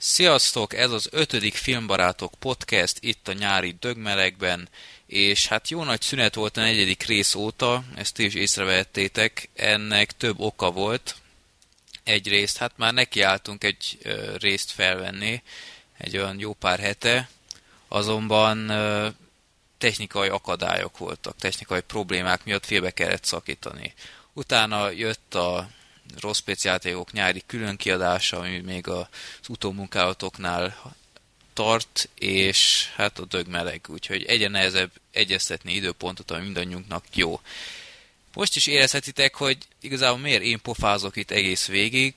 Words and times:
Sziasztok! 0.00 0.74
Ez 0.74 0.90
az 0.90 1.08
ötödik 1.10 1.54
Filmbarátok 1.54 2.34
podcast 2.38 2.96
itt 3.00 3.28
a 3.28 3.32
nyári 3.32 3.76
dögmelegben, 3.80 4.68
és 5.06 5.46
hát 5.46 5.68
jó 5.68 5.84
nagy 5.84 6.00
szünet 6.00 6.34
volt 6.34 6.56
a 6.56 6.60
negyedik 6.60 7.02
rész 7.02 7.34
óta, 7.34 7.84
ezt 7.94 8.14
ti 8.14 8.24
is 8.24 8.34
észrevehettétek, 8.34 9.48
ennek 9.54 10.16
több 10.16 10.40
oka 10.40 10.70
volt. 10.70 11.16
Egyrészt, 12.04 12.56
hát 12.56 12.72
már 12.76 12.92
nekiálltunk 12.92 13.64
egy 13.64 13.98
részt 14.36 14.70
felvenni, 14.70 15.42
egy 15.96 16.16
olyan 16.16 16.38
jó 16.38 16.52
pár 16.52 16.78
hete, 16.78 17.28
azonban 17.88 18.66
technikai 19.78 20.28
akadályok 20.28 20.98
voltak, 20.98 21.36
technikai 21.36 21.80
problémák 21.80 22.44
miatt 22.44 22.66
félbe 22.66 22.90
kellett 22.90 23.24
szakítani. 23.24 23.94
Utána 24.32 24.90
jött 24.90 25.34
a 25.34 25.68
rossz 26.20 26.42
játékok 26.62 27.12
nyári 27.12 27.42
különkiadása, 27.46 28.38
ami 28.38 28.58
még 28.58 28.88
az 28.88 29.06
utómunkálatoknál 29.48 30.94
tart, 31.52 32.08
és 32.14 32.88
hát 32.94 33.18
a 33.18 33.24
dög 33.24 33.46
meleg, 33.46 33.86
úgyhogy 33.88 34.24
egyre 34.24 34.48
nehezebb 34.48 34.90
egyeztetni 35.12 35.72
időpontot, 35.72 36.30
ami 36.30 36.44
mindannyiunknak 36.44 37.04
jó. 37.14 37.40
Most 38.34 38.56
is 38.56 38.66
érezhetitek, 38.66 39.34
hogy 39.34 39.58
igazából 39.80 40.18
miért 40.18 40.42
én 40.42 40.60
pofázok 40.60 41.16
itt 41.16 41.30
egész 41.30 41.66
végig, 41.66 42.14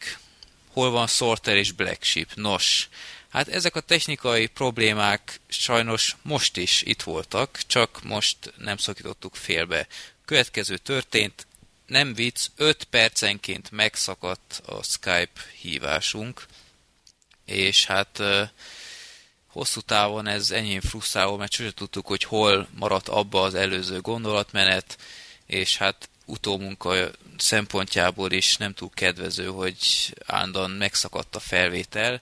hol 0.72 0.90
van 0.90 1.08
Sorter 1.08 1.56
és 1.56 1.72
Black 1.72 2.04
Sheep. 2.04 2.34
Nos, 2.36 2.90
hát 3.30 3.48
ezek 3.48 3.76
a 3.76 3.80
technikai 3.80 4.48
problémák 4.48 5.40
sajnos 5.48 6.16
most 6.22 6.58
is 6.58 6.82
itt 6.82 7.02
voltak, 7.02 7.60
csak 7.68 8.04
most 8.04 8.38
nem 8.58 8.78
szakítottuk 8.78 9.36
félbe. 9.36 9.88
Következő 10.26 10.78
történt, 10.78 11.48
nem 11.92 12.14
vicc, 12.14 12.48
5 12.56 12.84
percenként 12.84 13.72
megszakadt 13.72 14.62
a 14.66 14.84
Skype 14.84 15.42
hívásunk, 15.62 16.46
és 17.46 17.86
hát 17.86 18.22
hosszú 19.48 19.82
távon 19.82 20.28
ez 20.28 20.52
enyém 20.52 20.82
frusztráló, 20.82 21.38
mert 21.38 21.52
sosem 21.52 21.72
tudtuk, 21.72 22.08
hogy 22.08 22.24
hol 22.24 22.68
maradt 22.74 23.08
abba 23.08 23.42
az 23.42 23.56
előző 23.56 24.02
gondolatmenet, 24.02 24.98
és 25.46 25.78
hát 25.78 26.10
utómunka 26.26 27.12
szempontjából 27.38 28.32
is 28.32 28.58
nem 28.58 28.74
túl 28.74 28.90
kedvező, 28.94 29.48
hogy 29.48 29.78
állandóan 30.26 30.72
megszakadt 30.72 31.36
a 31.36 31.40
felvétel. 31.40 32.22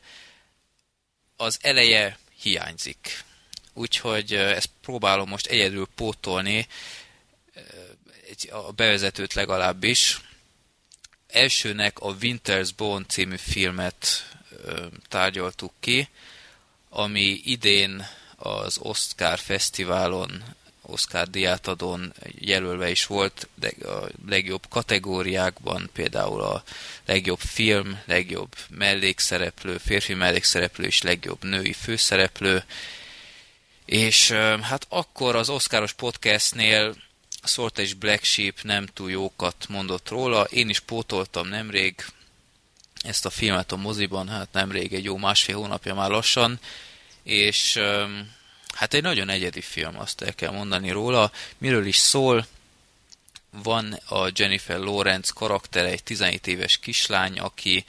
Az 1.35 1.59
eleje 1.61 2.19
hiányzik. 2.41 3.23
Úgyhogy 3.73 4.33
ezt 4.33 4.69
próbálom 4.81 5.29
most 5.29 5.47
egyedül 5.47 5.87
pótolni, 5.95 6.67
egy, 8.43 8.49
a 8.51 8.71
bevezetőt 8.71 9.33
legalábbis. 9.33 10.21
Elsőnek 11.27 11.99
a 11.99 12.15
Winter's 12.15 12.69
Bone 12.77 13.05
című 13.07 13.35
filmet 13.37 14.29
ö, 14.63 14.85
tárgyaltuk 15.07 15.73
ki, 15.79 16.09
ami 16.89 17.41
idén 17.43 18.07
az 18.35 18.77
Oscar 18.77 19.39
Fesztiválon, 19.39 20.43
Oscar 20.81 21.29
diátadón 21.29 22.13
jelölve 22.39 22.89
is 22.89 23.05
volt, 23.05 23.47
de 23.55 23.87
a 23.87 24.09
legjobb 24.27 24.67
kategóriákban, 24.69 25.89
például 25.93 26.41
a 26.41 26.63
legjobb 27.05 27.39
film, 27.39 28.01
legjobb 28.05 28.55
mellékszereplő, 28.69 29.77
férfi 29.77 30.13
mellékszereplő 30.13 30.85
és 30.85 31.01
legjobb 31.01 31.43
női 31.43 31.73
főszereplő. 31.73 32.63
És 33.85 34.31
hát 34.61 34.85
akkor 34.89 35.35
az 35.35 35.49
Oscaros 35.49 35.93
podcastnél 35.93 36.95
Sorta 37.43 37.81
és 37.81 37.93
Black 37.93 38.23
Sheep 38.23 38.61
nem 38.61 38.85
túl 38.85 39.11
jókat 39.11 39.65
mondott 39.67 40.09
róla. 40.09 40.43
Én 40.43 40.69
is 40.69 40.79
pótoltam 40.79 41.47
nemrég 41.47 42.05
ezt 43.03 43.25
a 43.25 43.29
filmet 43.29 43.71
a 43.71 43.75
moziban, 43.75 44.29
hát 44.29 44.51
nemrég, 44.51 44.93
egy 44.93 45.03
jó 45.03 45.17
másfél 45.17 45.55
hónapja 45.55 45.93
már 45.95 46.09
lassan, 46.09 46.59
és 47.23 47.79
hát 48.75 48.93
egy 48.93 49.01
nagyon 49.01 49.29
egyedi 49.29 49.61
film, 49.61 49.99
azt 49.99 50.21
el 50.21 50.35
kell 50.35 50.51
mondani 50.51 50.91
róla. 50.91 51.31
Miről 51.57 51.85
is 51.85 51.97
szól? 51.97 52.47
Van 53.51 53.93
a 53.93 54.29
Jennifer 54.33 54.79
Lawrence 54.79 55.31
karaktere, 55.35 55.87
egy 55.87 56.03
17 56.03 56.47
éves 56.47 56.77
kislány, 56.77 57.39
aki 57.39 57.85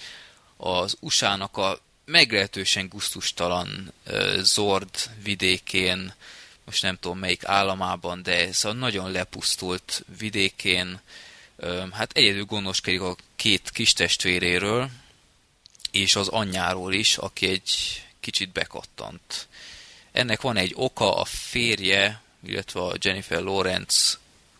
az 0.56 0.96
USA-nak 1.00 1.56
a 1.56 1.80
meglehetősen 2.04 2.88
guztustalan 2.88 3.92
Zord 4.38 5.10
vidékén 5.22 6.14
most 6.70 6.82
nem 6.82 6.98
tudom 7.00 7.18
melyik 7.18 7.44
államában, 7.44 8.22
de 8.22 8.48
a 8.62 8.72
nagyon 8.72 9.10
lepusztult 9.10 10.04
vidékén, 10.18 11.00
hát 11.92 12.12
egyedül 12.12 12.44
gondoskodik 12.44 13.00
a 13.00 13.16
két 13.36 13.70
kis 13.70 13.92
testvéréről, 13.92 14.90
és 15.90 16.16
az 16.16 16.28
anyjáról 16.28 16.92
is, 16.92 17.16
aki 17.16 17.48
egy 17.48 18.02
kicsit 18.20 18.52
bekattant. 18.52 19.48
Ennek 20.12 20.40
van 20.40 20.56
egy 20.56 20.72
oka, 20.74 21.16
a 21.16 21.24
férje, 21.24 22.22
illetve 22.46 22.80
a 22.80 22.96
Jennifer 23.00 23.42
Lawrence 23.42 24.16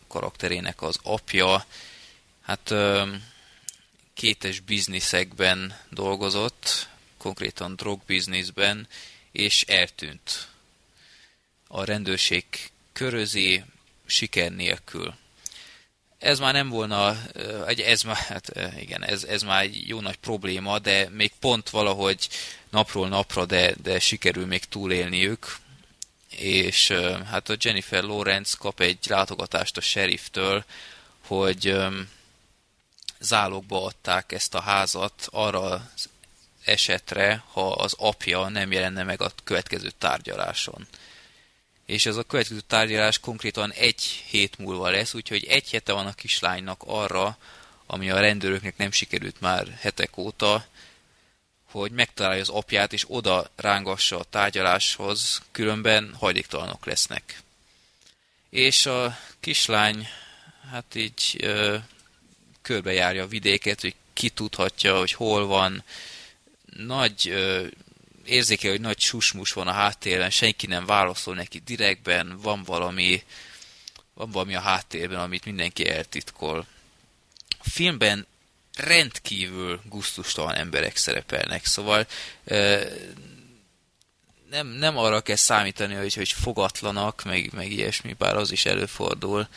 karakterének 0.09 0.83
az 0.83 0.99
apja, 1.03 1.67
hát 2.41 2.75
kétes 4.15 4.61
bizniszekben 4.61 5.79
dolgozott, 5.91 6.89
konkrétan 7.19 7.77
drogbizniszben, 7.77 8.89
és 9.33 9.63
eltűnt 9.63 10.50
a 11.73 11.85
rendőrség 11.85 12.45
körözi 12.93 13.65
siker 14.07 14.53
nélkül. 14.53 15.15
Ez 16.19 16.39
már 16.39 16.53
nem 16.53 16.69
volna, 16.69 17.17
ez 17.67 18.03
már, 18.03 18.17
hát 18.17 18.53
igen, 18.79 19.05
ez, 19.05 19.25
ez 19.25 19.43
már 19.43 19.63
egy 19.63 19.89
jó 19.89 20.01
nagy 20.01 20.17
probléma, 20.17 20.79
de 20.79 21.09
még 21.09 21.33
pont 21.41 21.71
valahogy 21.71 22.29
napról 22.71 23.09
napra, 23.09 23.45
de, 23.47 23.75
de 23.83 23.99
sikerül 23.99 24.47
még 24.47 24.65
túlélniük. 24.65 25.57
És 26.31 26.93
hát 27.31 27.49
a 27.49 27.57
Jennifer 27.61 28.03
Lawrence 28.03 28.57
kap 28.59 28.81
egy 28.81 28.99
látogatást 29.09 29.77
a 29.77 29.81
sheriftől, 29.81 30.65
hogy 31.27 31.77
zálogba 33.21 33.85
adták 33.85 34.33
ezt 34.33 34.55
a 34.55 34.61
házat 34.61 35.29
arra 35.31 35.61
az 35.61 36.09
esetre, 36.65 37.45
ha 37.53 37.73
az 37.73 37.95
apja 37.99 38.49
nem 38.49 38.73
jelenne 38.73 39.03
meg 39.03 39.23
a 39.23 39.33
következő 39.45 39.91
tárgyaláson 39.99 40.87
és 41.91 42.07
ez 42.07 42.17
a 42.17 42.23
következő 42.23 42.61
tárgyalás 42.61 43.19
konkrétan 43.19 43.73
egy 43.73 44.03
hét 44.03 44.59
múlva 44.59 44.91
lesz, 44.91 45.15
úgyhogy 45.15 45.45
egy 45.45 45.71
hete 45.71 45.93
van 45.93 46.07
a 46.07 46.13
kislánynak 46.13 46.83
arra, 46.87 47.39
ami 47.87 48.11
a 48.11 48.21
rendőröknek 48.21 48.77
nem 48.77 48.91
sikerült 48.91 49.41
már 49.41 49.79
hetek 49.81 50.17
óta, 50.17 50.67
hogy 51.65 51.91
megtalálja 51.91 52.41
az 52.41 52.49
apját, 52.49 52.93
és 52.93 53.05
oda 53.09 53.51
rángassa 53.57 54.19
a 54.19 54.25
tárgyaláshoz, 54.25 55.43
különben 55.51 56.15
hajléktalanok 56.19 56.87
lesznek. 56.87 57.43
És 58.51 58.87
a 58.87 59.19
kislány, 59.41 60.09
hát 60.71 60.95
így 60.95 61.37
ö, 61.39 61.77
körbejárja 62.63 63.23
a 63.23 63.29
vidéket, 63.29 63.81
hogy 63.81 63.95
ki 64.13 64.29
tudhatja, 64.29 64.99
hogy 64.99 65.13
hol 65.13 65.47
van, 65.47 65.85
nagy 66.77 67.29
ö, 67.29 67.67
érzékel, 68.31 68.71
hogy 68.71 68.81
nagy 68.81 69.01
susmus 69.01 69.53
van 69.53 69.67
a 69.67 69.73
háttérben, 69.73 70.31
senki 70.31 70.67
nem 70.67 70.87
válaszol 70.87 71.35
neki 71.35 71.59
direktben, 71.59 72.39
van 72.43 72.63
valami, 72.63 73.23
van 74.15 74.31
valami 74.31 74.55
a 74.55 74.61
háttérben, 74.61 75.21
amit 75.21 75.45
mindenki 75.45 75.89
eltitkol. 75.89 76.67
A 77.49 77.69
filmben 77.71 78.27
rendkívül 78.77 79.81
guztustalan 79.85 80.55
emberek 80.55 80.97
szerepelnek, 80.97 81.65
szóval 81.65 82.07
nem, 84.51 84.67
nem 84.67 84.97
arra 84.97 85.21
kell 85.21 85.37
számítani, 85.37 85.95
hogy, 85.95 86.15
hogy 86.15 86.29
fogatlanak, 86.29 87.23
meg, 87.25 87.53
meg 87.53 87.73
ilyesmi, 87.73 88.13
bár 88.13 88.37
az 88.37 88.51
is 88.51 88.65
előfordul, 88.65 89.49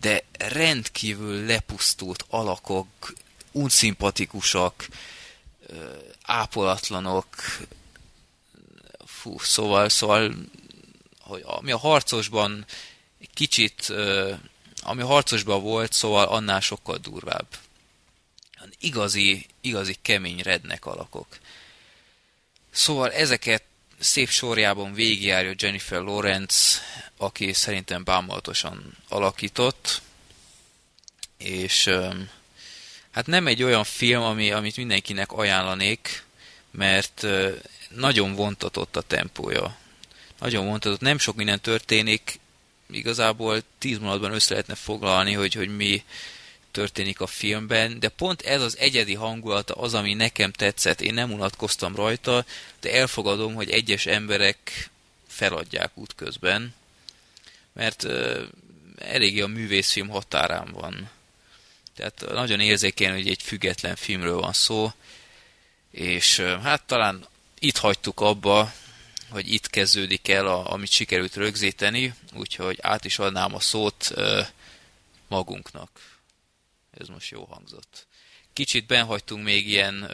de 0.00 0.24
rendkívül 0.38 1.46
lepusztult 1.46 2.24
alakok, 2.28 3.12
unszimpatikusak, 3.52 4.88
ápolatlanok, 6.22 7.26
fú, 9.18 9.38
szóval, 9.38 9.88
szóval 9.88 10.34
hogy 11.20 11.42
ami 11.44 11.70
a 11.70 11.78
harcosban 11.78 12.66
kicsit, 13.34 13.92
ami 14.82 15.02
a 15.02 15.06
harcosban 15.06 15.62
volt, 15.62 15.92
szóval 15.92 16.26
annál 16.26 16.60
sokkal 16.60 16.96
durvább. 16.96 17.46
Igazi, 18.80 19.46
igazi 19.60 19.96
kemény 20.02 20.40
rednek 20.42 20.86
alakok. 20.86 21.38
Szóval 22.70 23.12
ezeket 23.12 23.62
szép 23.98 24.28
sorjában 24.28 24.92
végigjárja 24.92 25.54
Jennifer 25.56 26.00
Lawrence, 26.00 26.80
aki 27.16 27.52
szerintem 27.52 28.04
bámulatosan 28.04 28.96
alakított, 29.08 30.02
és 31.36 31.90
hát 33.10 33.26
nem 33.26 33.46
egy 33.46 33.62
olyan 33.62 33.84
film, 33.84 34.22
ami, 34.22 34.50
amit 34.50 34.76
mindenkinek 34.76 35.32
ajánlanék, 35.32 36.24
mert 36.70 37.26
nagyon 37.88 38.34
vontatott 38.34 38.96
a 38.96 39.02
tempója. 39.02 39.76
Nagyon 40.38 40.66
vontatott, 40.66 41.00
nem 41.00 41.18
sok 41.18 41.36
minden 41.36 41.60
történik, 41.60 42.40
igazából 42.90 43.62
tíz 43.78 43.98
mondatban 43.98 44.32
össze 44.32 44.50
lehetne 44.50 44.74
foglalni, 44.74 45.32
hogy, 45.32 45.54
hogy 45.54 45.76
mi 45.76 46.04
történik 46.70 47.20
a 47.20 47.26
filmben, 47.26 48.00
de 48.00 48.08
pont 48.08 48.42
ez 48.42 48.62
az 48.62 48.78
egyedi 48.78 49.14
hangulata 49.14 49.74
az, 49.74 49.94
ami 49.94 50.14
nekem 50.14 50.52
tetszett. 50.52 51.00
Én 51.00 51.14
nem 51.14 51.32
unatkoztam 51.32 51.96
rajta, 51.96 52.44
de 52.80 52.92
elfogadom, 52.92 53.54
hogy 53.54 53.70
egyes 53.70 54.06
emberek 54.06 54.90
feladják 55.28 55.90
útközben, 55.94 56.74
mert 57.72 58.02
uh, 58.02 58.42
eléggé 58.98 59.40
a 59.40 59.46
művészfilm 59.46 60.08
határán 60.08 60.72
van. 60.72 61.10
Tehát 61.96 62.24
nagyon 62.32 62.60
érzékeny, 62.60 63.12
hogy 63.12 63.28
egy 63.28 63.42
független 63.42 63.96
filmről 63.96 64.40
van 64.40 64.52
szó, 64.52 64.92
és 65.90 66.40
hát 66.40 66.82
talán 66.82 67.26
itt 67.58 67.76
hagytuk 67.76 68.20
abba, 68.20 68.72
hogy 69.30 69.52
itt 69.52 69.70
kezdődik 69.70 70.28
el, 70.28 70.46
a, 70.46 70.72
amit 70.72 70.90
sikerült 70.90 71.34
rögzíteni, 71.34 72.14
úgyhogy 72.34 72.78
át 72.80 73.04
is 73.04 73.18
adnám 73.18 73.54
a 73.54 73.60
szót 73.60 74.14
magunknak. 75.28 76.18
Ez 76.90 77.08
most 77.08 77.30
jó 77.30 77.44
hangzott. 77.44 78.06
Kicsit 78.52 78.86
benhagytunk 78.86 79.44
még 79.44 79.68
ilyen 79.68 80.10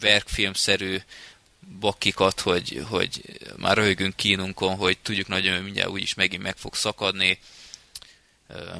verkfilmszerű 0.00 0.98
bakikat, 1.80 2.40
hogy, 2.40 2.84
hogy 2.88 3.40
már 3.56 3.76
röhögünk 3.76 4.16
kínunkon, 4.16 4.76
hogy 4.76 4.98
tudjuk 4.98 5.28
nagyon, 5.28 5.54
hogy 5.54 5.64
mindjárt 5.64 5.90
úgyis 5.90 6.14
megint 6.14 6.42
meg 6.42 6.56
fog 6.56 6.74
szakadni. 6.74 7.38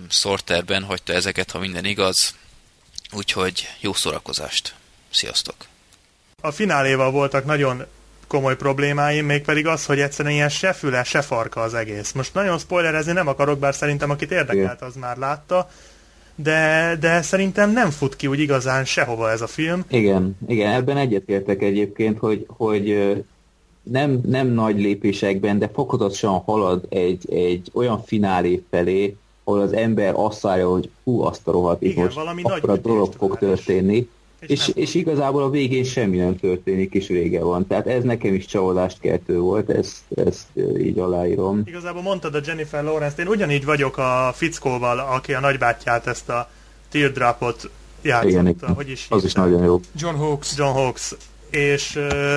Sorterben 0.08 0.84
hagyta 0.84 1.12
ezeket, 1.12 1.50
ha 1.50 1.58
minden 1.58 1.84
igaz. 1.84 2.34
Úgyhogy 3.10 3.68
jó 3.80 3.92
szórakozást. 3.92 4.74
Sziasztok! 5.10 5.66
A 6.42 6.50
fináléval 6.50 7.10
voltak 7.10 7.44
nagyon 7.44 7.84
komoly 8.26 8.56
problémáim, 8.56 9.26
mégpedig 9.26 9.66
az, 9.66 9.86
hogy 9.86 10.00
egyszerűen 10.00 10.34
ilyen 10.34 10.48
se 10.48 10.72
füle, 10.72 11.04
se 11.04 11.22
farka 11.22 11.60
az 11.60 11.74
egész. 11.74 12.12
Most 12.12 12.34
nagyon 12.34 12.58
spoilerezni 12.58 13.12
nem 13.12 13.28
akarok, 13.28 13.58
bár 13.58 13.74
szerintem 13.74 14.10
akit 14.10 14.30
érdekelt, 14.30 14.82
az 14.82 14.94
már 14.94 15.16
látta 15.16 15.68
de, 16.36 16.96
de 17.00 17.22
szerintem 17.22 17.72
nem 17.72 17.90
fut 17.90 18.16
ki 18.16 18.26
úgy 18.26 18.40
igazán 18.40 18.84
sehova 18.84 19.30
ez 19.30 19.40
a 19.40 19.46
film. 19.46 19.84
Igen, 19.88 20.36
igen, 20.48 20.72
ebben 20.72 20.96
egyetértek 20.96 21.62
egyébként, 21.62 22.18
hogy, 22.18 22.46
hogy 22.48 23.16
nem, 23.82 24.20
nem 24.26 24.46
nagy 24.46 24.80
lépésekben, 24.80 25.58
de 25.58 25.70
fokozatosan 25.74 26.38
halad 26.38 26.86
egy, 26.88 27.34
egy 27.34 27.70
olyan 27.72 28.02
finálé 28.02 28.62
felé, 28.70 29.16
ahol 29.44 29.60
az 29.60 29.72
ember 29.72 30.12
azt 30.16 30.40
várja, 30.40 30.68
hogy 30.68 30.90
hú, 31.04 31.20
azt 31.20 31.48
a 31.48 31.50
rohadt, 31.50 31.82
itt 31.82 31.96
most 31.96 32.16
akkor 32.16 32.70
a 32.70 32.76
dolog 32.76 33.12
fog 33.12 33.38
történni. 33.38 34.08
És, 34.40 34.50
és, 34.50 34.70
és 34.74 34.94
igazából 34.94 35.42
a 35.42 35.50
végén 35.50 35.84
semmi 35.84 36.16
nem 36.16 36.36
történik, 36.36 36.94
és 36.94 37.06
vége 37.06 37.40
van. 37.40 37.66
Tehát 37.66 37.86
ez 37.86 38.04
nekem 38.04 38.34
is 38.34 38.46
csalódást 38.46 39.00
keltő 39.00 39.38
volt, 39.38 39.70
ezt, 39.70 39.96
ezt 40.14 40.46
így 40.78 40.98
aláírom. 40.98 41.62
Igazából 41.64 42.02
mondtad 42.02 42.34
a 42.34 42.40
Jennifer 42.44 42.84
Lawrence-t, 42.84 43.18
én 43.18 43.26
ugyanígy 43.26 43.64
vagyok 43.64 43.98
a 43.98 44.32
fickóval, 44.34 44.98
aki 44.98 45.34
a 45.34 45.40
nagybátyját 45.40 46.06
ezt 46.06 46.28
a 46.28 46.50
teardropot 46.90 47.70
játszotta. 48.02 48.28
Igen, 48.28 48.48
igen. 48.48 48.74
Hogy 48.74 48.90
is 48.90 49.06
az 49.10 49.24
is 49.24 49.32
nagyon 49.32 49.64
jó. 49.64 49.80
John 49.96 50.16
Hawkes. 50.16 50.56
John 50.56 50.72
Hawkes. 50.72 51.14
És 51.50 51.92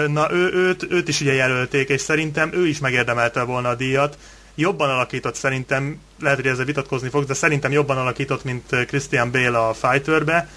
na 0.07 0.31
ő, 0.31 0.51
őt, 0.54 0.88
őt 0.90 1.07
is 1.07 1.22
ugye 1.22 1.34
jelölték, 1.34 1.90
és 1.90 2.01
szerintem 2.01 2.54
ő 2.54 2.68
is 2.68 2.80
megérdemelte 2.80 3.44
volna 3.44 3.69
a 3.69 3.75
díjat. 3.75 4.18
Jobban 4.56 4.90
alakított 4.90 5.36
szerintem, 5.36 6.00
lehet, 6.19 6.38
hogy 6.38 6.48
ezzel 6.48 6.66
vitatkozni 6.66 7.10
fog, 7.10 7.24
de 7.25 7.34
szerintem 7.34 7.72
jobban 7.72 7.98
alakított, 7.98 8.44
mint 8.44 8.86
Christian 8.88 9.31
Bale 9.31 9.57
a 9.57 9.74
Fighterbe 9.74 10.50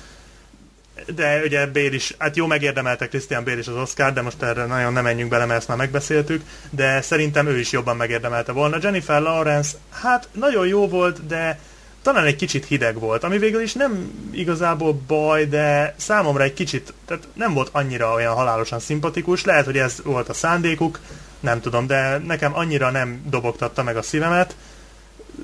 de 1.14 1.42
ugye 1.44 1.66
Bale 1.66 1.94
is, 1.94 2.14
hát 2.18 2.36
jó 2.36 2.46
megérdemelte 2.46 3.08
Christian 3.08 3.44
Bale 3.44 3.58
is 3.58 3.66
az 3.66 3.76
Oscar, 3.76 4.12
de 4.12 4.22
most 4.22 4.42
erre 4.42 4.66
nagyon 4.66 4.92
nem 4.92 5.02
menjünk 5.02 5.30
bele, 5.30 5.44
mert 5.44 5.58
ezt 5.58 5.68
már 5.68 5.76
megbeszéltük, 5.76 6.42
de 6.70 7.00
szerintem 7.00 7.46
ő 7.46 7.58
is 7.58 7.72
jobban 7.72 7.96
megérdemelte 7.96 8.52
volna. 8.52 8.78
Jennifer 8.80 9.20
Lawrence, 9.20 9.76
hát 9.90 10.28
nagyon 10.32 10.66
jó 10.66 10.88
volt, 10.88 11.26
de 11.26 11.58
talán 12.02 12.24
egy 12.24 12.36
kicsit 12.36 12.64
hideg 12.64 12.98
volt, 12.98 13.24
ami 13.24 13.38
végül 13.38 13.60
is 13.62 13.72
nem 13.72 14.10
igazából 14.30 14.92
baj, 15.06 15.44
de 15.44 15.94
számomra 15.98 16.42
egy 16.42 16.54
kicsit, 16.54 16.92
tehát 17.06 17.28
nem 17.32 17.54
volt 17.54 17.68
annyira 17.72 18.12
olyan 18.12 18.34
halálosan 18.34 18.80
szimpatikus, 18.80 19.44
lehet, 19.44 19.64
hogy 19.64 19.78
ez 19.78 20.02
volt 20.04 20.28
a 20.28 20.32
szándékuk, 20.32 21.00
nem 21.40 21.60
tudom, 21.60 21.86
de 21.86 22.18
nekem 22.18 22.56
annyira 22.56 22.90
nem 22.90 23.22
dobogtatta 23.30 23.82
meg 23.82 23.96
a 23.96 24.02
szívemet, 24.02 24.56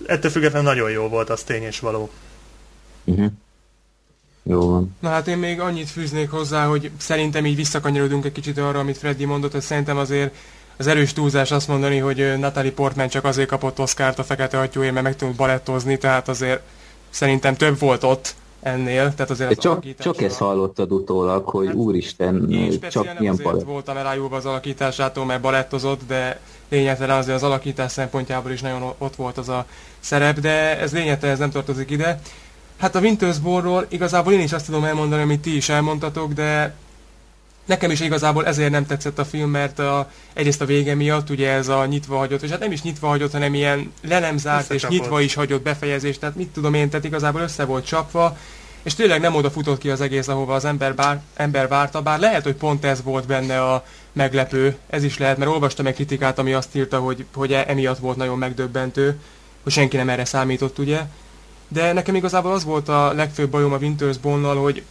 ettől 0.07 0.31
függetlenül 0.31 0.69
nagyon 0.69 0.91
jó 0.91 1.09
volt, 1.09 1.31
az 1.31 1.43
tény 1.43 1.63
és 1.63 1.81
való. 1.81 2.11
Uh-huh. 3.05 3.33
Jó 4.49 4.71
van. 4.71 4.97
Na 5.01 5.09
hát 5.09 5.29
én 5.29 5.39
még 5.39 5.61
annyit 5.61 5.91
fűznék 5.91 6.31
hozzá, 6.31 6.67
hogy 6.67 6.91
szerintem 6.99 7.47
így 7.47 7.57
visszakanyarodunk 7.57 8.25
egy 8.25 8.33
kicsit 8.33 8.59
arra, 8.59 8.79
amit 8.79 8.99
Freddy 8.99 9.25
mondott, 9.25 9.53
hogy 9.53 9.61
szerintem 9.61 9.97
azért 9.97 10.35
az 10.77 10.87
erős 10.87 11.13
túlzás 11.13 11.51
azt 11.51 11.69
mondani, 11.69 11.99
hogy 11.99 12.39
Natalie 12.39 12.73
Portman 12.73 13.09
csak 13.09 13.25
azért 13.25 13.49
kapott 13.49 13.81
Oscárt 13.81 14.19
a 14.19 14.25
Fekete 14.25 14.59
Hattyúért, 14.59 14.93
mert 14.93 15.05
meg 15.05 15.17
tudott 15.17 15.35
balettozni, 15.35 15.99
tehát 15.99 16.29
azért 16.29 16.61
szerintem 17.11 17.55
több 17.55 17.79
volt 17.79 18.05
ott 18.05 18.35
ennél, 18.61 19.15
tehát 19.15 19.31
azért 19.31 19.51
az 19.51 19.59
csak, 19.59 19.85
csak 19.99 20.23
ezt 20.23 20.39
hallottad 20.39 20.93
utólag, 20.93 21.49
hogy 21.49 21.67
hát, 21.67 21.75
úristen, 21.75 22.49
csak 22.91 23.19
milyen 23.19 23.39
balett. 23.43 23.65
voltam 23.65 23.97
elájulva 23.97 24.37
az 24.37 24.47
alakításától, 24.47 25.25
mert 25.25 25.41
balettozott, 25.41 26.01
de 26.07 26.41
lényegtelen 26.69 27.17
azért 27.17 27.37
az 27.37 27.43
alakítás 27.43 27.93
szempontjából 27.93 28.51
is 28.51 28.61
nagyon 28.61 28.93
ott 28.99 29.17
volt 29.17 29.39
az 29.39 29.49
a 29.49 29.67
szerep, 30.01 30.41
de 30.41 30.79
ez 30.79 30.93
lényegtelen, 30.93 31.35
ez 31.35 31.41
nem 31.41 31.51
tartozik 31.51 31.91
ide. 31.91 32.21
Hát 32.79 32.95
a 32.95 33.01
Wintersbornról 33.01 33.87
igazából 33.89 34.33
én 34.33 34.41
is 34.41 34.53
azt 34.53 34.67
tudom 34.67 34.85
elmondani, 34.85 35.23
amit 35.23 35.41
ti 35.41 35.57
is 35.57 35.69
elmondtatok, 35.69 36.33
de 36.33 36.75
nekem 37.65 37.91
is 37.91 38.01
igazából 38.01 38.47
ezért 38.47 38.71
nem 38.71 38.87
tetszett 38.87 39.19
a 39.19 39.25
film, 39.25 39.51
mert 39.51 39.79
a, 39.79 40.11
egyrészt 40.33 40.61
a 40.61 40.65
vége 40.65 40.95
miatt 40.95 41.31
ugye 41.31 41.51
ez 41.51 41.69
a 41.69 41.87
nyitva 41.87 42.17
hagyott, 42.17 42.43
és 42.43 42.51
hát 42.51 42.61
nem 42.61 42.73
is 42.73 42.83
nyitva 42.83 43.09
hagyott, 43.09 43.33
hanem 43.33 43.55
ilyen 43.55 43.93
le 44.03 44.19
nem 44.19 44.37
zárt 44.37 44.71
és 44.71 44.87
nyitva 44.87 45.21
is 45.21 45.35
hagyott 45.35 45.63
befejezést, 45.63 46.21
tehát 46.21 46.37
mit 46.37 46.49
tudom 46.49 46.75
én, 46.75 46.89
tehát 46.89 47.05
igazából 47.05 47.41
össze 47.41 47.65
volt 47.65 47.87
csapva, 47.87 48.37
és 48.83 48.95
tényleg 48.95 49.21
nem 49.21 49.35
oda 49.35 49.51
futott 49.51 49.79
ki 49.79 49.91
az 49.91 50.01
egész, 50.01 50.29
ahova 50.29 50.55
az 50.55 50.65
ember, 50.65 50.95
bár, 50.95 51.21
ember 51.35 51.69
várta, 51.69 52.03
bár 52.03 52.19
lehet, 52.19 52.43
hogy 52.43 52.55
pont 52.55 52.85
ez 52.85 53.03
volt 53.03 53.27
benne 53.27 53.63
a 53.63 53.85
meglepő, 54.13 54.77
ez 54.91 55.05
is 55.05 55.19
lehet, 55.19 55.37
mert 55.37 55.51
olvastam 55.51 55.87
egy 55.87 55.95
kritikát, 55.95 56.39
ami 56.39 56.53
azt 56.53 56.77
írta, 56.77 56.99
hogy, 56.99 57.25
hogy 57.35 57.53
emiatt 57.53 57.99
volt 57.99 58.17
nagyon 58.17 58.39
megdöbbentő, 58.39 59.21
hogy 59.63 59.73
senki 59.73 59.97
nem 59.97 60.09
erre 60.09 60.25
számított, 60.25 60.79
ugye, 60.79 61.01
de 61.69 61.93
nekem 61.93 62.15
igazából 62.15 62.53
az 62.53 62.65
volt 62.65 62.89
a 62.89 63.13
legfőbb 63.13 63.51
bajom 63.51 63.73
a 63.73 63.79
Winters 63.79 64.19
Bonnal, 64.19 64.57
hogy 64.57 64.83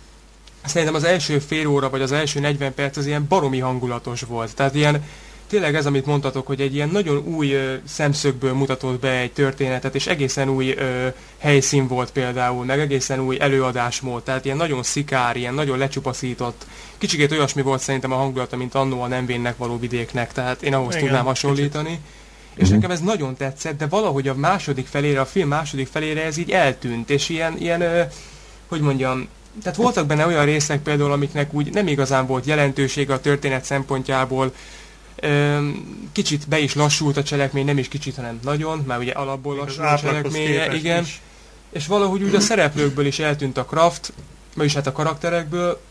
szerintem 0.65 0.95
az 0.95 1.03
első 1.03 1.39
fél 1.39 1.68
óra, 1.68 1.89
vagy 1.89 2.01
az 2.01 2.12
első 2.12 2.39
40 2.39 2.74
perc 2.74 2.97
az 2.97 3.06
ilyen 3.06 3.25
baromi 3.29 3.59
hangulatos 3.59 4.21
volt. 4.21 4.56
Tehát 4.56 4.75
ilyen, 4.75 5.03
tényleg 5.47 5.75
ez, 5.75 5.85
amit 5.85 6.06
mondtatok, 6.06 6.47
hogy 6.47 6.62
egy 6.62 6.75
ilyen 6.75 6.89
nagyon 6.89 7.18
új 7.18 7.53
ö, 7.53 7.74
szemszögből 7.88 8.53
mutatott 8.53 9.00
be 9.00 9.12
egy 9.12 9.31
történetet, 9.31 9.95
és 9.95 10.07
egészen 10.07 10.50
új 10.50 10.71
ö, 10.71 11.07
helyszín 11.38 11.88
volt 11.88 12.12
például, 12.12 12.65
meg 12.65 12.80
egészen 12.80 13.19
új 13.19 13.39
előadásmód, 13.39 14.23
tehát 14.23 14.45
ilyen 14.45 14.57
nagyon 14.57 14.83
szikár, 14.83 15.35
ilyen 15.35 15.53
nagyon 15.53 15.77
lecsupaszított. 15.77 16.65
Kicsikét 16.97 17.31
olyasmi 17.31 17.62
volt 17.62 17.81
szerintem 17.81 18.12
a 18.12 18.15
hangulata, 18.15 18.57
mint 18.57 18.75
annó 18.75 19.01
a 19.01 19.07
nem 19.07 19.56
való 19.57 19.80
vidéknek, 19.80 20.33
tehát 20.33 20.62
én 20.62 20.73
ahhoz 20.73 20.95
Igen, 20.95 21.06
tudnám 21.06 21.25
hasonlítani. 21.25 21.90
Kicsit. 21.90 22.17
És 22.57 22.64
uh-huh. 22.64 22.76
nekem 22.76 22.92
ez 22.92 23.02
nagyon 23.02 23.35
tetszett, 23.35 23.78
de 23.78 23.87
valahogy 23.87 24.28
a 24.28 24.35
második 24.35 24.87
felére, 24.87 25.19
a 25.19 25.26
film 25.26 25.47
második 25.47 25.87
felére 25.87 26.23
ez 26.23 26.37
így 26.37 26.52
eltűnt, 26.52 27.09
és 27.09 27.30
ilyen, 27.30 27.57
ilyen 27.57 27.81
ö, 27.81 28.02
hogy 28.68 28.81
mondjam, 28.81 29.28
tehát 29.64 29.78
voltak 29.78 30.06
benne 30.06 30.26
olyan 30.26 30.45
részek 30.45 30.81
például, 30.81 31.11
amiknek 31.11 31.54
úgy 31.54 31.73
nem 31.73 31.87
igazán 31.87 32.28
volt 32.28 32.45
jelentősége 32.45 33.14
a 33.14 33.19
történet 33.19 33.64
szempontjából, 33.64 34.54
kicsit 36.11 36.47
be 36.47 36.59
is 36.59 36.76
lassult 36.76 37.18
a 37.18 37.23
cselekmény, 37.23 37.66
nem 37.66 37.78
is 37.78 37.87
kicsit, 37.87 38.16
hanem 38.16 38.40
nagyon, 38.44 38.83
mert 38.87 38.99
ugye 38.99 39.11
alapból 39.11 39.56
lassult 39.56 39.87
a 39.87 39.97
cselekménye, 39.97 40.76
igen. 40.76 41.04
Is. 41.04 41.21
És 41.71 41.87
valahogy 41.87 42.23
úgy 42.23 42.35
a 42.35 42.40
szereplőkből 42.40 43.06
is 43.06 43.19
eltűnt 43.19 43.57
a 43.57 43.66
Kraft, 43.66 44.14
vagyis 44.56 44.73
hát 44.73 44.87
a 44.87 44.92
karakterekből, 44.92 45.81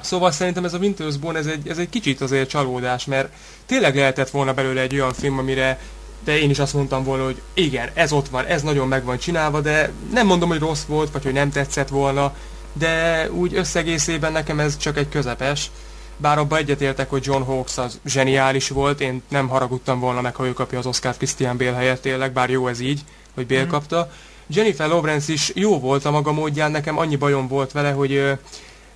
Szóval 0.00 0.30
szerintem 0.30 0.64
ez 0.64 0.74
a 0.74 0.78
Winter's 0.78 1.14
Bone, 1.20 1.38
ez 1.38 1.46
egy, 1.46 1.68
ez 1.68 1.78
egy 1.78 1.88
kicsit 1.88 2.20
azért 2.20 2.48
csalódás, 2.48 3.04
mert 3.04 3.32
tényleg 3.66 3.96
lehetett 3.96 4.30
volna 4.30 4.54
belőle 4.54 4.80
egy 4.80 4.94
olyan 4.94 5.12
film, 5.12 5.38
amire 5.38 5.78
de 6.24 6.38
én 6.38 6.50
is 6.50 6.58
azt 6.58 6.74
mondtam 6.74 7.04
volna, 7.04 7.24
hogy 7.24 7.42
igen, 7.54 7.88
ez 7.94 8.12
ott 8.12 8.28
van, 8.28 8.44
ez 8.44 8.62
nagyon 8.62 8.88
meg 8.88 9.04
van 9.04 9.18
csinálva, 9.18 9.60
de 9.60 9.90
nem 10.12 10.26
mondom, 10.26 10.48
hogy 10.48 10.58
rossz 10.58 10.82
volt, 10.82 11.10
vagy 11.10 11.22
hogy 11.22 11.32
nem 11.32 11.50
tetszett 11.50 11.88
volna, 11.88 12.34
de 12.72 13.26
úgy 13.30 13.54
összegészében 13.54 14.32
nekem 14.32 14.60
ez 14.60 14.76
csak 14.76 14.96
egy 14.96 15.08
közepes. 15.08 15.70
Bár 16.16 16.38
abban 16.38 16.58
egyetértek, 16.58 17.10
hogy 17.10 17.24
John 17.24 17.42
Hawkes 17.42 17.78
az 17.78 18.00
zseniális 18.04 18.68
volt, 18.68 19.00
én 19.00 19.22
nem 19.28 19.48
haragudtam 19.48 20.00
volna 20.00 20.20
meg, 20.20 20.34
ha 20.34 20.46
ő 20.46 20.52
kapja 20.52 20.78
az 20.78 20.86
Oscar 20.86 21.16
Christian 21.16 21.56
Bale 21.56 21.72
helyett 21.72 22.02
tényleg, 22.02 22.32
bár 22.32 22.50
jó 22.50 22.68
ez 22.68 22.80
így, 22.80 23.00
hogy 23.34 23.46
Bale 23.46 23.64
mm. 23.64 23.68
kapta. 23.68 24.10
Jennifer 24.46 24.88
Lawrence 24.88 25.32
is 25.32 25.52
jó 25.54 25.80
volt 25.80 26.04
a 26.04 26.10
maga 26.10 26.32
módján, 26.32 26.70
nekem 26.70 26.98
annyi 26.98 27.16
bajom 27.16 27.48
volt 27.48 27.72
vele, 27.72 27.90
hogy 27.90 28.38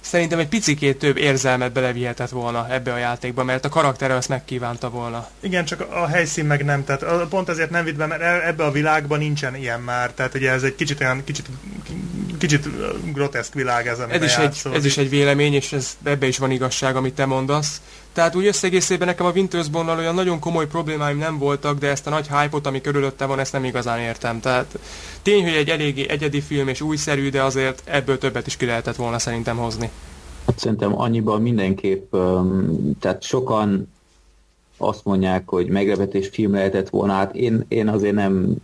szerintem 0.08 0.38
egy 0.38 0.48
picikét 0.48 0.98
több 0.98 1.16
érzelmet 1.16 1.72
belevihetett 1.72 2.30
volna 2.30 2.66
ebbe 2.70 2.92
a 2.92 2.96
játékba, 2.96 3.44
mert 3.44 3.64
a 3.64 3.68
karaktere 3.68 4.14
azt 4.14 4.28
megkívánta 4.28 4.90
volna. 4.90 5.28
Igen, 5.40 5.64
csak 5.64 5.80
a 5.90 6.06
helyszín 6.06 6.44
meg 6.44 6.64
nem, 6.64 6.84
tehát 6.84 7.24
pont 7.28 7.48
ezért 7.48 7.70
nem 7.70 7.84
vitt 7.84 7.96
be, 7.96 8.06
mert 8.06 8.20
e- 8.20 8.46
ebbe 8.46 8.64
a 8.64 8.70
világban 8.70 9.18
nincsen 9.18 9.56
ilyen 9.56 9.80
már, 9.80 10.10
tehát 10.10 10.34
ugye 10.34 10.50
ez 10.50 10.62
egy 10.62 10.74
kicsit 10.74 11.00
olyan, 11.00 11.24
kicsit 11.24 11.46
kicsit 12.38 12.68
groteszk 13.12 13.54
világ 13.54 13.86
ez, 13.86 13.98
ez 13.98 14.22
is, 14.22 14.36
egy, 14.36 14.60
ez 14.72 14.84
is 14.84 14.96
egy 14.96 15.08
vélemény, 15.08 15.54
és 15.54 15.72
ez, 15.72 15.96
ebbe 16.04 16.26
is 16.26 16.38
van 16.38 16.50
igazság, 16.50 16.96
amit 16.96 17.14
te 17.14 17.26
mondasz. 17.26 17.80
Tehát 18.18 18.36
úgy 18.36 18.46
összegészében 18.46 19.06
nekem 19.06 19.26
a 19.26 19.30
Winters 19.30 19.68
Bonnal 19.68 19.98
olyan 19.98 20.14
nagyon 20.14 20.38
komoly 20.38 20.66
problémáim 20.66 21.18
nem 21.18 21.38
voltak, 21.38 21.78
de 21.78 21.88
ezt 21.88 22.06
a 22.06 22.10
nagy 22.10 22.28
hype-ot, 22.28 22.66
ami 22.66 22.80
körülötte 22.80 23.26
van, 23.26 23.38
ezt 23.38 23.52
nem 23.52 23.64
igazán 23.64 23.98
értem. 23.98 24.40
Tehát 24.40 24.78
tény, 25.22 25.42
hogy 25.42 25.52
egy 25.52 25.68
eléggé 25.68 26.08
egyedi 26.08 26.40
film 26.40 26.68
és 26.68 26.80
újszerű, 26.80 27.30
de 27.30 27.42
azért 27.42 27.82
ebből 27.84 28.18
többet 28.18 28.46
is 28.46 28.56
ki 28.56 28.66
lehetett 28.66 28.96
volna 28.96 29.18
szerintem 29.18 29.56
hozni. 29.56 29.90
Szerintem 30.56 31.00
annyiban 31.00 31.42
mindenképp, 31.42 32.16
tehát 33.00 33.22
sokan 33.22 33.92
azt 34.76 35.04
mondják, 35.04 35.48
hogy 35.48 35.68
meglepetés 35.68 36.28
film 36.28 36.52
lehetett 36.52 36.88
volna, 36.88 37.12
hát 37.12 37.34
én, 37.34 37.64
én 37.68 37.88
azért 37.88 38.14
nem 38.14 38.56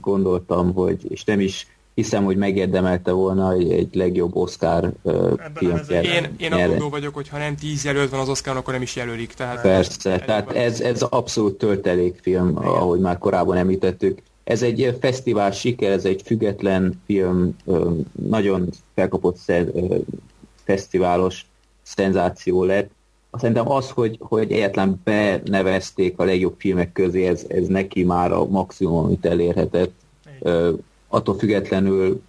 gondoltam, 0.00 0.72
hogy, 0.74 1.06
és 1.08 1.24
nem 1.24 1.40
is 1.40 1.66
hiszem, 1.94 2.24
hogy 2.24 2.36
megérdemelte 2.36 3.12
volna 3.12 3.52
egy, 3.52 3.72
egy 3.72 3.94
legjobb 3.94 4.36
Oscar 4.36 4.92
uh, 5.02 5.40
film. 5.54 5.80
Én, 5.88 6.34
én 6.36 6.52
aggódó 6.52 6.88
vagyok, 6.88 7.14
hogy 7.14 7.28
ha 7.28 7.38
nem 7.38 7.56
tíz 7.56 7.84
jelölt 7.84 8.10
van 8.10 8.20
az 8.20 8.28
Oscar, 8.28 8.56
akkor 8.56 8.72
nem 8.72 8.82
is 8.82 8.96
jelölik. 8.96 9.32
Tehát 9.32 9.60
Persze, 9.60 10.18
tehát 10.18 10.52
ez, 10.52 10.80
ez 10.80 11.02
abszolút 11.02 11.58
töltelékfilm, 11.58 12.48
Igen. 12.48 12.62
ahogy 12.62 13.00
már 13.00 13.18
korábban 13.18 13.56
említettük. 13.56 14.22
Ez 14.44 14.62
egy 14.62 14.96
fesztivál 15.00 15.50
siker, 15.50 15.90
ez 15.90 16.04
egy 16.04 16.22
független 16.24 17.02
film, 17.06 17.56
nagyon 18.28 18.68
felkapott 18.94 19.38
fesztiválos 20.64 21.46
szenzáció 21.82 22.64
lett. 22.64 22.90
Szerintem 23.32 23.70
az, 23.70 23.90
hogy, 23.90 24.16
hogy 24.20 24.52
egyetlen 24.52 25.00
benevezték 25.04 26.18
a 26.18 26.24
legjobb 26.24 26.54
filmek 26.58 26.92
közé, 26.92 27.26
ez, 27.26 27.44
ez 27.48 27.66
neki 27.66 28.04
már 28.04 28.32
a 28.32 28.46
maximum, 28.46 29.04
amit 29.04 29.26
elérhetett. 29.26 29.92
Uh, 30.40 30.78
attól 31.10 31.38
függetlenül 31.38 32.22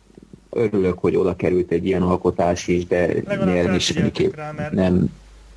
örülök, 0.49 0.99
hogy 0.99 1.15
oda 1.15 1.35
került 1.35 1.71
egy 1.71 1.85
ilyen 1.85 2.01
alkotás 2.01 2.67
is, 2.67 2.85
de 2.87 3.13
nyerni 3.45 3.79
semmiképp 3.79 4.35
nem 4.71 5.11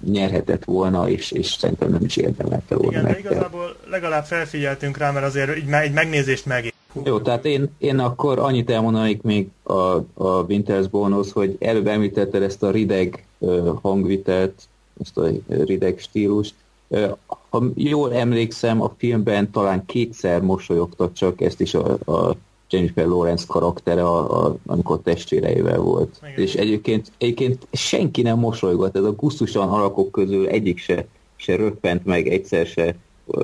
nyerhetett 0.04 0.64
volna, 0.64 1.08
és, 1.08 1.32
és 1.32 1.46
szerintem 1.46 1.90
nem 1.90 2.04
is 2.04 2.16
érdemelte 2.16 2.76
volna. 2.76 2.98
Igen, 2.98 3.04
de 3.04 3.18
igazából 3.18 3.76
legalább 3.90 4.24
felfigyeltünk 4.24 4.96
rá, 4.96 5.10
mert 5.10 5.26
azért 5.26 5.48
egy, 5.48 5.70
egy 5.70 5.92
megnézést 5.92 6.46
meg. 6.46 6.72
Jó, 7.04 7.20
tehát 7.20 7.44
én, 7.44 7.70
én 7.78 7.98
akkor 7.98 8.38
annyit 8.38 8.70
elmondanék 8.70 9.22
még 9.22 9.48
a, 9.62 9.72
a 10.14 10.42
Winters 10.48 10.88
Bonus, 10.88 11.32
hogy 11.32 11.56
előbb 11.60 11.86
említetted 11.86 12.42
ezt 12.42 12.62
a 12.62 12.70
rideg 12.70 13.24
uh, 13.38 13.78
hangvitelt, 13.82 14.62
ezt 15.00 15.18
a 15.18 15.28
rideg 15.48 15.98
stílust. 15.98 16.54
Uh, 16.88 17.10
ha 17.50 17.62
jól 17.74 18.14
emlékszem, 18.14 18.82
a 18.82 18.94
filmben 18.96 19.50
talán 19.50 19.86
kétszer 19.86 20.40
mosolyogtak 20.40 21.12
csak, 21.12 21.40
ezt 21.40 21.60
is 21.60 21.74
a, 21.74 21.98
a 22.04 22.36
Jennifer 22.70 23.06
Lawrence 23.06 23.44
karaktere, 23.48 24.04
a, 24.04 24.46
a, 24.46 24.56
amikor 24.66 25.00
testvéreivel 25.02 25.78
volt. 25.78 26.20
Igen. 26.22 26.38
És 26.38 26.54
egyébként, 26.54 27.12
egyébként 27.18 27.66
senki 27.72 28.22
nem 28.22 28.38
mosolygott, 28.38 28.96
ez 28.96 29.04
a 29.04 29.12
gusztusan 29.12 29.68
alakok 29.68 30.12
közül 30.12 30.46
egyik 30.46 30.78
se, 30.78 31.06
se 31.36 31.56
röppent 31.56 32.04
meg 32.04 32.28
egyszer 32.28 32.66
se 32.66 32.96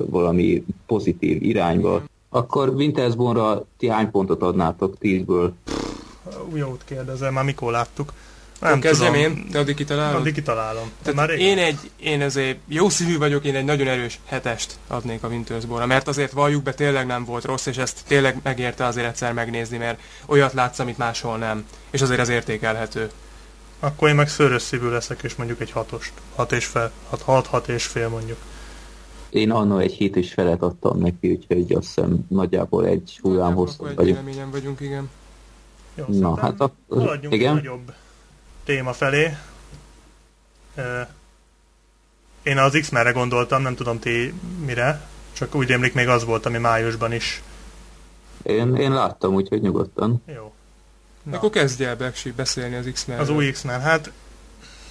valami 0.05 0.63
pozitív 0.85 1.43
irányba. 1.43 2.03
Akkor 2.29 2.69
Wintersbornra 2.69 3.65
ti 3.77 3.87
hány 3.87 4.11
pontot 4.11 4.41
adnátok 4.41 4.97
tízből? 4.97 5.53
Jót 6.53 6.83
kérdezem, 6.85 7.33
már 7.33 7.43
mikor 7.43 7.71
láttuk. 7.71 8.13
Nem 8.61 8.79
kezdjem 8.79 9.13
én, 9.13 9.47
de 9.51 9.59
addig 9.59 9.75
kitalálom. 9.75 10.21
Addig 10.21 10.33
kitalálom. 10.33 10.91
Tehát 11.01 11.29
én 11.29 11.57
egy, 11.57 11.91
én 11.99 12.21
ezért 12.21 12.57
jó 12.67 12.89
szívű 12.89 13.17
vagyok, 13.17 13.45
én 13.45 13.55
egy 13.55 13.65
nagyon 13.65 13.87
erős 13.87 14.19
hetest 14.25 14.75
adnék 14.87 15.23
a 15.23 15.27
Wintersbora, 15.27 15.85
mert 15.85 16.07
azért 16.07 16.31
valljuk 16.31 16.63
be, 16.63 16.73
tényleg 16.73 17.05
nem 17.05 17.25
volt 17.25 17.45
rossz, 17.45 17.65
és 17.65 17.77
ezt 17.77 17.99
tényleg 18.07 18.39
megérte 18.43 18.85
azért 18.85 19.07
egyszer 19.07 19.33
megnézni, 19.33 19.77
mert 19.77 19.99
olyat 20.25 20.53
látsz, 20.53 20.79
amit 20.79 20.97
máshol 20.97 21.37
nem. 21.37 21.65
És 21.89 22.01
azért 22.01 22.19
az 22.19 22.29
értékelhető. 22.29 23.09
Akkor 23.79 24.09
én 24.09 24.15
meg 24.15 24.29
szörös 24.29 24.61
szívű 24.61 24.87
leszek, 24.87 25.23
és 25.23 25.35
mondjuk 25.35 25.59
egy 25.61 25.71
hatost. 25.71 26.13
Hat 26.35 26.51
és 26.51 26.65
fel, 26.65 26.91
hat, 27.09 27.21
hat, 27.21 27.47
hat 27.47 27.67
és 27.67 27.85
fél 27.85 28.09
mondjuk. 28.09 28.37
Én 29.29 29.51
annó 29.51 29.77
egy 29.77 29.93
hét 29.93 30.15
is 30.15 30.33
felet 30.33 30.61
adtam 30.61 30.99
neki, 30.99 31.31
úgyhogy 31.31 31.73
azt 31.73 31.85
hiszem 31.85 32.25
nagyjából 32.27 32.85
egy 32.85 33.19
hullám 33.21 33.53
hosszú 33.53 33.87
vagyunk. 33.95 34.51
vagyunk, 34.51 34.79
igen. 34.79 35.09
Jó, 35.95 36.05
Na, 36.07 36.37
hát 36.37 36.59
a, 36.59 36.73
igen. 37.29 37.53
nagyobb 37.53 37.93
téma 38.63 38.93
felé. 38.93 39.37
Én 42.43 42.57
az 42.57 42.77
X-Menre 42.81 43.11
gondoltam, 43.11 43.61
nem 43.61 43.75
tudom 43.75 43.99
ti 43.99 44.33
mire, 44.65 45.01
csak 45.33 45.55
úgy 45.55 45.71
emlék 45.71 45.93
még 45.93 46.07
az 46.07 46.25
volt, 46.25 46.45
ami 46.45 46.57
májusban 46.57 47.13
is. 47.13 47.41
Én, 48.43 48.75
én 48.75 48.93
láttam, 48.93 49.33
úgyhogy 49.33 49.61
nyugodtan. 49.61 50.23
Jó. 50.25 50.53
Na. 51.23 51.37
Akkor 51.37 51.49
kezdj 51.49 51.83
el 51.83 51.95
Beksi 51.95 52.31
beszélni 52.31 52.75
az 52.75 52.89
x 52.93 53.05
men 53.05 53.19
Az 53.19 53.29
új 53.29 53.51
X-Men, 53.51 53.81
hát 53.81 54.11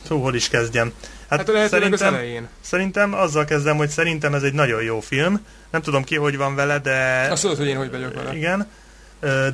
hol 0.09 0.21
hol 0.21 0.35
is 0.35 0.49
kezdjem. 0.49 0.93
Hát, 1.29 1.39
hát 1.39 1.49
lehet, 1.49 1.69
szerintem, 1.69 2.09
az 2.09 2.15
elején. 2.15 2.49
Szerintem 2.61 3.15
azzal 3.15 3.45
kezdem, 3.45 3.77
hogy 3.77 3.89
szerintem 3.89 4.35
ez 4.35 4.43
egy 4.43 4.53
nagyon 4.53 4.83
jó 4.83 5.00
film. 5.00 5.47
Nem 5.71 5.83
tudom 5.83 6.05
ki, 6.05 6.17
hogy 6.17 6.37
van 6.37 6.55
vele, 6.55 6.79
de... 6.79 7.27
Azt 7.31 7.43
tudod, 7.43 7.57
hogy 7.57 7.67
én 7.67 7.77
hogy 7.77 7.91
vagyok 7.91 8.15
vele. 8.15 8.37
Igen, 8.37 8.67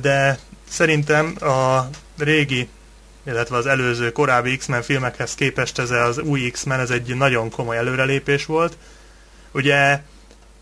de 0.01 0.39
szerintem 0.69 1.35
a 1.39 1.89
régi 2.17 2.69
illetve 3.27 3.57
az 3.57 3.65
előző 3.65 4.11
korábbi 4.11 4.57
X-Men 4.57 4.81
filmekhez 4.81 5.35
képest 5.35 5.79
ez 5.79 5.89
az 5.89 6.17
új 6.17 6.49
X-Men, 6.49 6.79
ez 6.79 6.89
egy 6.89 7.15
nagyon 7.15 7.49
komoly 7.49 7.77
előrelépés 7.77 8.45
volt. 8.45 8.77
Ugye 9.51 10.01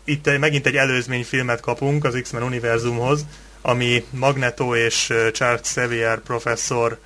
itt 0.04 0.38
megint 0.38 0.66
egy 0.66 0.76
előzményfilmet 0.76 1.60
kapunk 1.60 2.04
az 2.04 2.18
X-Men 2.22 2.42
univerzumhoz, 2.42 3.24
ami 3.62 4.04
Magneto 4.10 4.76
és 4.76 5.12
Charles 5.32 5.60
Xavier 5.60 6.18
professzor 6.18 6.98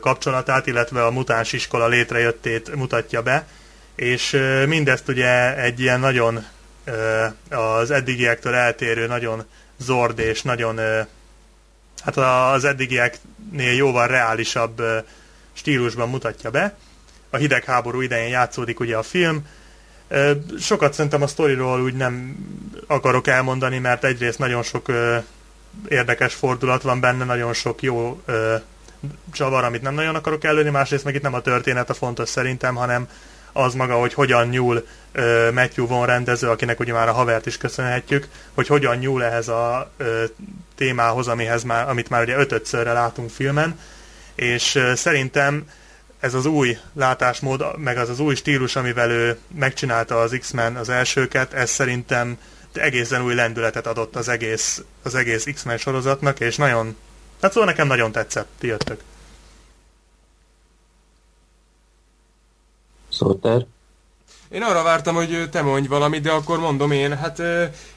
kapcsolatát, 0.00 0.66
illetve 0.66 1.04
a 1.04 1.10
mutáns 1.10 1.52
iskola 1.52 1.86
létrejöttét 1.86 2.74
mutatja 2.74 3.22
be, 3.22 3.46
és 3.94 4.38
mindezt 4.66 5.08
ugye 5.08 5.56
egy 5.56 5.80
ilyen 5.80 6.00
nagyon 6.00 6.44
az 7.50 7.90
eddigiektől 7.90 8.54
eltérő, 8.54 9.06
nagyon 9.06 9.44
zord 9.78 10.18
és 10.18 10.42
nagyon 10.42 10.80
hát 12.00 12.16
az 12.54 12.64
eddigieknél 12.64 13.72
jóval 13.72 14.06
reálisabb 14.06 14.82
stílusban 15.52 16.08
mutatja 16.08 16.50
be. 16.50 16.76
A 17.30 17.36
hidegháború 17.36 18.00
idején 18.00 18.28
játszódik 18.28 18.80
ugye 18.80 18.96
a 18.96 19.02
film. 19.02 19.46
Sokat 20.60 20.92
szerintem 20.92 21.22
a 21.22 21.26
sztoriról 21.26 21.82
úgy 21.82 21.94
nem 21.94 22.36
akarok 22.86 23.26
elmondani, 23.26 23.78
mert 23.78 24.04
egyrészt 24.04 24.38
nagyon 24.38 24.62
sok 24.62 24.86
érdekes 25.88 26.34
fordulat 26.34 26.82
van 26.82 27.00
benne, 27.00 27.24
nagyon 27.24 27.52
sok 27.52 27.82
jó 27.82 28.22
csavar, 29.32 29.64
amit 29.64 29.82
nem 29.82 29.94
nagyon 29.94 30.14
akarok 30.14 30.44
előni, 30.44 30.70
másrészt 30.70 31.04
meg 31.04 31.14
itt 31.14 31.22
nem 31.22 31.34
a 31.34 31.40
történet 31.40 31.90
a 31.90 31.94
fontos 31.94 32.28
szerintem, 32.28 32.74
hanem 32.74 33.08
az 33.52 33.74
maga, 33.74 33.94
hogy 33.94 34.14
hogyan 34.14 34.48
nyúl 34.48 34.86
uh, 35.14 35.52
Matthew 35.52 35.86
von 35.86 36.06
rendező, 36.06 36.48
akinek 36.48 36.80
ugye 36.80 36.92
már 36.92 37.08
a 37.08 37.12
havert 37.12 37.46
is 37.46 37.56
köszönhetjük, 37.56 38.28
hogy 38.54 38.66
hogyan 38.66 38.96
nyúl 38.96 39.24
ehhez 39.24 39.48
a 39.48 39.90
uh, 39.98 40.06
témához, 40.74 41.28
amihez 41.28 41.62
már, 41.62 41.88
amit 41.88 42.08
már 42.08 42.22
ugye 42.22 42.36
ötödszörre 42.36 42.92
látunk 42.92 43.30
filmen, 43.30 43.78
és 44.34 44.74
uh, 44.74 44.92
szerintem 44.92 45.64
ez 46.20 46.34
az 46.34 46.46
új 46.46 46.78
látásmód, 46.94 47.64
meg 47.76 47.96
az 47.96 48.08
az 48.08 48.20
új 48.20 48.34
stílus, 48.34 48.76
amivel 48.76 49.10
ő 49.10 49.38
megcsinálta 49.54 50.20
az 50.20 50.36
X-Men 50.40 50.76
az 50.76 50.88
elsőket, 50.88 51.52
ez 51.52 51.70
szerintem 51.70 52.38
egészen 52.72 53.22
új 53.22 53.34
lendületet 53.34 53.86
adott 53.86 54.16
az 54.16 54.28
egész, 54.28 54.82
az 55.02 55.14
egész 55.14 55.44
X-Men 55.54 55.76
sorozatnak, 55.76 56.40
és 56.40 56.56
nagyon, 56.56 56.96
hát 57.42 57.52
szóval 57.52 57.68
nekem 57.68 57.86
nagyon 57.86 58.12
tetszett, 58.12 58.48
ti 58.58 58.66
jöttök. 58.66 59.00
Szoltár? 63.18 63.66
Én 64.48 64.62
arra 64.62 64.82
vártam, 64.82 65.14
hogy 65.14 65.48
te 65.50 65.62
mondj 65.62 65.88
valamit, 65.88 66.22
de 66.22 66.30
akkor 66.30 66.58
mondom 66.58 66.90
én. 66.90 67.16
Hát 67.16 67.42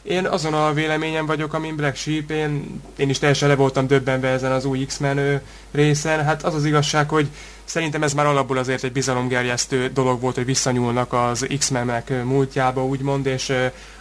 én 0.01 0.25
azon 0.25 0.53
a 0.53 0.73
véleményem 0.73 1.25
vagyok, 1.25 1.53
amin 1.53 1.75
Black 1.75 1.95
Sheep, 1.95 2.29
én, 2.29 2.81
én 2.95 3.09
is 3.09 3.19
teljesen 3.19 3.47
le 3.47 3.55
voltam 3.55 3.87
döbbenve 3.87 4.27
ezen 4.27 4.51
az 4.51 4.65
új 4.65 4.85
X-Men 4.85 5.41
részen. 5.71 6.23
Hát 6.23 6.43
az 6.43 6.55
az 6.55 6.65
igazság, 6.65 7.09
hogy 7.09 7.27
szerintem 7.63 8.03
ez 8.03 8.13
már 8.13 8.25
alapból 8.25 8.57
azért 8.57 8.83
egy 8.83 8.91
bizalomgerjesztő 8.91 9.89
dolog 9.93 10.21
volt, 10.21 10.35
hogy 10.35 10.45
visszanyúlnak 10.45 11.13
az 11.13 11.47
X-menek 11.57 12.23
múltjába, 12.23 12.85
úgymond, 12.85 13.25
és 13.25 13.53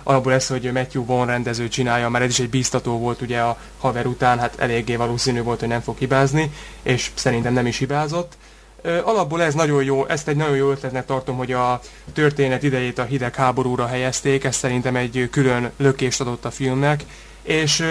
alapból 0.02 0.32
ez, 0.32 0.46
hogy 0.46 0.72
Matthew 0.72 1.04
Vaughn 1.04 1.26
rendező 1.26 1.68
csinálja, 1.68 2.08
mert 2.08 2.24
ez 2.24 2.30
is 2.30 2.38
egy 2.38 2.50
biztató 2.50 2.98
volt 2.98 3.20
ugye 3.20 3.40
a 3.40 3.58
haver 3.78 4.06
után, 4.06 4.38
hát 4.38 4.58
eléggé 4.58 4.96
valószínű 4.96 5.42
volt, 5.42 5.60
hogy 5.60 5.68
nem 5.68 5.80
fog 5.80 5.98
hibázni, 5.98 6.52
és 6.82 7.10
szerintem 7.14 7.52
nem 7.52 7.66
is 7.66 7.78
hibázott. 7.78 8.36
Alapból 9.04 9.42
ez 9.42 9.54
nagyon 9.54 9.84
jó, 9.84 10.06
ezt 10.06 10.28
egy 10.28 10.36
nagyon 10.36 10.56
jó 10.56 10.70
ötletnek 10.70 11.06
tartom, 11.06 11.36
hogy 11.36 11.52
a 11.52 11.80
történet 12.12 12.62
idejét 12.62 12.98
a 12.98 13.04
hidegháborúra 13.04 13.86
helyezték, 13.86 14.44
ez 14.44 14.56
szerintem 14.56 14.96
egy 14.96 15.28
külön 15.30 15.70
lökést 15.76 16.20
adott 16.20 16.44
a 16.44 16.50
filmnek, 16.50 17.04
és 17.42 17.84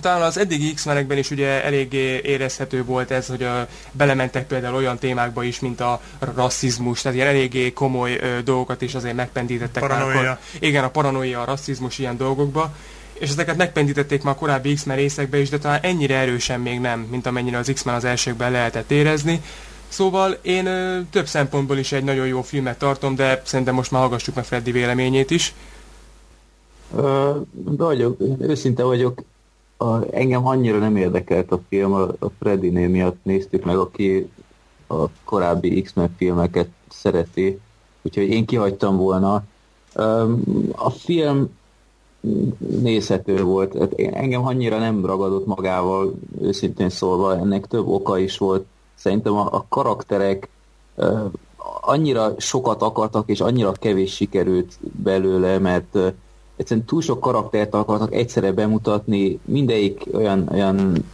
talán 0.00 0.22
az 0.22 0.38
eddigi 0.38 0.74
X-menekben 0.74 1.18
is 1.18 1.30
ugye 1.30 1.64
eléggé 1.64 2.20
érezhető 2.24 2.84
volt 2.84 3.10
ez, 3.10 3.26
hogy 3.26 3.42
a, 3.42 3.66
belementek 3.92 4.46
például 4.46 4.74
olyan 4.74 4.98
témákba 4.98 5.42
is, 5.42 5.60
mint 5.60 5.80
a 5.80 6.00
rasszizmus, 6.34 7.00
tehát 7.00 7.16
ilyen 7.16 7.28
eléggé 7.28 7.72
komoly 7.72 8.18
ö, 8.20 8.42
dolgokat 8.42 8.82
is 8.82 8.94
azért 8.94 9.14
megpendítettek. 9.14 9.82
Paranoia. 9.82 10.22
Már, 10.22 10.38
igen, 10.58 10.84
a 10.84 10.90
paranoia, 10.90 11.40
a 11.40 11.44
rasszizmus 11.44 11.98
ilyen 11.98 12.16
dolgokba, 12.16 12.74
és 13.12 13.30
ezeket 13.30 13.56
megpendítették 13.56 14.22
már 14.22 14.34
a 14.34 14.38
korábbi 14.38 14.74
X-Men 14.74 14.96
részekbe 14.96 15.38
is, 15.38 15.48
de 15.48 15.58
talán 15.58 15.80
ennyire 15.82 16.16
erősen 16.16 16.60
még 16.60 16.80
nem, 16.80 17.00
mint 17.00 17.26
amennyire 17.26 17.58
az 17.58 17.70
X-Men 17.74 17.94
az 17.94 18.04
elsőkben 18.04 18.50
lehetett 18.50 18.90
érezni. 18.90 19.42
Szóval 19.92 20.36
én 20.42 20.66
ö, 20.66 21.00
több 21.10 21.26
szempontból 21.26 21.78
is 21.78 21.92
egy 21.92 22.04
nagyon 22.04 22.26
jó 22.26 22.42
filmet 22.42 22.78
tartom, 22.78 23.14
de 23.14 23.42
szerintem 23.44 23.74
most 23.74 23.90
már 23.90 24.00
hallgassuk 24.00 24.34
meg 24.34 24.44
Freddy 24.44 24.70
véleményét 24.70 25.30
is. 25.30 25.54
Ö, 26.96 27.30
vagyok, 27.54 28.20
őszinte 28.38 28.82
vagyok, 28.82 29.22
a, 29.76 30.14
engem 30.14 30.46
annyira 30.46 30.78
nem 30.78 30.96
érdekelt 30.96 31.52
a 31.52 31.60
film, 31.68 31.92
a, 31.92 32.02
a 32.02 32.30
Freddy-nél 32.38 32.88
miatt 32.88 33.18
néztük 33.22 33.64
meg, 33.64 33.76
aki 33.76 34.30
a 34.86 35.04
korábbi 35.24 35.82
X-Men 35.82 36.14
filmeket 36.16 36.68
szereti, 36.88 37.60
úgyhogy 38.02 38.28
én 38.28 38.46
kihagytam 38.46 38.96
volna. 38.96 39.42
A 40.72 40.90
film 40.90 41.48
nézhető 42.58 43.42
volt. 43.42 43.78
Hát 43.78 43.92
engem 43.94 44.46
annyira 44.46 44.78
nem 44.78 45.06
ragadott 45.06 45.46
magával, 45.46 46.14
őszintén 46.40 46.90
szólva, 46.90 47.36
ennek 47.36 47.66
több 47.66 47.86
oka 47.86 48.18
is 48.18 48.38
volt. 48.38 48.66
Szerintem 49.02 49.34
a, 49.34 49.48
a 49.50 49.64
karakterek 49.68 50.48
annyira 51.80 52.34
sokat 52.38 52.82
akartak, 52.82 53.28
és 53.28 53.40
annyira 53.40 53.72
kevés 53.72 54.14
sikerült 54.14 54.78
belőle, 55.02 55.58
mert 55.58 55.98
egyszerűen 56.56 56.86
túl 56.86 57.00
sok 57.00 57.20
karaktert 57.20 57.74
akartak 57.74 58.14
egyszerre 58.14 58.52
bemutatni, 58.52 59.40
mindegyik 59.44 60.06
olyan, 60.12 60.48
olyan 60.52 61.04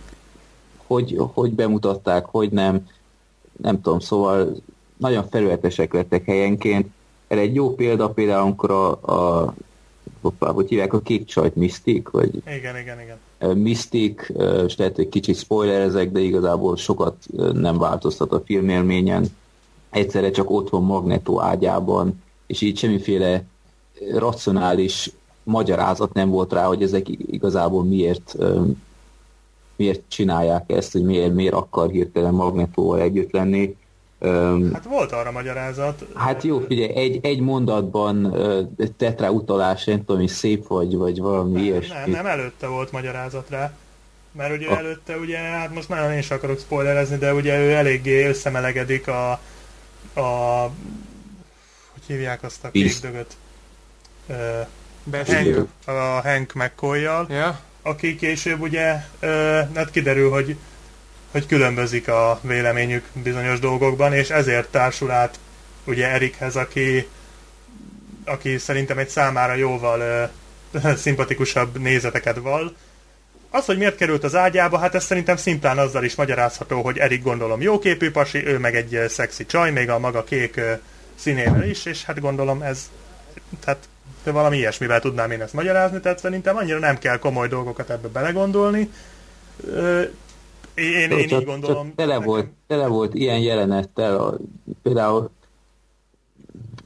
hogy, 0.87 1.17
hogy 1.33 1.53
bemutatták, 1.53 2.25
hogy 2.25 2.51
nem, 2.51 2.87
nem 3.57 3.81
tudom, 3.81 3.99
szóval 3.99 4.57
nagyon 4.97 5.29
felületesek 5.31 5.93
lettek 5.93 6.25
helyenként. 6.25 6.89
Erre 7.29 7.41
egy 7.41 7.55
jó 7.55 7.75
példa 7.75 8.09
például, 8.09 8.43
amikor 8.43 8.71
a, 8.71 8.91
a 8.91 9.55
hoppá, 10.21 10.51
hogy 10.51 10.69
hívják 10.69 10.93
a 10.93 11.01
kék 11.01 11.25
csajt, 11.25 11.57
Mystic? 11.57 12.11
Vagy, 12.11 12.43
igen, 12.47 12.77
igen, 12.77 12.99
igen. 13.01 13.59
Mystic, 13.59 14.29
és 14.67 14.77
lehet, 14.77 14.97
hogy 14.97 15.09
kicsit 15.09 15.37
spoilerezek, 15.37 16.13
de 16.13 16.21
igazából 16.21 16.77
sokat 16.77 17.17
nem 17.53 17.79
változtat 17.79 18.33
a 18.33 18.43
filmélményen. 18.45 19.27
Egyszerre 19.91 20.31
csak 20.31 20.51
ott 20.51 20.69
van 20.69 20.83
Magneto 20.83 21.41
ágyában, 21.41 22.23
és 22.47 22.61
így 22.61 22.79
semmiféle 22.79 23.45
racionális 24.13 25.11
magyarázat 25.43 26.13
nem 26.13 26.31
volt 26.31 26.53
rá, 26.53 26.65
hogy 26.65 26.83
ezek 26.83 27.09
igazából 27.09 27.85
miért 27.85 28.37
miért 29.77 30.03
csinálják 30.09 30.73
ezt, 30.73 30.93
hogy 30.93 31.03
miért, 31.03 31.35
miért 31.35 31.55
akar 31.55 31.91
hirtelen 31.91 32.35
Magnetóval 32.35 33.01
együtt 33.01 33.33
lenni. 33.33 33.77
Hát 34.73 34.85
volt 34.85 35.13
arra 35.13 35.31
magyarázat. 35.31 36.07
Hát 36.15 36.43
jó, 36.43 36.61
figyelj, 36.61 36.95
egy, 36.95 37.19
egy 37.23 37.41
mondatban 37.41 38.37
tett 38.97 39.21
rá 39.21 39.29
utalás, 39.29 39.85
nem 39.85 39.99
tudom, 39.99 40.21
hogy 40.21 40.29
szép 40.29 40.67
vagy, 40.67 40.97
vagy 40.97 41.21
valami 41.21 41.53
nem, 41.53 41.63
ilyesmi. 41.63 41.95
Nem, 41.95 42.11
nem, 42.11 42.27
előtte 42.27 42.67
volt 42.67 42.93
magyarázat 42.93 43.51
rá. 43.51 43.73
Mert 44.33 44.53
ugye 44.53 44.69
a... 44.69 44.77
előtte, 44.77 45.17
ugye, 45.17 45.39
hát 45.39 45.75
most 45.75 45.89
nagyon 45.89 46.13
én 46.13 46.19
is 46.19 46.31
akarok 46.31 46.59
spoilerezni, 46.59 47.17
de 47.17 47.35
ugye 47.35 47.59
ő 47.59 47.73
eléggé 47.73 48.27
összemelegedik 48.27 49.09
a, 49.09 49.31
a 50.15 50.63
hogy 51.93 52.03
hívják 52.07 52.43
azt 52.43 52.65
a 52.65 52.71
kék 52.71 53.01
dögöt? 53.01 53.37
Hank, 55.27 55.69
a 55.85 56.21
Hank 56.23 56.53
mccoy 56.55 57.01
yeah. 57.01 57.57
aki 57.83 58.17
később 58.17 58.61
ugye, 58.61 58.95
uh, 59.23 59.75
hát 59.75 59.91
kiderül, 59.91 60.31
hogy 60.31 60.57
hogy 61.31 61.47
különbözik 61.47 62.09
a 62.09 62.41
véleményük 62.43 63.05
bizonyos 63.13 63.59
dolgokban, 63.59 64.13
és 64.13 64.31
ezért 64.31 64.69
társul 64.69 65.11
át 65.11 65.39
ugye 65.85 66.09
Erikhez, 66.09 66.57
aki, 66.57 67.09
aki 68.25 68.59
szerintem 68.59 68.99
egy 68.99 69.09
számára 69.09 69.55
jóval 69.55 70.01
ö, 70.01 70.95
szimpatikusabb 70.97 71.79
nézeteket 71.79 72.37
val. 72.37 72.75
Az, 73.51 73.65
hogy 73.65 73.79
miért 73.79 73.97
került 73.97 74.25
az 74.25 74.35
ágyába, 74.35 74.79
hát 74.79 74.95
ez 74.95 75.05
szerintem 75.05 75.37
szimplán 75.37 75.79
azzal 75.79 76.05
is 76.05 76.15
magyarázható, 76.15 76.83
hogy 76.83 76.99
Erik 76.99 77.23
gondolom 77.23 77.61
jóképű 77.61 78.11
pasi, 78.11 78.47
ő 78.47 78.59
meg 78.59 78.77
egy 78.77 79.09
szexi 79.09 79.47
csaj, 79.47 79.71
még 79.71 79.91
a 79.91 79.99
maga 79.99 80.25
kék 80.25 80.61
színével 81.15 81.69
is, 81.69 81.85
és 81.85 82.05
hát 82.05 82.21
gondolom 82.21 82.63
ez, 82.63 82.91
tehát 83.65 83.89
de 84.25 84.31
valami 84.31 84.57
ilyesmivel 84.57 85.01
tudnám 85.01 85.31
én 85.31 85.43
ezt 85.43 85.53
magyarázni, 85.53 86.01
tehát 86.01 86.19
szerintem 86.19 86.57
annyira 86.57 86.79
nem 86.79 86.99
kell 86.99 87.19
komoly 87.19 87.49
dolgokat 87.49 87.91
ebbe 87.91 88.09
belegondolni. 88.09 88.91
Én, 90.79 91.11
én 91.11 91.29
csak, 91.29 91.41
így 91.41 91.47
gondolom. 91.47 91.87
Csak 91.87 91.95
tele, 91.95 92.19
volt, 92.19 92.47
tele 92.67 92.87
volt 92.87 93.15
ilyen 93.15 93.39
jelenettel, 93.39 94.21
a, 94.21 94.37
például 94.83 95.31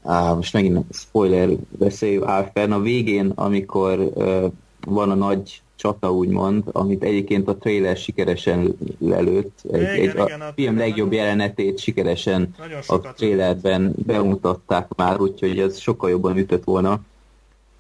á, 0.03 0.33
most 0.33 0.53
megint 0.53 0.95
spoiler 0.95 1.49
beszél 1.69 2.25
áll 2.25 2.51
fenn, 2.55 2.73
a 2.73 2.81
végén, 2.81 3.33
amikor 3.35 3.99
uh, 3.99 4.53
van 4.87 5.11
a 5.11 5.15
nagy 5.15 5.63
csata, 5.77 6.13
úgymond, 6.13 6.63
amit 6.73 7.03
egyébként 7.03 7.49
a 7.49 7.57
trailer 7.57 7.97
sikeresen 7.97 8.77
lelőtt. 8.99 9.59
Egy, 9.73 9.81
igen, 9.81 9.95
egy, 9.95 10.03
igen, 10.03 10.41
a, 10.41 10.47
a 10.47 10.53
film 10.55 10.77
legjobb 10.77 11.13
jelenetét 11.13 11.79
sikeresen 11.79 12.55
a 12.87 13.01
trailerben 13.01 13.95
bemutatták 14.07 14.95
már, 14.97 15.21
úgyhogy 15.21 15.59
ez 15.59 15.79
sokkal 15.79 16.11
jobban 16.11 16.37
ütött 16.37 16.65
volna. 16.65 17.01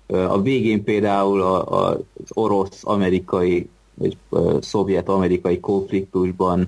A 0.06 0.40
végén 0.40 0.84
például 0.84 1.42
a, 1.42 1.68
a, 1.68 1.88
az 1.88 2.30
orosz-amerikai 2.32 3.68
vagy 4.02 4.16
szovjet-amerikai 4.60 5.60
konfliktusban 5.60 6.66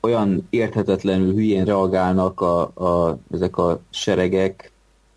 olyan 0.00 0.46
érthetetlenül 0.50 1.32
hülyén 1.32 1.64
reagálnak 1.64 2.40
a, 2.40 2.60
a, 2.60 3.18
ezek 3.32 3.56
a 3.56 3.80
seregek, 3.90 4.72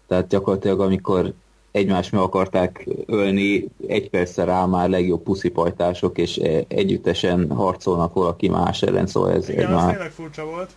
tehát 0.08 0.28
gyakorlatilag 0.28 0.80
amikor 0.80 1.34
egymás 1.72 2.10
meg 2.10 2.22
akarták 2.22 2.88
ölni, 3.06 3.68
egy 3.88 4.10
percre 4.10 4.44
rá 4.44 4.66
már 4.66 4.90
legjobb 4.90 5.24
puszipajtások, 5.24 6.18
és 6.18 6.38
együttesen 6.68 7.52
harcolnak 7.52 8.14
valaki 8.14 8.50
más 8.50 8.82
ellen, 8.82 9.08
szóval 9.08 9.32
ez, 9.32 9.50
Igen, 9.50 9.66
ez 9.66 9.74
már... 9.74 10.12
furcsa 10.14 10.46
volt. 10.46 10.70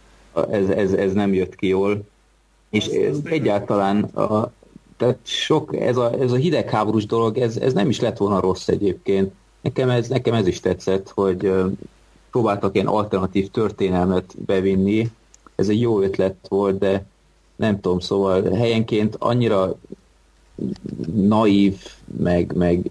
Ez, 0.50 0.68
ez, 0.68 0.92
ez 0.92 1.12
nem 1.12 1.34
jött 1.34 1.54
ki 1.54 1.66
jól. 1.66 2.04
És 2.70 2.86
ez, 2.86 3.18
egyáltalán 3.24 4.02
a, 4.02 4.50
tehát 4.96 5.18
sok, 5.22 5.76
ez 5.80 5.96
a, 5.96 6.12
ez 6.20 6.32
a 6.32 6.36
hidegháborús 6.36 7.06
dolog, 7.06 7.38
ez, 7.38 7.56
ez 7.56 7.72
nem 7.72 7.88
is 7.88 8.00
lett 8.00 8.16
volna 8.16 8.40
rossz 8.40 8.68
egyébként. 8.68 9.32
Nekem 9.66 9.90
ez, 9.90 10.08
nekem 10.08 10.34
ez 10.34 10.46
is 10.46 10.60
tetszett, 10.60 11.10
hogy 11.14 11.52
próbáltak 12.30 12.74
ilyen 12.74 12.86
alternatív 12.86 13.50
történelmet 13.50 14.34
bevinni. 14.46 15.10
Ez 15.54 15.68
egy 15.68 15.80
jó 15.80 16.00
ötlet 16.00 16.36
volt, 16.48 16.78
de 16.78 17.06
nem 17.56 17.80
tudom, 17.80 17.98
szóval 17.98 18.42
helyenként 18.42 19.16
annyira 19.18 19.74
naív, 21.14 21.78
meg, 22.18 22.52
meg 22.56 22.90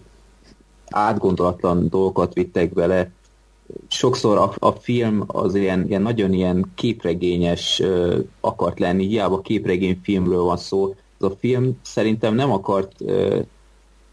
átgondolatlan 0.85 1.89
dolgokat 1.89 2.33
vittek 2.33 2.73
bele. 2.73 3.11
Sokszor 3.87 4.37
a, 4.37 4.53
a 4.67 4.71
film 4.71 5.23
az 5.27 5.55
ilyen, 5.55 5.87
ilyen 5.87 6.01
nagyon 6.01 6.33
ilyen 6.33 6.71
képregényes 6.75 7.79
uh, 7.79 8.19
akart 8.39 8.79
lenni, 8.79 9.07
hiába 9.07 9.41
képregényfilmről 9.41 10.41
van 10.43 10.57
szó. 10.57 10.95
Ez 11.19 11.27
a 11.27 11.35
film 11.39 11.79
szerintem 11.81 12.35
nem 12.35 12.51
akart 12.51 12.91
uh, 13.01 13.45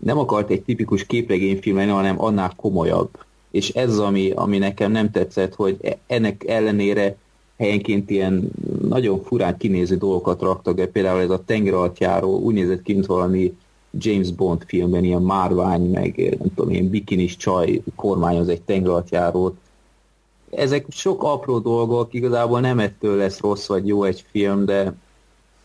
nem 0.04 0.18
akart 0.18 0.50
egy 0.50 0.62
tipikus 0.62 1.06
képregényfilm 1.06 1.76
lenni, 1.76 1.90
hanem 1.90 2.22
annál 2.22 2.52
komolyabb. 2.56 3.10
És 3.50 3.68
ez 3.68 3.98
ami, 3.98 4.30
ami 4.30 4.58
nekem 4.58 4.92
nem 4.92 5.10
tetszett, 5.10 5.54
hogy 5.54 5.76
e, 5.82 5.98
ennek 6.06 6.44
ellenére 6.46 7.16
helyenként 7.58 8.10
ilyen 8.10 8.50
nagyon 8.88 9.22
furán 9.22 9.56
kinéző 9.56 9.96
dolgokat 9.96 10.42
raktak 10.42 10.74
be, 10.74 10.86
például 10.86 11.20
ez 11.20 11.30
a 11.30 11.44
tengeralattjáró 11.44 12.38
úgy 12.38 12.54
nézett 12.54 12.82
ki, 12.82 13.00
valami 13.06 13.56
James 13.98 14.32
Bond 14.32 14.62
filmben, 14.66 15.04
ilyen 15.04 15.22
márvány, 15.22 15.90
meg 15.90 16.36
nem 16.38 16.54
tudom, 16.54 16.70
ilyen 16.70 16.88
bikinis 16.88 17.36
csaj 17.36 17.82
kormányoz 17.96 18.48
egy 18.48 18.62
tengeralattjárót. 18.62 19.56
Ezek 20.50 20.86
sok 20.88 21.22
apró 21.22 21.58
dolgok, 21.58 22.14
igazából 22.14 22.60
nem 22.60 22.78
ettől 22.78 23.16
lesz 23.16 23.40
rossz 23.40 23.66
vagy 23.66 23.86
jó 23.86 24.04
egy 24.04 24.24
film, 24.30 24.64
de 24.64 24.94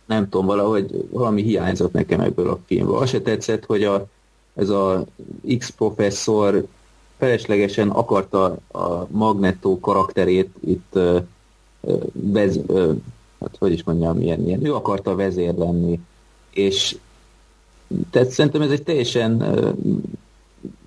nem 0.06 0.30
tudom, 0.30 0.46
valahogy 0.46 1.08
valami 1.12 1.42
hiányzott 1.42 1.94
nekem 1.94 2.20
ebből 2.20 2.50
a 2.50 2.60
filmből. 2.66 2.98
Azt 2.98 3.12
se 3.12 3.22
tetszett, 3.22 3.66
hogy 3.66 3.84
a 3.84 4.08
ez 4.58 4.70
a 4.70 5.06
X 5.58 5.70
professzor 5.70 6.66
feleslegesen 7.18 7.90
akarta 7.90 8.58
a 8.72 9.08
Magneto 9.10 9.80
karakterét 9.80 10.50
itt 10.60 11.00
vez, 12.12 12.60
hát 13.40 13.56
hogy 13.60 13.72
is 13.72 13.84
mondjam, 13.84 14.18
milyen, 14.18 14.40
milyen, 14.40 14.66
ő 14.66 14.74
akarta 14.74 15.16
vezér 15.16 15.54
lenni, 15.54 16.00
és 16.54 16.98
tehát 18.10 18.30
szerintem 18.30 18.62
ez 18.62 18.72
egy 18.72 18.84
teljesen 18.84 19.44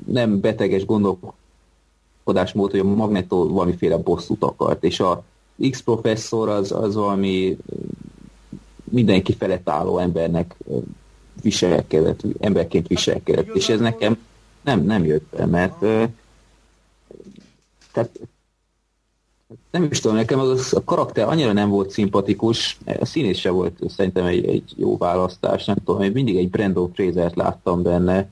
nem 0.06 0.40
beteges 0.40 0.84
gondolkodásmód, 0.84 2.70
hogy 2.70 2.80
a 2.80 2.84
Magneto 2.84 3.48
valamiféle 3.48 3.96
bosszút 3.96 4.42
akart, 4.42 4.84
és 4.84 5.00
a 5.00 5.22
X 5.70 5.82
professzor 5.82 6.48
az, 6.48 6.72
az 6.72 6.94
valami 6.94 7.56
mindenki 8.84 9.32
felett 9.32 9.68
álló 9.68 9.98
embernek 9.98 10.56
viselkedett, 11.42 12.20
emberként 12.40 12.86
viselkedett, 12.86 13.54
és 13.54 13.68
ez 13.68 13.80
nekem 13.80 14.18
nem, 14.60 14.80
nem 14.80 15.04
jött 15.04 15.26
be, 15.36 15.46
mert 15.46 15.78
tehát 17.92 18.10
nem 19.70 19.88
is 19.90 20.00
tudom, 20.00 20.16
nekem 20.16 20.38
az 20.38 20.74
a 20.74 20.84
karakter 20.84 21.28
annyira 21.28 21.52
nem 21.52 21.68
volt 21.68 21.90
szimpatikus, 21.90 22.78
a 23.00 23.04
színész 23.04 23.38
se 23.38 23.50
volt 23.50 23.78
szerintem 23.88 24.26
egy, 24.26 24.46
egy 24.46 24.72
jó 24.76 24.96
választás, 24.96 25.64
nem 25.64 25.76
tudom, 25.84 26.02
én 26.02 26.10
mindig 26.12 26.36
egy 26.36 26.50
Brandon 26.50 26.92
Fraser-t 26.94 27.36
láttam 27.36 27.82
benne, 27.82 28.28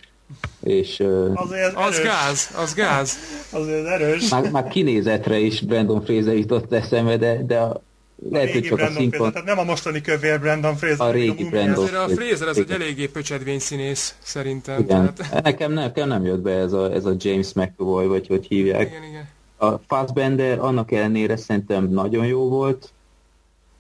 És 0.62 1.00
Azért 1.34 1.76
Az 1.76 1.92
erős. 1.92 2.02
gáz, 2.02 2.50
az 2.56 2.74
gáz. 2.74 3.16
Azért 3.50 3.86
erős. 3.86 4.28
már, 4.28 4.50
már 4.50 4.68
kinézetre 4.68 5.38
is 5.38 5.60
Brandon 5.60 6.04
Fraser 6.04 6.36
jutott 6.36 6.72
eszembe, 6.72 7.16
de, 7.16 7.42
de 7.46 7.58
a, 7.58 7.82
lehet, 8.30 8.52
hogy 8.52 8.62
csak 8.62 8.72
a 8.72 8.74
Brandon 8.74 8.96
szinkron... 8.96 9.20
Fraser, 9.20 9.42
tehát 9.42 9.56
nem 9.56 9.66
a 9.66 9.70
mostani 9.70 10.00
kövér 10.00 10.40
Brandon 10.40 10.76
Fraser. 10.76 11.08
A 11.08 11.10
régi 11.10 11.42
Mumia. 11.42 11.50
Brandon. 11.50 11.84
Azért 11.84 11.96
a 11.96 12.08
Fraser 12.08 12.48
az 12.48 12.58
egy 12.58 12.70
eléggé 12.70 13.06
pöcsedvény 13.06 13.58
színész, 13.58 14.14
szerintem. 14.22 14.80
Igen, 14.80 15.14
Tehát, 15.14 15.42
nekem, 15.42 15.72
nekem 15.72 16.08
nem 16.08 16.24
jött 16.24 16.40
be 16.40 16.50
ez 16.50 16.72
a, 16.72 16.92
ez 16.92 17.04
a 17.04 17.14
James 17.18 17.52
McAvoy, 17.52 18.06
vagy 18.06 18.26
hogy 18.26 18.46
hívják. 18.46 18.88
igen, 18.88 19.02
igen. 19.02 19.28
A 19.56 19.78
Fassbender 19.86 20.58
annak 20.58 20.92
ellenére 20.92 21.36
szerintem 21.36 21.88
nagyon 21.88 22.26
jó 22.26 22.48
volt. 22.48 22.90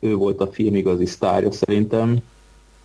Ő 0.00 0.14
volt 0.14 0.40
a 0.40 0.46
film 0.46 0.74
igazi 0.74 1.06
sztárja 1.06 1.52
szerintem. 1.52 2.18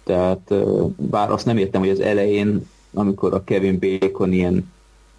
Tehát 0.04 0.54
bár 0.96 1.32
azt 1.32 1.46
nem 1.46 1.58
értem, 1.58 1.82
hogy 1.82 1.90
az 1.90 2.00
elején, 2.00 2.70
amikor 2.94 3.34
a 3.34 3.44
Kevin 3.44 3.80
Bacon 3.80 4.34
ilyen 4.34 4.72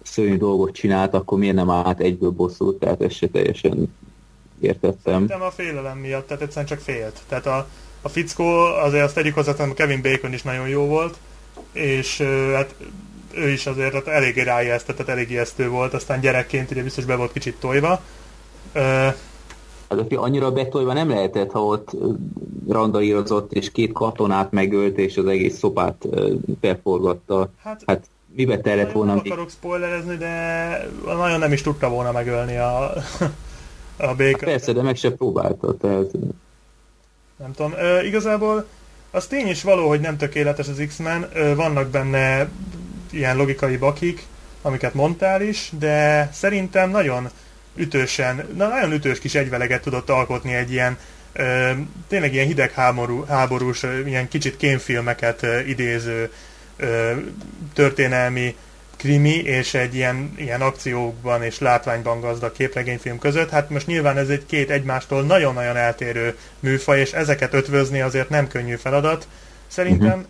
szörnyű 0.03 0.37
dolgot 0.37 0.73
csinált, 0.73 1.13
akkor 1.13 1.37
miért 1.37 1.55
nem 1.55 1.69
állt 1.69 1.99
egyből 1.99 2.29
bosszút, 2.29 2.79
tehát 2.79 3.01
ezt 3.01 3.15
se 3.15 3.27
teljesen 3.27 3.93
értettem. 4.65 5.25
Nem 5.27 5.41
a 5.41 5.51
félelem 5.51 5.97
miatt, 5.97 6.27
tehát 6.27 6.43
egyszerűen 6.43 6.65
csak 6.65 6.79
félt. 6.79 7.19
Tehát 7.27 7.45
a, 7.45 7.67
a 8.01 8.09
fickó, 8.09 8.63
azért 8.63 9.03
azt 9.03 9.13
tegyük 9.13 9.33
hozzá, 9.33 9.53
hogy 9.57 9.73
Kevin 9.73 10.01
Bacon 10.01 10.33
is 10.33 10.41
nagyon 10.41 10.67
jó 10.67 10.85
volt, 10.85 11.17
és 11.71 12.21
hát 12.53 12.75
ő 13.33 13.49
is 13.49 13.65
azért 13.65 13.93
hát 13.93 14.07
eléggé 14.07 14.41
ráijesztett, 14.41 14.95
tehát 14.95 15.11
elég 15.11 15.29
ijesztő 15.31 15.69
volt, 15.69 15.93
aztán 15.93 16.19
gyerekként 16.19 16.71
ugye 16.71 16.83
biztos 16.83 17.05
be 17.05 17.15
volt 17.15 17.31
kicsit 17.31 17.59
tojva. 17.59 18.01
Ö, 18.73 19.07
Hát 19.89 19.99
aki 19.99 20.15
annyira 20.15 20.51
betolva 20.51 20.93
nem 20.93 21.09
lehetett, 21.09 21.51
ha 21.51 21.65
ott 21.65 21.91
randalírozott, 22.67 23.53
és 23.53 23.71
két 23.71 23.91
katonát 23.91 24.51
megölt, 24.51 24.97
és 24.97 25.17
az 25.17 25.25
egész 25.25 25.57
szopát 25.57 26.07
beforgatta. 26.59 27.49
hát 27.63 27.83
Hát 27.85 28.05
mibe 28.35 28.59
nagyon 28.63 28.91
volna 28.93 29.13
nem 29.13 29.23
akarok 29.25 29.49
spoilerezni, 29.49 30.15
de 30.15 30.89
nagyon 31.05 31.39
nem 31.39 31.51
is 31.51 31.61
tudta 31.61 31.89
volna 31.89 32.11
megölni 32.11 32.57
a, 32.57 32.93
a 33.97 34.15
Bacon. 34.15 34.39
Persze, 34.39 34.73
de 34.73 34.81
meg 34.81 34.95
se 34.95 35.11
próbálta, 35.11 35.77
tehát 35.77 36.11
Nem 37.37 37.53
tudom. 37.53 37.73
Ö, 37.77 38.01
igazából 38.01 38.65
az 39.11 39.27
tény 39.27 39.47
is 39.47 39.63
való, 39.63 39.87
hogy 39.87 39.99
nem 39.99 40.17
tökéletes 40.17 40.67
az 40.67 40.83
X-Men. 40.87 41.29
Vannak 41.55 41.87
benne 41.89 42.49
ilyen 43.11 43.37
logikai 43.37 43.77
bakik, 43.77 44.25
amiket 44.61 44.93
mondtál 44.93 45.41
is, 45.41 45.71
de 45.79 46.29
szerintem 46.33 46.89
nagyon 46.89 47.29
ütősen, 47.75 48.47
na, 48.55 48.67
nagyon 48.67 48.91
ütős 48.91 49.19
kis 49.19 49.35
egyveleget 49.35 49.81
tudott 49.81 50.09
alkotni 50.09 50.53
egy 50.53 50.71
ilyen 50.71 50.97
ö, 51.33 51.71
tényleg 52.07 52.33
ilyen 52.33 52.45
hidegháború, 52.45 53.23
háborús, 53.23 53.83
ilyen 54.05 54.27
kicsit 54.27 54.57
kémfilmeket 54.57 55.43
ö, 55.43 55.59
idéző 55.59 56.31
ö, 56.77 57.11
történelmi 57.73 58.55
krimi 58.97 59.35
és 59.35 59.73
egy 59.73 59.95
ilyen, 59.95 60.33
ilyen 60.37 60.61
akciókban 60.61 61.43
és 61.43 61.59
látványban 61.59 62.19
gazdag 62.19 62.51
képregényfilm 62.51 63.19
között. 63.19 63.49
Hát 63.49 63.69
most 63.69 63.87
nyilván 63.87 64.17
ez 64.17 64.29
egy 64.29 64.45
két 64.45 64.69
egymástól 64.69 65.23
nagyon-nagyon 65.23 65.77
eltérő 65.77 66.37
műfaj, 66.59 66.99
és 66.99 67.11
ezeket 67.11 67.53
ötvözni 67.53 68.01
azért 68.01 68.29
nem 68.29 68.47
könnyű 68.47 68.75
feladat. 68.75 69.27
Szerintem 69.67 70.25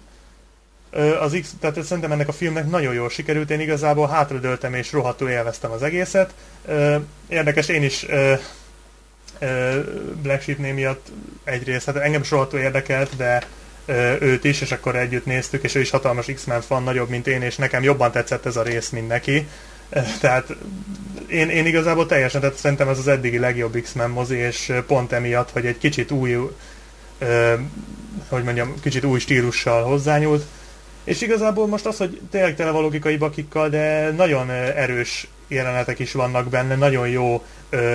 ö, 0.91 1.19
az 1.19 1.38
X, 1.41 1.54
tehát 1.60 1.84
szerintem 1.84 2.12
ennek 2.12 2.28
a 2.28 2.34
filmnek 2.34 2.69
nagyon 2.69 2.93
jól 2.93 3.10
sikerült, 3.10 3.49
én 3.49 3.60
igazából 3.60 4.08
hátradőltem 4.08 4.73
és 4.73 4.91
rohadtul 4.91 5.30
élveztem 5.30 5.71
az 5.71 5.84
egészet. 5.84 6.34
Érdekes, 7.28 7.67
én 7.67 7.84
is 7.84 8.06
Black 10.21 10.41
Sheep 10.41 10.58
miatt 10.58 11.08
egyrészt, 11.43 11.86
hát 11.86 11.95
engem 11.95 12.21
is 12.21 12.30
rohadtul 12.32 12.60
érdekelt, 12.60 13.15
de 13.15 13.47
őt 14.19 14.43
is, 14.43 14.62
és 14.62 14.71
akkor 14.71 14.95
együtt 14.95 15.26
néztük, 15.26 15.63
és 15.63 15.76
ő 15.76 15.80
is 15.80 15.89
hatalmas 15.89 16.26
X-Men 16.26 16.62
fan, 16.62 16.84
nagyobb, 16.84 17.10
mint 17.10 17.28
én, 17.28 17.41
és 17.41 17.56
nekem 17.56 17.84
jobban 17.84 18.12
tetszett 18.12 18.45
ez 18.45 18.56
a 18.56 18.63
rész, 18.63 18.89
mint 18.89 19.08
neki. 19.08 19.48
Tehát 20.19 20.56
én, 21.28 21.50
én 21.50 21.65
igazából 21.65 22.06
teljesen, 22.06 22.41
tehát 22.41 22.56
szerintem 22.56 22.89
ez 22.89 22.98
az 22.98 23.08
eddigi 23.08 23.38
legjobb 23.38 23.82
X-Men 23.82 24.10
mozi, 24.10 24.36
és 24.36 24.74
pont 24.88 25.12
emiatt, 25.12 25.52
hogy 25.52 25.65
egy 25.65 25.78
kicsit 25.78 26.12
új, 26.12 26.38
hogy 28.30 28.43
mondjam, 28.43 28.74
kicsit 28.82 29.04
új 29.04 29.19
stílussal 29.19 29.84
hozzányúlt. 29.84 30.45
És 31.04 31.21
igazából 31.21 31.67
most 31.67 31.86
az, 31.86 31.98
hogy 31.98 32.21
tényleg 32.32 32.56
tele 32.56 32.71
van 32.71 32.82
logikai 32.82 33.17
bakikkal, 33.17 33.69
de 33.69 34.12
nagyon 34.12 34.50
erős 34.52 35.28
jelenetek 35.48 36.00
is 36.00 36.12
vannak 36.12 36.50
benne, 36.50 36.76
nagyon 36.76 37.08
jó, 37.08 37.43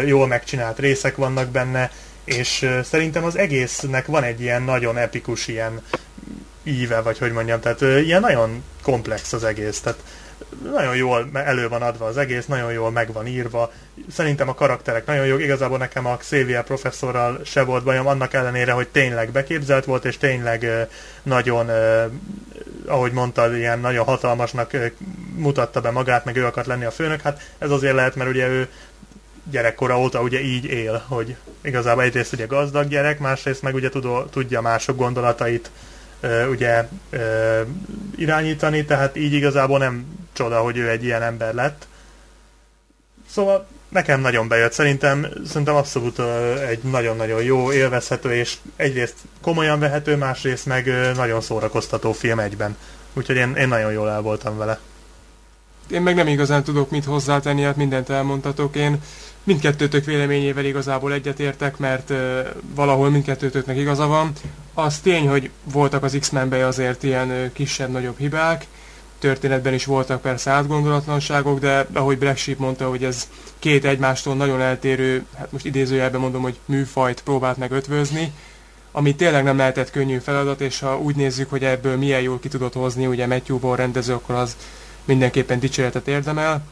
jól 0.07 0.26
megcsinált 0.26 0.79
részek 0.79 1.16
vannak 1.16 1.48
benne, 1.48 1.90
és 2.24 2.70
szerintem 2.83 3.24
az 3.24 3.37
egésznek 3.37 4.06
van 4.06 4.22
egy 4.22 4.40
ilyen 4.40 4.62
nagyon 4.62 4.96
epikus 4.96 5.48
ilyen 5.48 5.80
íve, 6.62 7.00
vagy 7.00 7.18
hogy 7.18 7.33
mondjam, 7.33 7.61
tehát 7.61 7.80
ilyen 7.80 8.20
nagyon 8.20 8.64
komplex 8.83 9.33
az 9.33 9.44
egész, 9.44 9.80
tehát 9.80 9.98
nagyon 10.72 10.96
jól 10.96 11.30
elő 11.33 11.68
van 11.68 11.83
adva 11.83 12.06
az 12.06 12.16
egész, 12.16 12.46
nagyon 12.46 12.72
jól 12.72 12.90
meg 12.90 13.12
van 13.12 13.26
írva. 13.26 13.72
Szerintem 14.11 14.48
a 14.48 14.54
karakterek 14.54 15.06
nagyon 15.06 15.26
jók. 15.26 15.42
Igazából 15.42 15.78
nekem 15.78 16.06
a 16.06 16.16
Xavier 16.16 16.64
professzorral 16.64 17.40
se 17.44 17.62
volt 17.62 17.85
bajom, 17.85 18.06
annak 18.06 18.35
ellenére, 18.35 18.72
hogy 18.72 18.88
tényleg 18.88 19.30
beképzelt 19.30 19.85
volt, 19.85 20.04
és 20.04 20.18
tényleg 20.18 20.66
nagyon, 21.22 21.70
ahogy 22.87 23.12
mondtad, 23.12 23.56
ilyen 23.56 23.80
nagyon 23.80 24.04
hatalmasnak 24.04 24.76
mutatta 25.35 25.80
be 25.80 25.90
magát, 25.90 26.24
meg 26.24 26.37
ő 26.37 26.46
akart 26.46 26.66
lenni 26.66 26.85
a 26.85 26.90
főnök. 26.90 27.20
Hát 27.20 27.40
ez 27.59 27.70
azért 27.70 27.94
lehet, 27.94 28.14
mert 28.14 28.30
ugye 28.30 28.48
ő 28.48 28.68
gyerekkora 29.50 30.00
óta 30.00 30.20
ugye 30.22 30.40
így 30.40 30.64
él, 30.64 31.05
hogy 31.09 31.37
igazából 31.62 32.03
egyrészt 32.03 32.33
ugye 32.33 32.46
gazdag 32.46 32.88
gyerek, 32.88 33.18
másrészt 33.18 33.62
meg 33.62 33.74
ugye 33.74 33.88
tudó, 33.88 34.22
tudja 34.22 34.61
mások 34.61 34.96
gondolatait 34.96 35.70
ugye 36.50 36.88
irányítani, 38.16 38.85
tehát 38.85 39.16
így 39.16 39.33
igazából 39.33 39.79
nem 39.79 40.07
csoda, 40.33 40.61
hogy 40.61 40.76
ő 40.76 40.88
egy 40.88 41.05
ilyen 41.05 41.22
ember 41.22 41.55
lett. 41.55 41.87
Szóval 43.31 43.66
nekem 43.88 44.20
nagyon 44.20 44.48
bejött, 44.48 44.72
szerintem, 44.72 45.26
szerintem 45.46 45.74
abszolút 45.74 46.18
egy 46.68 46.83
nagyon-nagyon 46.83 47.42
jó, 47.42 47.72
élvezhető 47.72 48.33
és 48.33 48.57
egyrészt 48.76 49.14
komolyan 49.40 49.79
vehető, 49.79 50.16
másrészt 50.16 50.66
meg 50.66 51.12
nagyon 51.14 51.40
szórakoztató 51.40 52.12
film 52.12 52.38
egyben. 52.38 52.76
Úgyhogy 53.12 53.37
én, 53.37 53.55
én 53.55 53.68
nagyon 53.68 53.92
jól 53.92 54.11
el 54.11 54.20
voltam 54.20 54.59
vele. 54.59 54.79
Én 55.90 56.03
meg 56.03 56.14
nem 56.14 56.26
igazán 56.26 56.64
tudok 56.64 56.90
mit 56.90 57.05
hozzátenni, 57.05 57.62
hát 57.62 57.76
mindent 57.76 58.11
elmondhatok. 58.11 58.76
Én 58.76 59.00
mindkettőtök 59.50 60.04
véleményével 60.04 60.64
igazából 60.64 61.12
egyetértek, 61.12 61.76
mert 61.76 62.10
uh, 62.10 62.18
valahol 62.74 63.10
mindkettőtöknek 63.10 63.76
igaza 63.76 64.06
van. 64.06 64.32
Az 64.74 64.98
tény, 64.98 65.28
hogy 65.28 65.50
voltak 65.64 66.02
az 66.02 66.16
X-Menben 66.20 66.62
azért 66.62 67.02
ilyen 67.02 67.50
kisebb-nagyobb 67.52 68.18
hibák, 68.18 68.66
történetben 69.18 69.74
is 69.74 69.84
voltak 69.84 70.20
persze 70.20 70.50
átgondolatlanságok, 70.50 71.58
de 71.58 71.86
ahogy 71.92 72.18
Black 72.18 72.36
Sheep 72.36 72.58
mondta, 72.58 72.88
hogy 72.88 73.04
ez 73.04 73.28
két 73.58 73.84
egymástól 73.84 74.34
nagyon 74.34 74.60
eltérő, 74.60 75.24
hát 75.38 75.52
most 75.52 75.66
idézőjelben 75.66 76.20
mondom, 76.20 76.42
hogy 76.42 76.58
műfajt 76.64 77.22
próbált 77.22 77.56
meg 77.56 77.72
ötvözni, 77.72 78.32
ami 78.92 79.14
tényleg 79.14 79.44
nem 79.44 79.56
lehetett 79.56 79.90
könnyű 79.90 80.18
feladat, 80.18 80.60
és 80.60 80.78
ha 80.78 80.98
úgy 80.98 81.16
nézzük, 81.16 81.50
hogy 81.50 81.64
ebből 81.64 81.96
milyen 81.96 82.20
jól 82.20 82.38
ki 82.40 82.48
tudott 82.48 82.74
hozni, 82.74 83.06
ugye 83.06 83.26
Matthew 83.26 83.58
Vaughn 83.58 83.80
rendező, 83.80 84.12
akkor 84.12 84.34
az 84.34 84.56
mindenképpen 85.04 85.58
dicséretet 85.58 86.08
érdemel. 86.08 86.62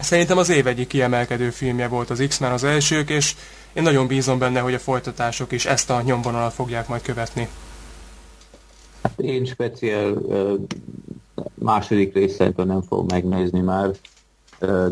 Szerintem 0.00 0.38
az 0.38 0.48
év 0.48 0.66
egyik 0.66 0.86
kiemelkedő 0.86 1.50
filmje 1.50 1.88
volt 1.88 2.10
az 2.10 2.24
X-Men 2.28 2.52
az 2.52 2.64
elsők, 2.64 3.10
és 3.10 3.34
én 3.72 3.82
nagyon 3.82 4.06
bízom 4.06 4.38
benne, 4.38 4.60
hogy 4.60 4.74
a 4.74 4.78
folytatások 4.78 5.52
is 5.52 5.66
ezt 5.66 5.90
a 5.90 6.02
nyomvonalat 6.02 6.52
fogják 6.52 6.88
majd 6.88 7.02
követni. 7.02 7.48
Én 9.16 9.44
speciál 9.44 10.14
második 11.54 12.30
szerintem 12.30 12.66
nem 12.66 12.82
fog 12.82 13.10
megnézni 13.10 13.60
már, 13.60 13.90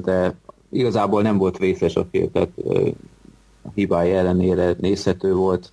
de 0.05 0.35
igazából 0.71 1.23
nem 1.23 1.39
volt 1.39 1.59
vészes 1.59 1.95
a 1.95 2.07
film, 2.11 2.31
tehát 2.33 2.51
a 3.63 3.69
hibája 3.75 4.19
ellenére 4.19 4.75
nézhető 4.81 5.35
volt. 5.35 5.73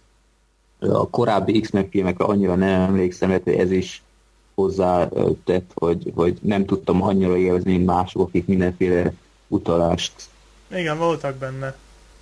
A 0.80 1.10
korábbi 1.10 1.60
X-Men 1.60 1.90
filmekre 1.90 2.26
annyira 2.26 2.56
nem 2.56 2.82
emlékszem, 2.82 3.30
mert 3.30 3.48
ez 3.48 3.72
is 3.72 4.04
hozzá 4.56 5.10
tett, 5.44 5.72
hogy, 5.74 6.12
hogy 6.16 6.38
nem 6.42 6.66
tudtam 6.66 7.04
annyira 7.04 7.38
élvezni, 7.38 7.72
mint 7.72 7.86
mások, 7.86 8.22
akik 8.22 8.46
mindenféle 8.46 9.14
utalást. 9.48 10.14
Igen, 10.68 10.98
voltak 10.98 11.36
benne 11.36 11.76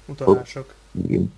utalások. 0.06 0.74
Igen. 1.08 1.34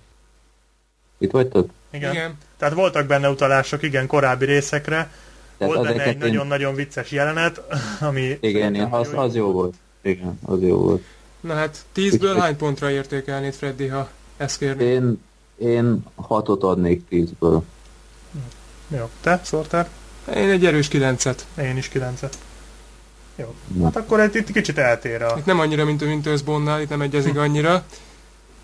Itt 1.18 1.30
vagytok? 1.30 1.70
Igen. 1.90 2.12
Igen. 2.12 2.38
Tehát 2.56 2.74
voltak 2.74 3.06
benne 3.06 3.28
utalások, 3.30 3.82
igen, 3.82 4.06
korábbi 4.06 4.44
részekre. 4.44 5.10
Tehát 5.58 5.74
Volt 5.74 5.86
benne 5.86 5.94
egy 6.02 6.08
ezeket 6.08 6.22
én- 6.22 6.28
nagyon-nagyon 6.28 6.74
vicces 6.74 7.10
jelenet, 7.10 7.60
ami... 8.00 8.38
Igen, 8.40 8.62
szerintem 8.62 8.92
az, 8.94 9.08
az 9.14 9.34
jó 9.34 9.52
volt. 9.52 9.74
Igen, 10.02 10.38
az 10.44 10.62
jó 10.62 10.76
volt. 10.78 11.04
Na 11.40 11.54
hát, 11.54 11.84
tízből 11.92 12.28
Úgyhogy- 12.28 12.42
hány 12.44 12.56
pontra 12.56 12.90
értékelnéd, 12.90 13.54
Freddy, 13.54 13.86
ha 13.86 14.08
ezt 14.36 14.58
kérnéd? 14.58 14.86
Én, 14.88 15.22
én 15.56 16.04
hatot 16.14 16.62
adnék 16.62 17.08
tízből. 17.08 17.62
Jó, 18.88 19.10
te 19.20 19.40
szórtál? 19.44 19.88
Én 20.34 20.50
egy 20.50 20.66
erős 20.66 20.88
kilencet. 20.88 21.46
Én 21.58 21.76
is 21.76 21.88
kilencet. 21.88 22.38
Jó. 23.36 23.54
Hát 23.84 23.96
akkor 23.96 24.20
egy 24.20 24.34
itt 24.34 24.52
kicsit 24.52 24.78
eltér 24.78 25.22
a... 25.22 25.34
Itt 25.38 25.44
nem 25.44 25.60
annyira, 25.60 25.84
mint 25.84 26.02
a 26.02 26.06
Winters 26.06 26.42
Bondnál, 26.42 26.80
itt 26.80 26.88
nem 26.88 27.00
egyezik 27.00 27.36
annyira. 27.36 27.84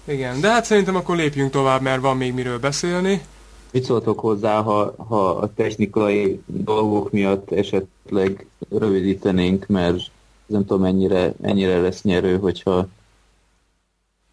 Igen, 0.05 0.41
de 0.41 0.51
hát 0.51 0.65
szerintem 0.65 0.97
akkor 0.97 1.17
lépjünk 1.17 1.51
tovább, 1.51 1.83
mert 1.83 2.01
van 2.01 2.17
még 2.17 2.35
miről 2.35 2.59
beszélni. 2.59 3.23
Mit 3.71 3.85
szóltok 3.85 4.21
hozzá, 4.21 4.61
ha, 4.61 4.95
ha 5.09 5.29
a 5.31 5.55
technikai 5.55 6.43
dolgok 6.47 7.11
miatt 7.11 7.51
esetleg 7.51 8.47
rövidítenénk, 8.71 9.67
mert 9.67 9.99
nem 10.47 10.67
tudom 10.67 10.83
mennyire, 10.83 11.33
mennyire 11.41 11.81
lesz 11.81 12.03
nyerő, 12.03 12.39
hogyha 12.39 12.89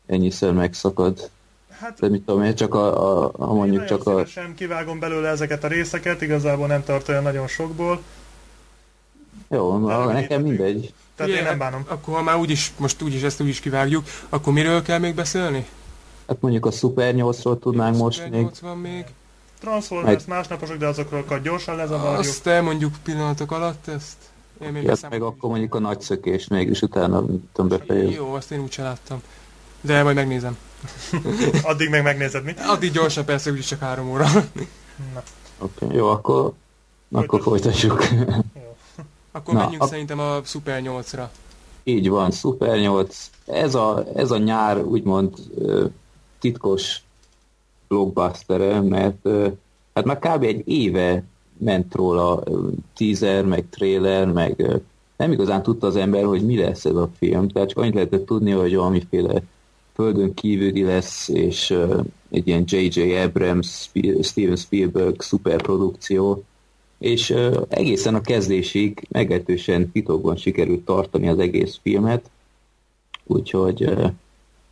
ennyiszer 0.05 0.53
megszakad. 0.53 1.29
Hát, 1.79 1.99
De 1.99 2.09
mit 2.09 2.21
tudom 2.21 2.43
én, 2.43 2.55
csak 2.55 2.73
a, 2.73 3.23
a, 3.23 3.31
a 3.35 3.53
mondjuk 3.53 3.85
csak 3.85 4.07
a... 4.07 4.25
sem 4.25 4.53
kivágom 4.55 4.99
belőle 4.99 5.29
ezeket 5.29 5.63
a 5.63 5.67
részeket, 5.67 6.21
igazából 6.21 6.67
nem 6.67 6.83
tart 6.83 7.09
olyan 7.09 7.23
nagyon 7.23 7.47
sokból. 7.47 8.01
Jó, 9.49 9.87
De 9.87 10.13
nekem 10.13 10.41
mindegy. 10.41 10.93
Tehát 11.15 11.31
Igen, 11.31 11.43
én 11.43 11.49
nem 11.49 11.57
bánom. 11.57 11.85
Akkor 11.87 12.15
ha 12.15 12.21
már 12.21 12.37
úgyis, 12.37 12.71
most 12.77 13.01
úgyis 13.01 13.21
ezt 13.21 13.41
úgyis 13.41 13.59
kivágjuk, 13.59 14.05
akkor 14.29 14.53
miről 14.53 14.81
kell 14.81 14.99
még 14.99 15.15
beszélni? 15.15 15.67
Hát 16.27 16.41
mondjuk 16.41 16.65
a 16.65 16.71
Super 16.71 17.13
8-ról 17.17 17.59
tudnánk 17.59 17.95
Igen, 17.95 18.05
most 18.05 18.17
Super 18.17 18.31
még. 18.31 18.41
8 18.41 18.59
van 18.59 18.77
még. 18.77 19.05
Transformers 19.59 20.25
meg... 20.25 20.37
másnaposok, 20.37 20.77
de 20.77 20.87
azokról 20.87 21.39
gyorsan 21.43 21.75
lezavarjuk. 21.75 22.19
Azt 22.19 22.47
elmondjuk 22.47 22.93
pillanatok 23.03 23.51
alatt 23.51 23.87
ezt. 23.87 24.17
Én 24.63 24.71
még 24.71 24.83
ja, 24.83 24.95
meg 25.09 25.21
akkor 25.21 25.49
mondjuk 25.49 25.75
a 25.75 25.79
nagy 25.79 26.01
szökés 26.01 26.47
mégis 26.47 26.81
utána 26.81 27.25
tudom 27.53 27.69
befejezni. 27.69 28.13
Jó, 28.13 28.33
azt 28.33 28.51
én 28.51 28.59
úgy 28.59 28.75
láttam. 28.77 29.21
De 29.81 30.03
majd 30.03 30.15
megnézem. 30.15 30.57
Addig 31.63 31.89
meg 31.89 32.03
megnézed, 32.03 32.43
mi? 32.43 32.53
Addig 32.67 32.91
gyorsan 32.91 33.25
persze, 33.25 33.51
úgyis 33.51 33.65
csak 33.65 33.79
három 33.79 34.09
óra. 34.09 34.27
Na. 35.13 35.23
Oké, 35.57 35.85
okay, 35.85 35.97
jó, 35.97 36.07
akkor, 36.07 36.53
akkor 37.11 37.41
folytassuk. 37.41 38.03
Jó. 38.55 38.68
Akkor 39.31 39.53
Na, 39.53 39.59
menjünk 39.59 39.83
a... 39.83 39.87
szerintem 39.87 40.19
a 40.19 40.43
Super 40.43 40.81
8-ra. 40.85 41.27
Így 41.83 42.09
van, 42.09 42.31
Super 42.31 42.79
8. 42.79 43.29
Ez 43.45 43.75
a, 43.75 44.03
ez 44.15 44.31
a 44.31 44.37
nyár 44.37 44.83
úgymond 44.83 45.33
titkos 46.39 47.03
blockbuster 47.87 48.81
mert 48.81 49.27
hát 49.93 50.05
már 50.05 50.19
kb. 50.19 50.43
egy 50.43 50.67
éve 50.67 51.23
ment 51.57 51.95
róla 51.95 52.43
teaser, 52.95 53.45
meg 53.45 53.65
trailer, 53.69 54.31
meg 54.31 54.81
nem 55.17 55.31
igazán 55.31 55.63
tudta 55.63 55.87
az 55.87 55.95
ember, 55.95 56.23
hogy 56.23 56.45
mi 56.45 56.57
lesz 56.57 56.85
ez 56.85 56.95
a 56.95 57.09
film. 57.17 57.47
Tehát 57.47 57.69
csak 57.69 57.77
annyit 57.77 57.93
lehetett 57.93 58.25
tudni, 58.25 58.51
hogy 58.51 58.75
valamiféle 58.75 59.43
földön 59.93 60.33
kívüli 60.33 60.83
lesz, 60.83 61.27
és 61.27 61.77
egy 62.29 62.47
ilyen 62.47 62.63
J.J. 62.65 63.15
Abrams, 63.15 63.89
Steven 64.21 64.55
Spielberg 64.55 65.21
szuperprodukció, 65.21 66.43
és 66.99 67.35
egészen 67.69 68.15
a 68.15 68.21
kezdésig 68.21 69.07
meglehetősen 69.09 69.91
titokban 69.91 70.35
sikerült 70.35 70.85
tartani 70.85 71.29
az 71.29 71.39
egész 71.39 71.79
filmet, 71.81 72.29
úgyhogy 73.23 73.89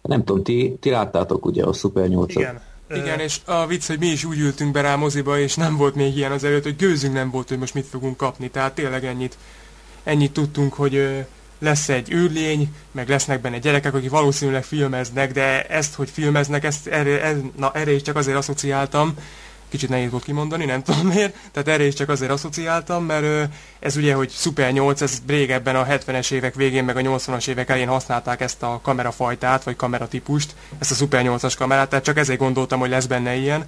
nem 0.01 0.23
tudom, 0.23 0.43
ti, 0.43 0.77
ti 0.79 0.89
láttátok 0.89 1.45
ugye 1.45 1.63
a 1.63 1.73
Super 1.73 2.07
8 2.07 2.35
Igen. 2.35 2.61
Igen, 2.89 3.19
és 3.19 3.39
a 3.45 3.67
vicc, 3.67 3.87
hogy 3.87 3.99
mi 3.99 4.07
is 4.07 4.23
úgy 4.23 4.39
ültünk 4.39 4.71
be 4.71 4.81
rá 4.81 4.95
moziba, 4.95 5.39
és 5.39 5.55
nem 5.55 5.77
volt 5.77 5.95
még 5.95 6.17
ilyen 6.17 6.31
az 6.31 6.43
előtt, 6.43 6.63
hogy 6.63 6.75
gőzünk 6.75 7.13
nem 7.13 7.29
volt, 7.29 7.49
hogy 7.49 7.57
most 7.57 7.73
mit 7.73 7.85
fogunk 7.85 8.17
kapni. 8.17 8.49
Tehát 8.49 8.75
tényleg 8.75 9.05
ennyit, 9.05 9.37
ennyit 10.03 10.31
tudtunk, 10.31 10.73
hogy 10.73 11.25
lesz 11.59 11.89
egy 11.89 12.11
űrlény, 12.11 12.73
meg 12.91 13.09
lesznek 13.09 13.41
benne 13.41 13.59
gyerekek, 13.59 13.93
akik 13.93 14.09
valószínűleg 14.09 14.63
filmeznek, 14.63 15.31
de 15.31 15.65
ezt, 15.65 15.95
hogy 15.95 16.09
filmeznek, 16.09 16.63
ezt 16.63 16.87
erre, 16.87 17.23
ez, 17.23 17.37
na, 17.55 17.71
erre 17.73 17.91
is 17.91 18.01
csak 18.01 18.15
azért 18.15 18.37
asszociáltam, 18.37 19.13
kicsit 19.69 19.89
nehéz 19.89 20.11
volt 20.11 20.23
kimondani, 20.23 20.65
nem 20.65 20.83
tudom 20.83 21.07
miért, 21.07 21.35
tehát 21.51 21.67
erre 21.67 21.85
is 21.85 21.93
csak 21.93 22.09
azért 22.09 22.31
asszociáltam, 22.31 23.05
mert 23.05 23.49
ez 23.79 23.97
ugye, 23.97 24.13
hogy 24.13 24.31
Super 24.31 24.71
8, 24.71 25.01
ez 25.01 25.21
régebben 25.27 25.75
a 25.75 25.85
70-es 25.85 26.31
évek 26.31 26.55
végén, 26.55 26.83
meg 26.83 26.97
a 26.97 27.01
80-as 27.01 27.47
évek 27.47 27.69
elején 27.69 27.87
használták 27.87 28.41
ezt 28.41 28.63
a 28.63 28.79
kamerafajtát, 28.83 29.63
vagy 29.63 29.75
kameratípust, 29.75 30.55
ezt 30.79 30.91
a 30.91 30.95
Super 30.95 31.23
8-as 31.25 31.53
kamerát, 31.57 31.89
tehát 31.89 32.05
csak 32.05 32.17
ezért 32.17 32.39
gondoltam, 32.39 32.79
hogy 32.79 32.89
lesz 32.89 33.05
benne 33.05 33.35
ilyen. 33.35 33.65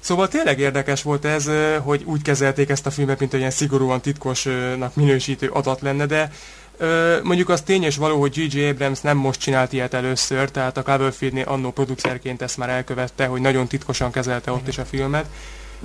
Szóval 0.00 0.28
tényleg 0.28 0.58
érdekes 0.58 1.02
volt 1.02 1.24
ez, 1.24 1.50
hogy 1.80 2.02
úgy 2.04 2.22
kezelték 2.22 2.68
ezt 2.68 2.86
a 2.86 2.90
filmet, 2.90 3.18
mint 3.18 3.32
egy 3.32 3.38
ilyen 3.38 3.50
szigorúan 3.50 4.00
titkosnak 4.00 4.94
minősítő 4.94 5.48
adat 5.48 5.80
lenne, 5.80 6.06
de 6.06 6.30
Ö, 6.76 7.16
mondjuk 7.22 7.48
az 7.48 7.60
tény 7.60 7.82
és 7.82 7.96
való, 7.96 8.20
hogy 8.20 8.30
G.J. 8.30 8.68
Abrams 8.68 9.00
nem 9.00 9.16
most 9.16 9.40
csinált 9.40 9.72
ilyet 9.72 9.94
először, 9.94 10.50
tehát 10.50 10.76
a 10.76 10.82
Cloverfield-nél 10.82 11.44
annó 11.46 11.70
producerként 11.70 12.42
ezt 12.42 12.56
már 12.56 12.68
elkövette, 12.68 13.26
hogy 13.26 13.40
nagyon 13.40 13.66
titkosan 13.66 14.10
kezelte 14.10 14.50
ott 14.52 14.68
is 14.68 14.78
a 14.78 14.84
filmet. 14.84 15.26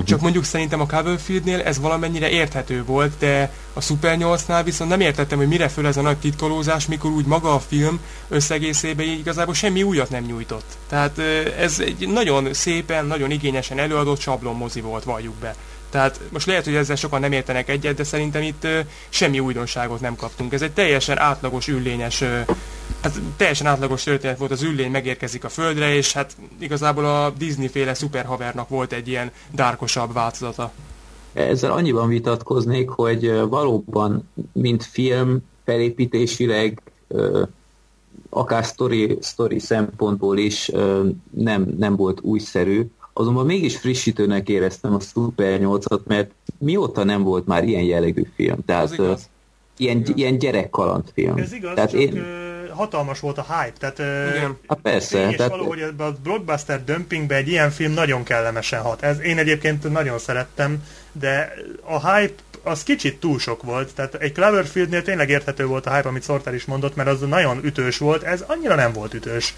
Csak 0.06 0.22
mondjuk 0.22 0.44
szerintem 0.44 0.82
a 0.82 0.86
Cloverfield-nél 0.86 1.62
ez 1.62 1.80
valamennyire 1.80 2.30
érthető 2.30 2.84
volt, 2.84 3.12
de 3.20 3.52
a 3.74 3.82
Super 3.82 4.18
8-nál 4.20 4.62
viszont 4.64 4.90
nem 4.90 5.00
értettem, 5.00 5.38
hogy 5.38 5.48
mire 5.48 5.68
föl 5.68 5.88
ez 5.88 5.98
a 5.98 6.02
nagy 6.02 6.18
titkolózás, 6.18 6.86
mikor 6.86 7.12
úgy 7.12 7.26
maga 7.26 7.54
a 7.54 7.60
film 7.60 8.00
összegészében 8.30 9.08
igazából 9.08 9.54
semmi 9.54 9.84
újat 9.84 10.10
nem 10.10 10.24
nyújtott. 10.24 10.78
Tehát 10.90 11.18
ez 11.60 11.80
egy 11.80 12.08
nagyon 12.08 12.54
szépen, 12.54 13.06
nagyon 13.06 13.32
igényesen 13.32 13.80
előadott 13.80 14.20
sablon 14.20 14.56
mozi 14.56 14.82
volt, 14.82 15.04
valljuk 15.04 15.36
be. 15.36 15.56
Tehát 15.92 16.20
most 16.30 16.46
lehet, 16.46 16.66
hogy 16.66 16.76
ezzel 16.76 16.96
sokan 16.96 17.20
nem 17.20 17.32
értenek 17.32 17.70
egyet, 17.70 17.96
de 17.96 18.04
szerintem 18.04 18.42
itt 18.42 18.64
uh, 18.64 18.80
semmi 19.10 19.40
újdonságot 19.40 20.02
nem 20.02 20.16
kaptunk. 20.16 20.54
Ez 20.54 20.62
egy 20.62 20.72
teljesen 20.72 21.18
átlagos 21.18 21.68
üllényes, 21.68 22.22
uh, 22.22 22.40
hát 23.02 23.20
teljesen 23.38 23.68
átlagos 23.68 24.04
történet 24.04 24.38
volt, 24.38 24.52
az 24.52 24.62
üllény 24.62 24.92
megérkezik 24.92 25.44
a 25.44 25.50
földre, 25.50 25.96
és 25.96 26.14
hát 26.14 26.36
igazából 26.60 27.06
a 27.06 27.34
Disney-féle 27.38 27.94
szuperhavernak 27.94 28.70
volt 28.70 28.94
egy 28.94 29.08
ilyen 29.08 29.32
dárkosabb 29.52 30.14
változata. 30.14 30.72
Ezzel 31.34 31.72
annyiban 31.72 32.08
vitatkoznék, 32.08 32.90
hogy 32.90 33.32
valóban, 33.50 34.30
mint 34.52 34.84
film, 34.84 35.40
felépítésileg, 35.66 36.82
akár 38.30 38.64
story, 38.64 39.18
story 39.22 39.60
szempontból 39.60 40.38
is 40.38 40.72
nem, 41.30 41.76
nem 41.78 41.96
volt 41.96 42.22
újszerű, 42.22 42.86
Azonban 43.14 43.46
mégis 43.46 43.78
frissítőnek 43.78 44.50
éreztem 44.50 44.94
a 44.94 45.00
Super 45.00 45.60
8-at, 45.64 46.04
mert 46.04 46.32
mióta 46.58 47.04
nem 47.04 47.24
volt 47.24 47.46
már 47.46 47.64
ilyen 47.64 47.84
jellegű 47.84 48.24
film. 48.36 48.58
Tehát 48.66 49.00
uh, 49.00 49.18
ilyen, 49.78 49.98
igaz. 49.98 50.18
ilyen 50.18 50.38
gyerekkalandfilm. 50.38 51.38
Ez 51.38 51.54
igaz, 51.54 51.74
tehát 51.74 51.90
csak 51.90 52.00
én... 52.00 52.26
hatalmas 52.70 53.20
volt 53.20 53.38
a 53.38 53.46
hype. 53.50 53.78
Tehát, 53.80 54.00
Igen. 54.36 54.58
Hát 54.68 54.80
persze. 54.82 55.30
És 55.30 55.36
tehát... 55.36 55.52
valahogy 55.52 55.80
ebben 55.80 56.08
a 56.08 56.16
blockbuster 56.24 56.84
dömpingbe 56.84 57.36
egy 57.36 57.48
ilyen 57.48 57.72
film 57.72 57.92
nagyon 57.92 58.24
kellemesen 58.24 58.82
hat. 58.82 59.02
Ez 59.02 59.20
én 59.20 59.38
egyébként 59.38 59.92
nagyon 59.92 60.20
szerettem, 60.20 60.84
de 61.12 61.54
a 61.84 62.12
hype 62.12 62.42
az 62.64 62.84
kicsit 62.84 63.20
túl 63.20 63.40
sok 63.40 63.64
volt. 63.64 63.94
Tehát 63.96 64.16
egy 64.16 64.32
Cloverfieldnél 64.32 65.02
tényleg 65.02 65.30
érthető 65.30 65.66
volt 65.66 65.86
a 65.86 65.96
hype, 65.96 66.08
amit 66.08 66.24
Sorter 66.24 66.54
is 66.54 66.66
mondott, 66.66 66.96
mert 66.96 67.10
az 67.10 67.20
nagyon 67.20 67.60
ütős 67.64 67.98
volt, 67.98 68.24
ez 68.24 68.44
annyira 68.48 68.76
nem 68.76 68.94
volt 68.94 69.14
ütős. 69.14 69.56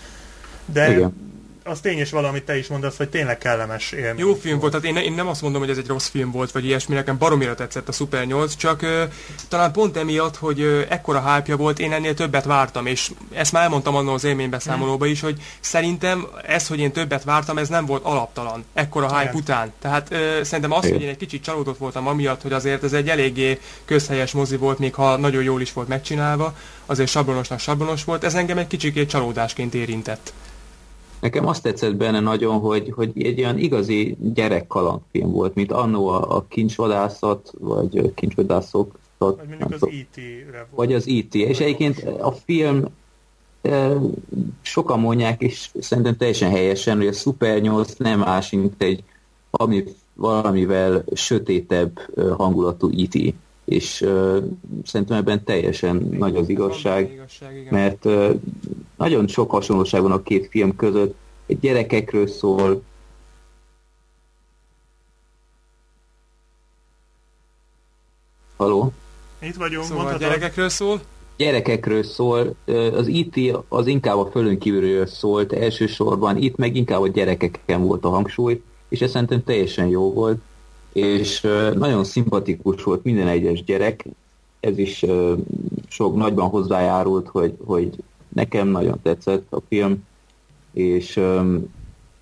De 0.66 0.92
Igen 0.92 1.32
az 1.64 1.80
tény 1.80 2.00
is 2.00 2.12
valamit 2.12 2.44
te 2.44 2.58
is 2.58 2.68
mondasz, 2.68 2.98
hogy 2.98 3.10
tényleg 3.10 3.38
kellemes 3.38 3.92
élmény. 3.92 4.26
Jó 4.26 4.36
film 4.36 4.60
volt, 4.60 4.72
tehát 4.72 4.88
én, 4.88 4.96
én 4.96 5.14
nem 5.14 5.28
azt 5.28 5.42
mondom, 5.42 5.62
hogy 5.62 5.70
ez 5.70 5.78
egy 5.78 5.88
rossz 5.88 6.08
film 6.08 6.32
volt, 6.32 6.52
vagy 6.52 6.66
ilyesmi, 6.66 6.96
nekem 6.96 7.18
baromira 7.18 7.56
tetszett 7.56 7.88
a 7.88 7.92
Super 7.92 8.26
8, 8.26 8.56
csak 8.56 8.82
uh, 8.82 9.02
talán 9.48 9.72
pont 9.72 9.98
emiatt, 9.98 10.36
hogy 10.36 10.62
uh, 10.62 10.82
ekkora 10.90 11.34
hype 11.34 11.56
volt, 11.56 11.80
én 11.80 11.94
ennél 11.94 12.14
többet 12.14 12.46
vártam, 12.46 12.86
és 12.86 13.12
ezt 13.34 13.52
már 13.52 13.64
elmondtam 13.64 13.96
annól 13.96 14.14
az 14.14 14.24
élménybeszámolóba 14.24 15.06
is, 15.06 15.22
hogy 15.22 15.42
szerintem 15.60 16.28
ez, 16.46 16.68
hogy 16.68 16.80
én 16.80 16.92
többet 16.92 17.24
vártam, 17.24 17.58
ez 17.58 17.70
nem 17.70 17.86
volt 17.86 18.04
alaptalan, 18.04 18.66
ekkora 18.74 19.08
hype 19.08 19.22
Igen. 19.22 19.36
után. 19.36 19.74
Tehát 19.80 20.08
uh, 20.12 20.42
szerintem 20.42 20.72
az, 20.72 20.90
hogy 20.90 21.02
én 21.02 21.10
egy 21.10 21.18
kicsit 21.18 21.44
csalódott 21.44 21.78
voltam 21.78 22.08
amiatt, 22.08 22.42
hogy 22.42 22.54
azért 22.54 22.84
ez 22.84 22.94
egy 22.94 23.10
eléggé 23.10 23.60
közhelyes 23.86 24.32
mozi 24.32 24.58
volt, 24.58 24.80
még 24.80 24.94
ha 24.94 25.18
nagyon 25.18 25.44
jól 25.44 25.62
is 25.62 25.74
volt 25.74 25.88
megcsinálva, 25.88 26.56
azért 26.86 27.10
sablonosnak 27.10 27.60
sablonos 27.60 28.04
volt, 28.04 28.24
ez 28.24 28.34
engem 28.34 28.58
egy 28.58 28.68
kicsikét 28.68 29.10
csalódásként 29.10 29.74
érintett. 29.74 30.34
Nekem 31.24 31.48
azt 31.48 31.64
tetszett 31.64 31.96
benne 31.96 32.20
nagyon, 32.20 32.60
hogy, 32.60 32.92
hogy 32.96 33.24
egy 33.24 33.40
olyan 33.40 33.58
igazi 33.58 34.18
gyerekkalandfilm 34.20 35.32
volt, 35.32 35.56
mint 35.56 35.72
annó 35.72 36.08
a, 36.08 36.36
a 36.36 36.46
kincsvadászat, 36.48 37.54
vagy 37.60 38.14
kincsvadászok. 38.14 39.00
Vagy 39.18 39.36
mondjuk 39.48 39.72
az 39.72 39.84
E.T. 39.84 40.20
Vagy 40.70 40.94
az 40.94 41.08
E.T. 41.08 41.36
És 41.36 41.60
egyébként 41.60 42.04
a 42.20 42.32
film 42.32 42.86
e, 43.62 43.98
sokan 44.62 45.00
mondják, 45.00 45.42
és 45.42 45.70
szerintem 45.80 46.16
teljesen 46.16 46.50
helyesen, 46.50 46.98
hogy 46.98 47.08
a 47.08 47.14
Super 47.14 47.62
8 47.62 47.94
nem 47.94 48.20
más, 48.20 48.50
mint 48.50 48.82
egy 48.82 49.04
ami, 49.52 49.84
valamivel 50.14 51.04
sötétebb 51.14 52.00
hangulatú 52.38 52.90
E.T 52.90 53.34
és 53.66 54.02
uh, 54.02 54.38
szerintem 54.86 55.18
ebben 55.18 55.44
teljesen 55.44 55.96
igen, 55.96 56.18
nagy 56.18 56.36
az 56.36 56.50
igazság, 56.50 57.12
igazság 57.12 57.68
mert 57.72 58.06
uh, 58.06 58.30
nagyon 58.98 59.28
sok 59.28 59.52
hasonlóság 59.52 60.02
van 60.02 60.12
a 60.12 60.24
két 60.24 60.48
film 60.48 60.76
között. 60.76 61.16
Egy 61.46 61.60
gyerekekről 61.60 62.28
szól, 62.28 62.82
Haló? 68.58 68.92
Itt 69.42 69.56
vagyunk, 69.56 69.84
szóval 69.84 70.04
mondhatod. 70.04 70.28
gyerekekről 70.28 70.70
szól? 70.70 71.02
Gyerekekről 71.38 72.04
szól, 72.04 72.56
az 72.94 73.08
IT 73.08 73.58
az 73.68 73.88
inkább 73.88 74.18
a 74.18 74.30
fölön 74.32 74.60
kívülről 74.60 75.06
szólt 75.06 75.54
elsősorban, 75.54 76.38
itt 76.38 76.56
meg 76.56 76.76
inkább 76.76 77.02
a 77.02 77.08
gyerekeken 77.08 77.82
volt 77.82 78.06
a 78.06 78.10
hangsúly, 78.10 78.62
és 78.90 79.02
ez 79.02 79.12
szerintem 79.12 79.44
teljesen 79.44 79.88
jó 79.88 80.14
volt 80.14 80.42
és 80.94 81.42
nagyon 81.76 82.04
szimpatikus 82.04 82.84
volt 82.84 83.04
minden 83.04 83.28
egyes 83.28 83.64
gyerek, 83.64 84.06
ez 84.60 84.78
is 84.78 85.06
sok 85.88 86.16
nagyban 86.16 86.50
hozzájárult, 86.50 87.28
hogy, 87.28 87.54
hogy 87.66 87.90
nekem 88.30 88.68
nagyon 88.68 89.00
tetszett 89.04 89.46
a 89.50 89.62
film, 89.68 90.04
és 90.74 91.16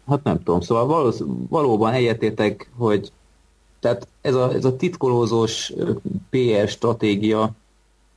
hát 0.07 0.23
nem 0.23 0.37
tudom, 0.43 0.61
szóval 0.61 0.85
valósz, 0.85 1.21
valóban 1.49 1.93
egyetértek, 1.93 2.69
hogy 2.77 3.11
tehát 3.79 4.07
ez 4.21 4.35
a, 4.35 4.53
ez 4.53 4.65
a 4.65 4.75
titkolózós 4.75 5.73
PR 6.29 6.67
stratégia, 6.67 7.51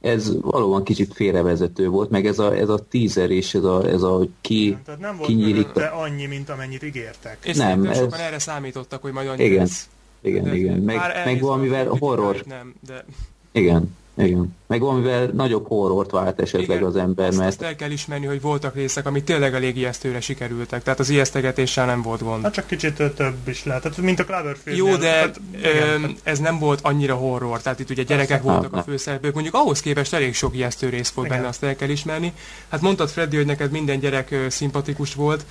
ez 0.01 0.41
valóban 0.41 0.83
kicsit 0.85 1.15
félrevezető 1.15 1.89
volt, 1.89 2.11
meg 2.11 2.27
ez 2.27 2.39
a, 2.39 2.55
ez 2.57 2.69
a 2.69 2.79
teaser 2.91 3.31
és 3.31 3.55
ez 3.55 3.65
a, 3.65 3.89
ez 3.89 4.03
a 4.03 4.21
ki, 4.41 4.69
Nem, 4.71 4.83
tehát 4.85 5.01
nem 5.01 5.17
volt 5.17 5.29
kinyílik. 5.29 5.69
annyi, 5.93 6.27
mint 6.27 6.51
amennyit 6.51 6.83
ígértek. 6.83 7.39
És 7.45 7.57
Nem, 7.57 7.81
nem, 7.81 7.91
ez- 7.91 7.99
sokan 7.99 8.19
erre 8.19 8.39
számítottak, 8.39 9.03
hogy 9.03 9.13
majd 9.13 9.29
annyi 9.29 9.45
Igen. 9.45 9.59
lesz. 9.59 9.89
Igen, 10.25 10.45
De 10.45 10.55
igen. 10.55 10.79
Meg, 10.79 10.99
meg 11.25 11.41
valamivel 11.41 11.89
a 11.89 11.97
horror, 11.99 12.43
Nem, 12.47 12.75
de 12.87 13.05
igen, 13.53 13.97
igen. 14.17 14.57
Meg 14.67 14.81
valamivel 14.81 15.27
nagyobb 15.27 15.67
horrort 15.69 16.11
vált 16.11 16.41
esetleg 16.41 16.77
igen, 16.77 16.89
az 16.89 16.97
ember, 16.97 17.29
azt, 17.29 17.37
mert 17.37 17.49
azt 17.49 17.63
el 17.63 17.77
kell 17.77 17.91
ismerni, 17.91 18.27
hogy 18.27 18.41
voltak 18.41 18.75
részek, 18.75 19.07
amik 19.07 19.25
tényleg 19.25 19.55
elég 19.55 19.77
ijesztőre 19.77 20.21
sikerültek. 20.21 20.83
Tehát 20.83 21.01
az 21.01 21.09
ijesztegetéssel 21.09 21.87
nem 21.87 22.03
volt 22.03 22.23
gond. 22.23 22.43
Hát 22.43 22.53
csak 22.53 22.67
kicsit 22.67 23.01
ö, 23.01 23.11
több 23.11 23.49
is 23.49 23.65
lehet. 23.65 23.83
Tehát, 23.83 23.99
mint 23.99 24.21
a 24.21 24.25
Cloverfield. 24.25 24.79
Jó, 24.79 24.97
de 24.97 25.31
igen, 25.59 26.03
öm, 26.03 26.17
ez 26.23 26.39
nem 26.39 26.59
volt 26.59 26.81
annyira 26.83 27.15
horror, 27.15 27.63
tehát 27.63 27.81
itt 27.81 27.91
ugye 27.91 28.03
gyerekek 28.03 28.43
Persze. 28.43 28.53
voltak 28.53 28.73
a 28.73 28.77
Hát, 28.77 28.85
főszereplők, 28.85 29.35
mondjuk 29.35 29.55
ahhoz 29.55 29.81
képest 29.81 30.15
elég 30.15 30.35
sok 30.35 30.55
ijesztő 30.55 30.89
rész 30.89 31.11
volt 31.11 31.27
Igen. 31.27 31.39
benne, 31.39 31.51
azt 31.51 31.63
el 31.63 31.77
kell 31.77 31.89
ismerni. 31.89 32.33
Hát 32.69 32.81
mondtad 32.81 33.09
Freddy, 33.09 33.37
hogy 33.37 33.47
neked 33.47 33.71
minden 33.71 33.99
gyerek 33.99 34.31
ö, 34.31 34.49
szimpatikus 34.49 35.15
volt, 35.15 35.45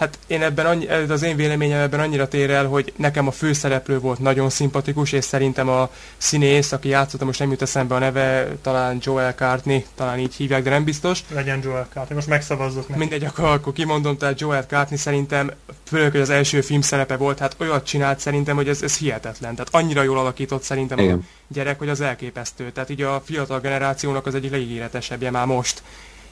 Hát 0.00 0.18
én 0.26 0.42
ebben 0.42 0.66
annyi, 0.66 0.88
ez 0.88 1.10
az 1.10 1.22
én 1.22 1.36
véleményem 1.36 1.80
ebben 1.80 2.00
annyira 2.00 2.28
tér 2.28 2.50
el, 2.50 2.66
hogy 2.66 2.92
nekem 2.96 3.26
a 3.26 3.30
főszereplő 3.30 3.98
volt 3.98 4.18
nagyon 4.18 4.50
szimpatikus, 4.50 5.12
és 5.12 5.24
szerintem 5.24 5.68
a 5.68 5.90
színész, 6.16 6.72
aki 6.72 6.88
játszotta, 6.88 7.24
most 7.24 7.38
nem 7.38 7.50
jut 7.50 7.62
eszembe 7.62 7.94
a 7.94 7.98
neve, 7.98 8.48
talán 8.62 8.98
Joel 9.02 9.34
Cartney, 9.34 9.84
talán 9.94 10.18
így 10.18 10.34
hívják, 10.34 10.62
de 10.62 10.70
nem 10.70 10.84
biztos. 10.84 11.24
legyen 11.34 11.60
Joel 11.62 11.88
Carter. 11.92 12.14
Most 12.14 12.26
megszavazzuk 12.26 12.88
neki. 12.88 13.00
Mindegy, 13.00 13.24
akkor, 13.24 13.44
akkor 13.44 13.72
kimondom, 13.72 14.16
tehát 14.16 14.40
Joel 14.40 14.66
Cartney 14.66 14.98
szerintem, 14.98 15.50
főleg, 15.84 16.10
hogy 16.10 16.20
az 16.20 16.30
első 16.30 16.60
film 16.60 16.80
szerepe 16.80 17.16
volt, 17.16 17.38
hát 17.38 17.56
olyat 17.58 17.86
csinált 17.86 18.20
szerintem, 18.20 18.56
hogy 18.56 18.68
ez, 18.68 18.82
ez 18.82 18.96
hihetetlen. 18.96 19.54
Tehát 19.54 19.74
annyira 19.74 20.02
jól 20.02 20.18
alakított 20.18 20.62
szerintem 20.62 20.98
a 20.98 21.02
Igen. 21.02 21.26
gyerek, 21.48 21.78
hogy 21.78 21.88
az 21.88 22.00
elképesztő. 22.00 22.70
Tehát 22.70 22.90
így 22.90 23.02
a 23.02 23.22
fiatal 23.24 23.60
generációnak 23.60 24.26
az 24.26 24.34
egyik 24.34 24.50
legígéretesebbje 24.50 25.30
már 25.30 25.46
most. 25.46 25.82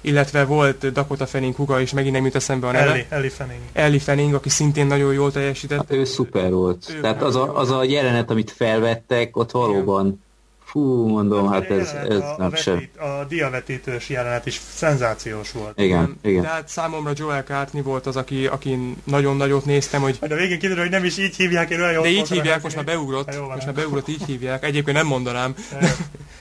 Illetve 0.00 0.44
volt 0.44 0.92
Dakota 0.92 1.26
Fanning 1.26 1.54
huga, 1.54 1.80
és 1.80 1.92
megint 1.92 2.14
nem 2.14 2.24
jut 2.24 2.34
eszembe 2.34 2.66
a 2.66 2.72
neve. 2.72 2.90
Ellie, 2.90 3.06
Ellie 3.08 3.30
Fanning. 3.30 3.60
Ellie 3.72 4.00
Fanning, 4.00 4.34
aki 4.34 4.48
szintén 4.48 4.86
nagyon 4.86 5.12
jól 5.12 5.32
teljesített. 5.32 5.78
hát 5.78 5.92
ő 5.92 6.04
szuper 6.04 6.50
volt. 6.52 6.92
Ő 6.96 7.00
Tehát 7.00 7.22
az 7.22 7.36
a, 7.36 7.56
az 7.56 7.70
a 7.70 7.84
jelenet, 7.84 8.30
amit 8.30 8.50
felvettek, 8.50 9.36
ott 9.36 9.50
valóban, 9.50 10.22
fú, 10.64 11.06
mondom, 11.06 11.48
hát 11.48 11.70
ez, 11.70 11.86
jelenet, 11.86 12.10
ez 12.10 12.18
a, 12.18 12.34
nem 12.38 12.50
a, 12.52 12.56
sem. 12.56 12.74
vetít, 12.74 12.96
a 12.96 13.24
diavetítős 13.28 14.08
jelenet 14.08 14.46
is 14.46 14.60
szenzációs 14.74 15.52
volt. 15.52 15.80
Igen, 15.80 16.18
igen. 16.22 16.42
Tehát 16.42 16.68
számomra 16.68 17.12
Joel 17.14 17.42
Cartney 17.42 17.82
volt 17.82 18.06
az, 18.06 18.16
aki, 18.16 18.46
akin 18.46 18.96
nagyon 19.04 19.36
nagyot 19.36 19.64
néztem, 19.64 20.00
hogy 20.00 20.16
Majd 20.20 20.32
a 20.32 20.36
végén 20.36 20.58
kiderül, 20.58 20.82
hogy 20.82 20.92
nem 20.92 21.04
is 21.04 21.18
így 21.18 21.36
hívják, 21.36 21.70
én 21.70 21.80
olyan 21.80 22.02
de 22.02 22.08
így 22.08 22.28
hívják, 22.28 22.56
rá, 22.56 22.60
most 22.62 22.76
már 22.76 22.84
beugrott, 22.84 23.26
Hát 23.26 23.38
most 23.40 23.50
hát. 23.50 23.64
már 23.64 23.74
beugrott, 23.74 24.08
így 24.08 24.24
hívják. 24.26 24.64
Egyébként 24.64 24.96
nem 24.96 25.06
mondanám. 25.06 25.54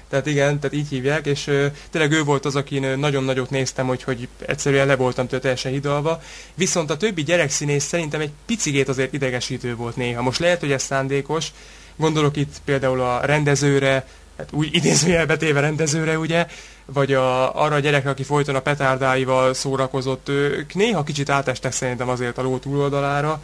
Tehát 0.10 0.26
igen, 0.26 0.60
tehát 0.60 0.76
így 0.76 0.90
hívják, 0.90 1.26
és 1.26 1.48
ö, 1.48 1.68
tényleg 1.90 2.12
ő 2.12 2.24
volt 2.24 2.46
az, 2.46 2.56
akin 2.56 3.00
nagyon 3.00 3.24
nagyot 3.24 3.50
néztem, 3.50 3.88
hogy, 3.88 4.04
hogy 4.04 4.28
egyszerűen 4.46 4.88
le 4.88 4.96
voltam 4.96 5.28
tőle 5.28 5.42
teljesen 5.42 5.72
hidalva. 5.72 6.22
Viszont 6.56 6.90
a 6.90 6.98
többi 6.98 7.24
gyerekszínész 7.24 7.84
szerintem 7.84 8.22
egy 8.22 8.32
picigét 8.46 8.90
azért 8.90 9.14
idegesítő 9.14 9.76
volt 9.76 9.96
néha. 9.96 10.22
Most 10.22 10.40
lehet, 10.40 10.60
hogy 10.60 10.72
ez 10.72 10.84
szándékos, 10.84 11.52
gondolok 11.96 12.36
itt 12.38 12.56
például 12.66 13.02
a 13.02 13.26
rendezőre, 13.26 14.08
hát 14.38 14.50
úgy 14.52 14.70
idézőjelbe 14.76 15.38
téve 15.38 15.60
rendezőre, 15.60 16.18
ugye, 16.18 16.48
vagy 16.86 17.14
a, 17.14 17.62
arra 17.64 17.76
a 17.76 17.80
gyerekre, 17.80 18.10
aki 18.10 18.24
folyton 18.24 18.56
a 18.56 18.60
petárdáival 18.60 19.54
szórakozott, 19.54 20.30
ők 20.30 20.74
néha 20.74 21.04
kicsit 21.04 21.30
átestek 21.30 21.72
szerintem 21.72 22.10
azért 22.10 22.38
a 22.38 22.42
ló 22.42 22.58
túloldalára, 22.58 23.42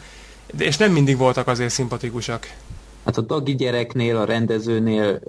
de 0.54 0.66
és 0.66 0.78
nem 0.78 0.92
mindig 0.92 1.18
voltak 1.18 1.48
azért 1.48 1.70
szimpatikusak. 1.70 2.48
Hát 3.06 3.18
a 3.18 3.22
Dagi 3.22 3.56
gyereknél, 3.56 4.18
a 4.18 4.26
rendezőnél 4.26 5.20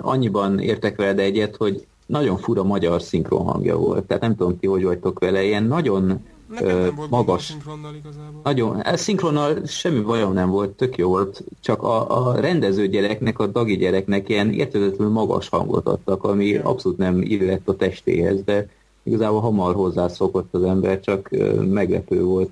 annyiban 0.00 0.58
értek 0.58 0.96
veled 0.96 1.18
egyet, 1.18 1.56
hogy 1.56 1.86
nagyon 2.06 2.36
fura 2.36 2.62
magyar 2.62 3.02
szinkron 3.02 3.44
hangja 3.44 3.76
volt. 3.76 4.04
Tehát 4.04 4.22
nem 4.22 4.36
tudom, 4.36 4.58
ti 4.58 4.66
hogy 4.66 4.84
vagytok 4.84 5.18
vele, 5.18 5.44
ilyen 5.44 5.64
nagyon 5.64 6.24
Nekem 6.50 6.78
nem 6.78 6.94
volt 6.94 7.10
magas. 7.10 7.44
szinkronnal 7.44 7.94
igazából. 7.94 8.40
Nagyon, 8.44 8.82
ez 8.82 9.00
szinkronnal 9.00 9.66
semmi 9.66 10.00
bajom 10.00 10.32
nem 10.32 10.50
volt, 10.50 10.70
tök 10.70 10.96
jó 10.96 11.08
volt, 11.08 11.44
csak 11.60 11.82
a, 11.82 12.26
a 12.28 12.40
rendező 12.40 12.88
gyereknek, 12.88 13.38
a 13.38 13.46
Dagi 13.46 13.76
gyereknek 13.76 14.28
ilyen 14.28 14.52
értetetlenül 14.52 15.12
magas 15.12 15.48
hangot 15.48 15.86
adtak, 15.86 16.24
ami 16.24 16.56
abszolút 16.56 16.98
nem 16.98 17.22
illett 17.22 17.68
a 17.68 17.76
testéhez, 17.76 18.42
de 18.44 18.68
igazából 19.02 19.40
hamar 19.40 19.74
hozzászokott 19.74 20.54
az 20.54 20.62
ember, 20.62 21.00
csak 21.00 21.30
meglepő 21.68 22.22
volt. 22.22 22.50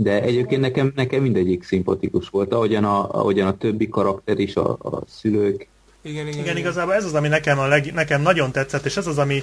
De 0.00 0.22
egyébként 0.22 0.60
nekem, 0.60 0.92
nekem 0.94 1.22
mindegyik 1.22 1.64
szimpatikus 1.64 2.28
volt, 2.28 2.52
ahogyan 2.52 2.84
a, 2.84 3.10
ahogyan 3.10 3.46
a 3.46 3.56
többi 3.56 3.88
karakter 3.88 4.38
is, 4.38 4.56
a, 4.56 4.70
a 4.70 5.02
szülők. 5.08 5.68
Igen, 6.02 6.26
igen, 6.26 6.40
Igen, 6.40 6.56
igazából 6.56 6.94
ez 6.94 7.04
az, 7.04 7.14
ami 7.14 7.28
nekem, 7.28 7.58
a 7.58 7.66
leg, 7.66 7.92
nekem 7.92 8.22
nagyon 8.22 8.52
tetszett, 8.52 8.84
és 8.84 8.96
ez 8.96 9.06
az, 9.06 9.18
ami 9.18 9.42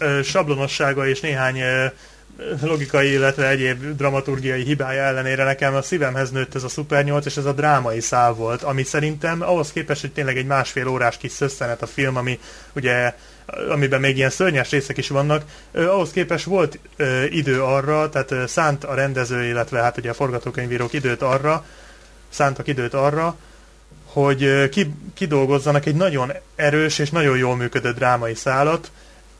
ö, 0.00 0.20
sablonossága 0.22 1.08
és 1.08 1.20
néhány 1.20 1.60
ö, 1.60 1.86
logikai, 2.62 3.12
illetve 3.12 3.48
egyéb 3.48 3.96
dramaturgiai 3.96 4.62
hibája 4.62 5.02
ellenére 5.02 5.44
nekem 5.44 5.74
a 5.74 5.82
szívemhez 5.82 6.30
nőtt 6.30 6.54
ez 6.54 6.64
a 6.64 6.68
Super 6.68 7.04
8, 7.04 7.26
és 7.26 7.36
ez 7.36 7.44
a 7.44 7.52
drámai 7.52 8.00
szál 8.00 8.32
volt, 8.32 8.62
ami 8.62 8.82
szerintem 8.82 9.42
ahhoz 9.42 9.72
képest, 9.72 10.00
hogy 10.00 10.12
tényleg 10.12 10.36
egy 10.36 10.46
másfél 10.46 10.88
órás 10.88 11.16
kis 11.16 11.32
szösszenet 11.32 11.82
a 11.82 11.86
film, 11.86 12.16
ami 12.16 12.38
ugye 12.74 13.14
amiben 13.70 14.00
még 14.00 14.16
ilyen 14.16 14.30
szörnyes 14.30 14.70
részek 14.70 14.96
is 14.96 15.08
vannak, 15.08 15.42
ahhoz 15.72 16.10
képest 16.10 16.44
volt 16.44 16.78
idő 17.30 17.62
arra, 17.62 18.08
tehát 18.08 18.48
szánt 18.48 18.84
a 18.84 18.94
rendező, 18.94 19.44
illetve 19.44 19.80
hát 19.80 19.96
ugye 19.96 20.10
a 20.10 20.14
forgatókönyvírók 20.14 20.92
időt 20.92 21.22
arra, 21.22 21.64
szántak 22.28 22.66
időt 22.66 22.94
arra, 22.94 23.36
hogy 24.04 24.68
ki, 24.68 24.94
kidolgozzanak 25.14 25.86
egy 25.86 25.94
nagyon 25.94 26.32
erős 26.56 26.98
és 26.98 27.10
nagyon 27.10 27.36
jól 27.36 27.56
működő 27.56 27.92
drámai 27.92 28.34
szálat, 28.34 28.90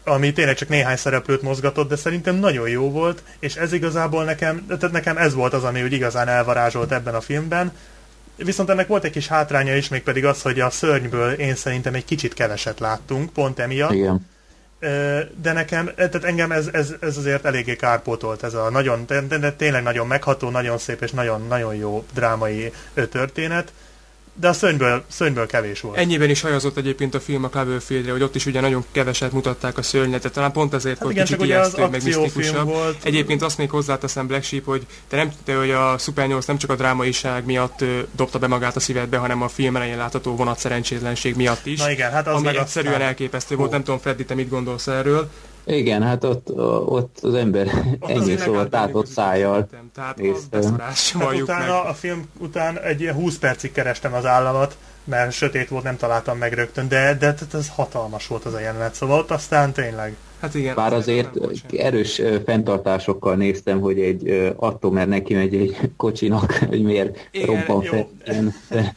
ami 0.04 0.32
tényleg 0.32 0.56
csak 0.56 0.68
néhány 0.68 0.96
szereplőt 0.96 1.42
mozgatott, 1.42 1.88
de 1.88 1.96
szerintem 1.96 2.34
nagyon 2.34 2.68
jó 2.68 2.90
volt, 2.90 3.22
és 3.38 3.54
ez 3.56 3.72
igazából 3.72 4.24
nekem, 4.24 4.66
tehát 4.66 4.90
nekem 4.90 5.16
ez 5.16 5.34
volt 5.34 5.52
az, 5.52 5.64
ami 5.64 5.82
úgy 5.82 5.92
igazán 5.92 6.28
elvarázsolt 6.28 6.92
ebben 6.92 7.14
a 7.14 7.20
filmben. 7.20 7.72
Viszont 8.36 8.70
ennek 8.70 8.86
volt 8.86 9.04
egy 9.04 9.10
kis 9.10 9.28
hátránya 9.28 9.76
is, 9.76 9.88
mégpedig 9.88 10.24
az, 10.24 10.42
hogy 10.42 10.60
a 10.60 10.70
szörnyből 10.70 11.32
én 11.32 11.54
szerintem 11.54 11.94
egy 11.94 12.04
kicsit 12.04 12.34
keveset 12.34 12.80
láttunk, 12.80 13.32
pont 13.32 13.58
emiatt. 13.58 13.92
Igen. 13.92 14.26
De 15.42 15.52
nekem, 15.52 15.90
tehát 15.94 16.24
engem 16.24 16.52
ez, 16.52 16.68
ez, 16.72 16.94
ez 17.00 17.16
azért 17.16 17.44
eléggé 17.44 17.76
kárpótolt, 17.76 18.42
ez 18.42 18.54
a 18.54 18.70
nagyon, 18.70 19.04
de, 19.06 19.20
de 19.20 19.52
tényleg 19.52 19.82
nagyon 19.82 20.06
megható, 20.06 20.50
nagyon 20.50 20.78
szép 20.78 21.02
és 21.02 21.10
nagyon, 21.10 21.46
nagyon 21.46 21.74
jó 21.74 22.04
drámai 22.14 22.72
történet, 23.10 23.72
de 24.40 24.48
a 24.48 24.52
szörnyből, 24.52 25.04
szörnyből 25.08 25.46
kevés 25.46 25.80
volt. 25.80 25.96
Ennyiben 25.96 26.30
is 26.30 26.40
hajazott 26.40 26.76
egyébként 26.76 27.14
a 27.14 27.20
film 27.20 27.44
a 27.44 27.48
Cloverfieldre, 27.48 28.12
hogy 28.12 28.22
ott 28.22 28.34
is 28.34 28.46
ugye 28.46 28.60
nagyon 28.60 28.84
keveset 28.92 29.32
mutatták 29.32 29.78
a 29.78 29.82
szörnyetet, 29.82 30.32
talán 30.32 30.52
pont 30.52 30.74
ezért 30.74 30.94
Hát 30.94 31.02
volt 31.02 31.14
igen, 31.14 31.26
kicsit 31.26 31.42
ijesztő, 31.44 31.86
meg 31.88 32.02
misztikusabb. 32.04 32.64
volt. 32.66 33.04
Egyébként 33.04 33.42
azt 33.42 33.58
még 33.58 33.70
hozzáteszem 33.70 34.26
Black 34.26 34.44
Sheep, 34.44 34.64
hogy 34.64 34.86
te 35.08 35.16
nem 35.16 35.32
te, 35.44 35.54
hogy 35.56 35.70
a 35.70 35.98
Super 35.98 36.26
8 36.26 36.44
nem 36.46 36.58
csak 36.58 36.70
a 36.70 36.74
drámaiság 36.74 37.44
miatt 37.44 37.80
ö, 37.80 37.98
dobta 38.16 38.38
be 38.38 38.46
magát 38.46 38.76
a 38.76 38.80
szívedbe, 38.80 39.16
hanem 39.16 39.42
a 39.42 39.48
film 39.48 39.76
elején 39.76 39.96
látható 39.96 40.36
vonat 40.36 40.58
szerencsétlenség 40.58 41.36
miatt 41.36 41.66
is. 41.66 41.78
Na 41.78 41.90
igen, 41.90 42.10
hát 42.10 42.26
az 42.26 42.34
ami 42.34 42.44
meg 42.44 42.54
egyszerűen 42.56 42.92
aztán- 42.92 43.08
elképesztő 43.08 43.54
volt, 43.56 43.68
Hú. 43.68 43.74
nem 43.74 43.84
tudom 43.84 44.00
Freddy, 44.00 44.24
te 44.24 44.34
mit 44.34 44.48
gondolsz 44.48 44.86
erről. 44.86 45.30
Igen, 45.66 46.02
hát 46.02 46.24
ott, 46.24 46.50
ott 46.86 47.18
az 47.22 47.34
ember 47.34 47.66
ennyi 48.00 48.18
azért 48.18 48.40
szóval 48.40 48.68
tátott 48.68 49.06
szájjal. 49.06 49.68
Tehát 49.94 50.20
beszorás, 50.50 51.12
Hát 51.12 51.34
utána, 51.40 51.82
meg. 51.82 51.90
a 51.90 51.94
film 51.94 52.28
után 52.38 52.78
egy 52.80 53.00
ilyen 53.00 53.14
20 53.14 53.38
percig 53.38 53.72
kerestem 53.72 54.14
az 54.14 54.26
államat, 54.26 54.76
mert 55.04 55.32
sötét 55.32 55.68
volt, 55.68 55.84
nem 55.84 55.96
találtam 55.96 56.38
meg 56.38 56.52
rögtön, 56.52 56.88
de, 56.88 57.14
de, 57.18 57.34
de 57.50 57.58
ez 57.58 57.68
hatalmas 57.68 58.26
volt 58.26 58.44
az 58.44 58.54
a 58.54 58.60
jelenet, 58.60 58.94
szóval 58.94 59.18
ott 59.18 59.30
aztán 59.30 59.72
tényleg. 59.72 60.16
Hát 60.40 60.54
igen. 60.54 60.74
Bár 60.74 60.92
azért 60.92 61.30
erős 61.76 62.22
fenntartásokkal 62.46 63.36
néztem, 63.36 63.80
hogy 63.80 64.00
egy 64.00 64.52
attól, 64.56 64.90
mert 64.92 65.08
neki 65.08 65.34
megy 65.34 65.54
egy 65.54 65.76
kocsinak, 65.96 66.52
hogy 66.68 66.82
miért 66.82 67.28
Igen, 67.30 67.46
robban 67.46 67.82
fel. 67.82 68.06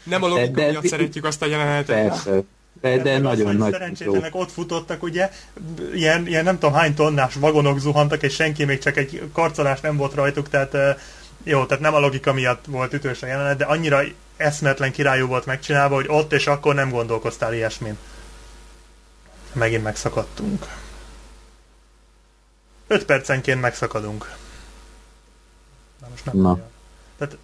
Nem 0.04 0.24
a 0.24 0.28
logika 0.28 0.52
de- 0.52 0.62
de- 0.64 0.70
miatt 0.70 0.86
szeretjük 0.88 1.26
azt 1.26 1.42
a 1.42 1.46
jelenetet. 1.46 2.08
persze. 2.08 2.42
De, 2.82 2.98
de 2.98 3.14
az, 3.14 3.22
nagyon 3.22 3.56
nagy. 3.56 3.72
Szerencsétlenek 3.72 4.36
ott 4.36 4.52
futottak, 4.52 5.04
ugye, 5.04 5.30
ilyen, 5.94 6.28
ilyen 6.28 6.44
nem 6.44 6.60
tudom 6.60 6.76
hány 6.76 6.94
tonnás 6.94 7.34
vagonok 7.34 7.80
zuhantak, 7.80 8.24
és 8.24 8.34
senki 8.34 8.66
még 8.66 8.80
csak 8.80 8.98
egy 8.98 9.30
karcolás 9.34 9.80
nem 9.80 9.98
volt 9.98 10.14
rajtuk, 10.14 10.50
tehát 10.50 10.74
eh, 10.74 10.96
jó, 11.44 11.66
tehát 11.66 11.84
nem 11.84 11.94
a 11.94 12.00
logika 12.00 12.34
miatt 12.34 12.66
volt 12.66 12.94
ütős 12.94 13.24
a 13.24 13.26
jelenet, 13.26 13.58
de 13.58 13.66
annyira 13.66 14.02
eszmetlen 14.38 14.92
királyú 14.92 15.28
volt 15.28 15.46
megcsinálva, 15.46 15.96
hogy 15.96 16.08
ott 16.08 16.34
és 16.34 16.48
akkor 16.48 16.76
nem 16.76 16.90
gondolkoztál 16.90 17.54
ilyesmin. 17.54 17.98
Megint 19.54 19.84
megszakadtunk. 19.84 20.66
5 22.88 23.06
percenként 23.06 23.62
megszakadunk. 23.62 24.36
Na 26.02 26.08
most 26.10 26.26
nem. 26.26 26.38
Na. 26.38 26.52
olyan. 26.52 26.64
Tehát, 27.18 27.38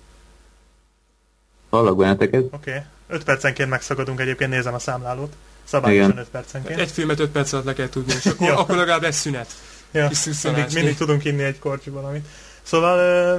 Hallak 1.69 1.97
benneteket? 1.97 2.43
oké. 2.51 2.69
Okay. 2.69 2.83
5 3.07 3.23
percenként 3.23 3.69
megszakadunk 3.69 4.19
egyébként, 4.19 4.49
nézem 4.49 4.73
a 4.73 4.79
számlálót. 4.79 5.33
Szabályosan 5.63 6.09
Igen. 6.09 6.21
5 6.21 6.27
percenként. 6.29 6.79
Egy 6.79 6.91
filmet 6.91 7.19
5 7.19 7.29
perc 7.29 7.53
alatt 7.53 7.65
le 7.65 7.73
kell 7.73 7.89
tudni, 7.89 8.13
és 8.13 8.25
akkor, 8.31 8.49
akkor 8.49 8.75
legalább 8.75 9.01
lesz 9.01 9.19
szünet. 9.19 9.47
Ja, 9.91 10.09
mindig, 10.43 10.65
mindig 10.73 10.97
tudunk 10.97 11.25
inni 11.25 11.43
egy 11.43 11.59
korcsi 11.59 11.89
valamit. 11.89 12.25
Szóval 12.63 12.97
ö, 12.97 13.37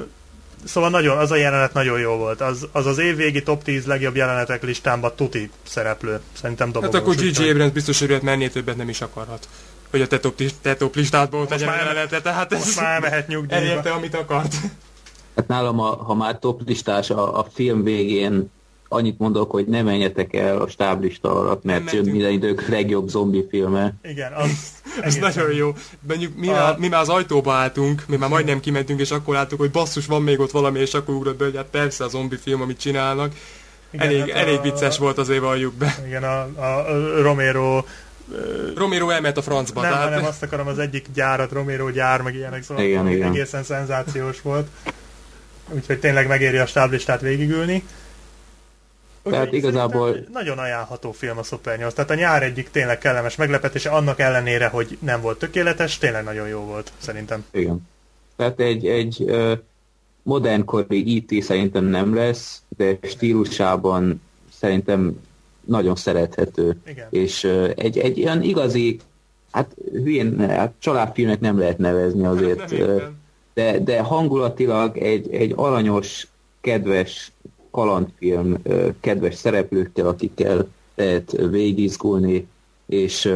Szóval 0.64 0.90
nagyon, 0.90 1.18
az 1.18 1.30
a 1.30 1.36
jelenet 1.36 1.72
nagyon 1.72 1.98
jó 2.00 2.16
volt. 2.16 2.40
Az 2.40 2.66
az, 2.72 2.86
az 2.86 2.98
évvégi 2.98 3.42
top 3.42 3.62
10 3.62 3.86
legjobb 3.86 4.16
jelenetek 4.16 4.62
listámban 4.62 5.12
tuti 5.16 5.50
szereplő. 5.66 6.20
Szerintem 6.40 6.72
dobogós. 6.72 6.94
Hát 6.94 7.02
akkor 7.02 7.24
úgyhogy- 7.24 7.48
Abrams 7.48 7.72
biztos 7.72 8.00
örült 8.00 8.22
menni, 8.22 8.50
többet 8.50 8.76
nem 8.76 8.88
is 8.88 9.00
akarhat. 9.00 9.48
Hogy 9.90 10.00
a 10.00 10.06
te 10.06 10.18
top, 10.20 10.42
te 10.62 10.76
top 10.76 10.94
listádból 10.94 11.38
Most 11.38 11.50
tegyen 11.50 11.74
jelenete, 11.74 12.20
tehát 12.20 12.52
ez 12.52 12.58
Most 12.64 12.80
már 12.80 13.00
mehet 13.00 13.28
nyugdíjba. 13.28 13.54
elérte, 13.54 13.90
amit 13.90 14.14
akart. 14.14 14.54
Hát 15.36 15.46
nálam, 15.46 15.80
a, 15.80 15.86
ha 16.04 16.14
már 16.14 16.38
top 16.38 16.60
listás 16.66 17.10
a, 17.10 17.38
a 17.38 17.46
film 17.54 17.82
végén 17.82 18.50
annyit 18.88 19.18
mondok, 19.18 19.50
hogy 19.50 19.66
ne 19.66 19.82
menjetek 19.82 20.34
el 20.34 20.60
a 20.60 20.68
stáblista 20.68 21.34
alatt, 21.40 21.64
mert 21.64 21.92
jön 21.92 22.04
minden 22.04 22.30
idők 22.30 22.68
legjobb 22.68 23.08
zombi 23.08 23.46
filme. 23.50 23.94
Igen, 24.02 24.32
az 24.32 24.50
Ez 25.00 25.14
nagyon 25.16 25.52
jó. 25.52 25.74
Mondjuk 26.08 26.36
mi, 26.36 26.48
A- 26.48 26.52
már, 26.52 26.76
mi 26.78 26.88
már 26.88 27.00
az 27.00 27.08
ajtóba 27.08 27.52
álltunk, 27.52 28.02
mi 28.06 28.16
már 28.16 28.28
majdnem 28.28 28.60
kimentünk, 28.60 29.00
és 29.00 29.10
akkor 29.10 29.34
láttuk, 29.34 29.58
hogy 29.58 29.70
basszus, 29.70 30.06
van 30.06 30.22
még 30.22 30.40
ott 30.40 30.50
valami, 30.50 30.78
és 30.80 30.94
akkor 30.94 31.14
ugrott 31.14 31.36
be, 31.36 31.44
hogy 31.44 31.56
hát 31.56 31.66
persze 31.70 32.04
a 32.04 32.08
zombi 32.08 32.36
film, 32.36 32.60
amit 32.60 32.80
csinálnak. 32.80 33.32
Igen, 33.90 34.06
elég, 34.06 34.20
hát 34.20 34.28
a- 34.28 34.36
elég 34.38 34.60
vicces 34.62 34.98
volt 34.98 35.18
azért, 35.18 35.40
valljuk 35.40 35.74
be. 35.74 35.94
Igen, 36.06 36.22
a, 36.24 36.48
a, 36.60 36.90
a 36.90 37.22
Romero 37.22 37.84
Romero 38.76 39.08
elment 39.10 39.36
a 39.36 39.42
francba, 39.42 39.80
nem, 39.80 39.90
tehát 39.90 40.04
hanem 40.08 40.24
azt 40.24 40.42
akarom, 40.42 40.66
az 40.66 40.78
egyik 40.78 41.06
gyárat, 41.14 41.52
Romero 41.52 41.90
gyár, 41.90 42.20
meg 42.22 42.34
ilyenek, 42.34 42.62
szóval 42.62 42.84
Igen, 42.84 43.08
igen. 43.10 43.28
egészen 43.28 43.62
szenzációs 43.62 44.40
volt. 44.42 44.66
Úgyhogy 45.70 45.98
tényleg 45.98 46.26
megéri 46.26 46.56
a 46.56 46.66
stáblistát 46.66 47.20
végigülni. 47.20 47.82
Tehát 49.30 49.52
igazából- 49.52 50.18
Nagyon 50.32 50.58
ajánlható 50.58 51.12
film 51.12 51.38
a 51.38 51.42
Super 51.42 51.78
8. 51.78 51.94
Tehát 51.94 52.10
a 52.10 52.14
nyár 52.14 52.42
egyik 52.42 52.70
tényleg 52.70 52.98
kellemes 52.98 53.36
meglepetése, 53.36 53.90
annak 53.90 54.18
ellenére, 54.20 54.66
hogy 54.66 54.98
nem 55.00 55.20
volt 55.20 55.38
tökéletes, 55.38 55.98
tényleg 55.98 56.24
nagyon 56.24 56.48
jó 56.48 56.60
volt, 56.60 56.92
szerintem. 56.98 57.44
Igen. 57.50 57.88
Tehát 58.36 58.60
egy, 58.60 58.86
egy 58.86 59.24
modernkori 60.22 61.14
IT 61.14 61.42
szerintem 61.42 61.84
nem 61.84 62.14
lesz, 62.14 62.62
de 62.76 62.98
stílusában 63.02 64.22
szerintem 64.58 65.20
nagyon 65.64 65.96
szerethető. 65.96 66.76
Igen. 66.86 67.06
És 67.10 67.44
egy, 67.74 67.98
egy 67.98 68.22
olyan 68.22 68.42
igazi, 68.42 68.98
hát 69.50 69.74
hülyén, 69.92 70.38
hát 70.48 70.72
családfilmnek 70.78 71.40
nem 71.40 71.58
lehet 71.58 71.78
nevezni 71.78 72.26
azért, 72.26 72.70
nem 72.70 73.24
de, 73.54 73.78
de 73.78 74.00
hangulatilag 74.00 74.96
egy, 74.98 75.34
egy 75.34 75.52
aranyos, 75.56 76.26
kedves 76.60 77.32
kalandfilm, 77.76 78.62
kedves 79.00 79.34
szereplőkkel, 79.34 80.06
akikkel 80.06 80.68
lehet 80.94 81.36
végigizgulni, 81.50 82.46
és 82.86 83.32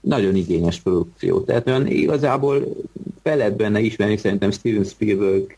nagyon 0.00 0.34
igényes 0.34 0.80
produkció. 0.80 1.40
Tehát 1.40 1.66
olyan 1.66 1.86
igazából 1.86 2.76
fel 3.22 3.36
lehet 3.36 3.56
benne 3.56 3.80
ismerni 3.80 4.16
szerintem 4.16 4.50
Steven 4.50 4.84
Spielberg 4.84 5.56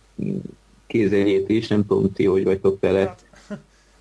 kézényét 0.87 1.49
is, 1.49 1.67
nem 1.69 1.87
tudom 1.87 2.13
ti, 2.13 2.25
hogy 2.25 2.45
vagytok 2.45 2.81
vele. 2.81 3.01
Hát, 3.01 3.25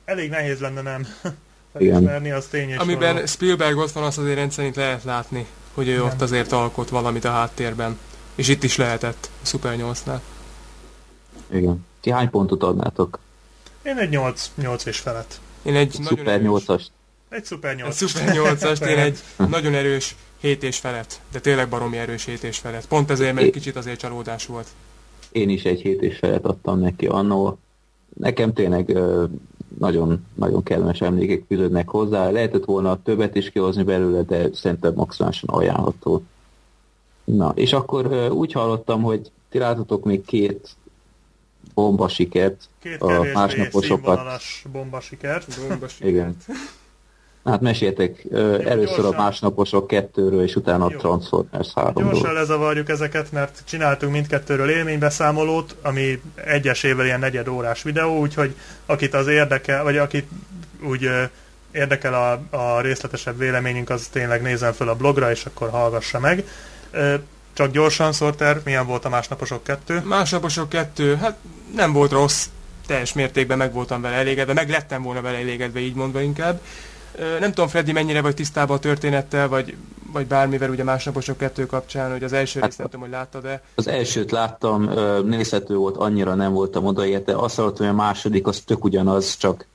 elég 0.05 0.29
nehéz 0.29 0.59
lenne 0.59 0.81
nem 0.81 1.07
felismerni, 1.73 2.31
az 2.31 2.45
tény 2.45 2.69
és 2.69 2.77
Amiben 2.77 3.13
való. 3.13 3.25
Spielberg 3.25 3.77
ott 3.77 3.91
van, 3.91 4.03
azt 4.03 4.17
azért 4.17 4.35
rendszerint 4.35 4.75
lehet 4.75 5.03
látni, 5.03 5.45
hogy 5.73 5.87
ő 5.87 5.91
Igen. 5.91 6.03
ott 6.03 6.21
azért 6.21 6.51
alkot 6.51 6.89
valamit 6.89 7.25
a 7.25 7.31
háttérben. 7.31 7.97
És 8.35 8.47
itt 8.47 8.63
is 8.63 8.77
lehetett, 8.77 9.29
a 9.41 9.45
Super 9.45 9.75
8-nál. 9.77 10.19
Igen. 11.51 11.85
Ti 12.01 12.09
hány 12.09 12.29
pontot 12.29 12.63
adnátok? 12.63 13.19
Én 13.85 13.97
egy 13.97 14.09
8, 14.09 14.51
8 14.55 14.85
és 14.85 14.99
felett. 14.99 15.39
Én 15.63 15.75
egy 15.75 15.95
Egy 16.09 16.27
erős, 16.27 16.63
8-as. 16.65 16.85
Egy 17.29 17.45
Super 17.45 17.71
egy 17.71 17.77
8. 17.77 18.07
Super 18.07 18.35
8-ast, 18.35 18.87
én 18.87 18.97
egy 18.97 19.19
nagyon 19.49 19.73
erős 19.73 20.15
7 20.41 20.63
és 20.63 20.77
felett. 20.77 21.19
De 21.31 21.39
tényleg 21.39 21.69
baromi 21.69 21.97
erős 21.97 22.25
7 22.25 22.43
és 22.43 22.57
felett. 22.57 22.87
Pont 22.87 23.11
ezért, 23.11 23.33
mert 23.33 23.45
egy 23.45 23.53
kicsit 23.53 23.75
azért 23.75 23.99
csalódás 23.99 24.45
volt. 24.45 24.67
Én 25.31 25.49
is 25.49 25.63
egy 25.63 25.81
hét 25.81 26.01
és 26.01 26.17
felet 26.17 26.45
adtam 26.45 26.79
neki 26.79 27.05
annó. 27.05 27.57
Nekem 28.13 28.53
tényleg 28.53 28.97
nagyon, 29.79 30.25
nagyon 30.33 30.63
kellemes 30.63 31.01
emlékek 31.01 31.43
fűződnek 31.47 31.89
hozzá. 31.89 32.29
Lehetett 32.29 32.65
volna 32.65 33.01
többet 33.03 33.35
is 33.35 33.49
kihozni 33.49 33.83
belőle, 33.83 34.21
de 34.21 34.49
szerintem 34.53 34.93
maximálisan 34.95 35.49
ajánlható. 35.49 36.23
Na, 37.23 37.51
és 37.55 37.73
akkor 37.73 38.29
úgy 38.31 38.51
hallottam, 38.51 39.01
hogy 39.01 39.31
ti 39.49 39.59
még 40.03 40.25
két 40.25 40.75
bomba 41.73 42.07
sikert, 42.07 42.69
Két 42.83 43.01
a 43.01 43.25
másnaposokat. 43.33 44.05
színvonalas 44.05 44.65
bomba 44.71 44.99
sikert. 44.99 45.59
Bomba 45.67 45.85
Igen. 45.99 46.37
Hát 47.45 47.61
meséltek 47.61 48.25
Jó, 48.31 48.37
először 48.39 48.99
a 48.99 49.01
gyorsan. 49.01 49.23
másnaposok 49.23 49.87
kettőről, 49.87 50.43
és 50.43 50.55
utána 50.55 50.85
a 50.85 50.89
Jó. 50.91 50.97
Transformers 50.97 51.71
3-ról. 51.75 51.93
Gyorsan 51.95 52.33
lezavarjuk 52.33 52.89
ezeket, 52.89 53.31
mert 53.31 53.61
csináltunk 53.65 54.11
mindkettőről 54.11 54.69
élménybeszámolót, 54.69 55.75
ami 55.81 56.21
egyesével 56.35 57.05
ilyen 57.05 57.19
negyed 57.19 57.47
órás 57.47 57.83
videó, 57.83 58.19
úgyhogy 58.19 58.55
akit 58.85 59.13
az 59.13 59.27
érdekel, 59.27 59.83
vagy 59.83 59.97
akit 59.97 60.27
úgy 60.83 61.09
érdekel 61.71 62.13
a, 62.13 62.57
a 62.57 62.81
részletesebb 62.81 63.37
véleményünk, 63.37 63.89
az 63.89 64.07
tényleg 64.07 64.41
nézzen 64.41 64.73
fel 64.73 64.87
a 64.87 64.95
blogra, 64.95 65.31
és 65.31 65.45
akkor 65.45 65.69
hallgassa 65.69 66.19
meg. 66.19 66.47
Csak 67.53 67.71
gyorsan, 67.71 68.11
Sorter, 68.11 68.61
milyen 68.63 68.85
volt 68.85 69.05
a 69.05 69.09
másnaposok 69.09 69.63
kettő? 69.63 70.01
Másnaposok 70.03 70.69
kettő, 70.69 71.15
hát 71.15 71.37
nem 71.75 71.93
volt 71.93 72.11
rossz, 72.11 72.45
teljes 72.87 73.13
mértékben 73.13 73.57
meg 73.57 73.73
voltam 73.73 74.01
vele 74.01 74.15
elégedve, 74.15 74.53
meg 74.53 74.69
lettem 74.69 75.03
volna 75.03 75.21
vele 75.21 75.37
elégedve, 75.37 75.79
így 75.79 75.95
mondva 75.95 76.21
inkább. 76.21 76.61
Nem 77.39 77.49
tudom, 77.49 77.67
Freddy, 77.67 77.91
mennyire 77.91 78.21
vagy 78.21 78.35
tisztában 78.35 78.77
a 78.77 78.79
történettel, 78.79 79.47
vagy, 79.47 79.75
vagy 80.11 80.25
bármivel 80.27 80.69
ugye 80.69 80.83
másnaposok 80.83 81.37
kettő 81.37 81.65
kapcsán, 81.65 82.11
hogy 82.11 82.23
az 82.23 82.33
első 82.33 82.59
Hát- 82.59 82.67
részt 82.67 82.77
nem 82.77 82.87
tudom, 82.87 83.01
hogy 83.05 83.15
láttad-e. 83.15 83.61
Az 83.75 83.87
elsőt 83.87 84.31
láttam, 84.31 84.89
nézhető 85.25 85.75
volt, 85.75 85.97
annyira 85.97 86.33
nem 86.35 86.53
voltam 86.53 86.85
odaérte. 86.85 87.35
Azt 87.35 87.55
hallottam, 87.55 87.85
hogy 87.85 87.95
a 87.95 87.97
második 87.97 88.47
az 88.47 88.59
tök 88.59 88.83
ugyanaz, 88.83 89.37
csak 89.37 89.67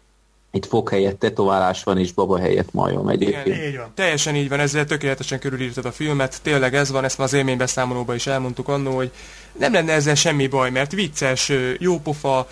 itt 0.52 0.66
fog 0.66 0.88
helyett 0.88 1.18
tetoválás 1.18 1.82
van, 1.82 1.98
és 1.98 2.12
baba 2.12 2.38
helyett 2.38 2.72
majom 2.72 3.08
egyébként. 3.08 3.66
Így 3.66 3.76
van. 3.76 3.92
Teljesen 3.94 4.34
így 4.34 4.48
van, 4.48 4.60
ezzel 4.60 4.84
tökéletesen 4.84 5.38
körülírtad 5.38 5.84
a 5.84 5.92
filmet, 5.92 6.42
tényleg 6.42 6.74
ez 6.74 6.90
van, 6.90 7.04
ezt 7.04 7.18
már 7.18 7.26
az 7.26 7.32
élménybeszámolóban 7.32 8.14
is 8.14 8.26
elmondtuk 8.26 8.68
annó, 8.68 8.96
hogy 8.96 9.10
nem 9.58 9.72
lenne 9.72 9.92
ezzel 9.92 10.14
semmi 10.14 10.46
baj, 10.46 10.70
mert 10.70 10.92
vicces, 10.92 11.52
jópofa, 11.78 12.48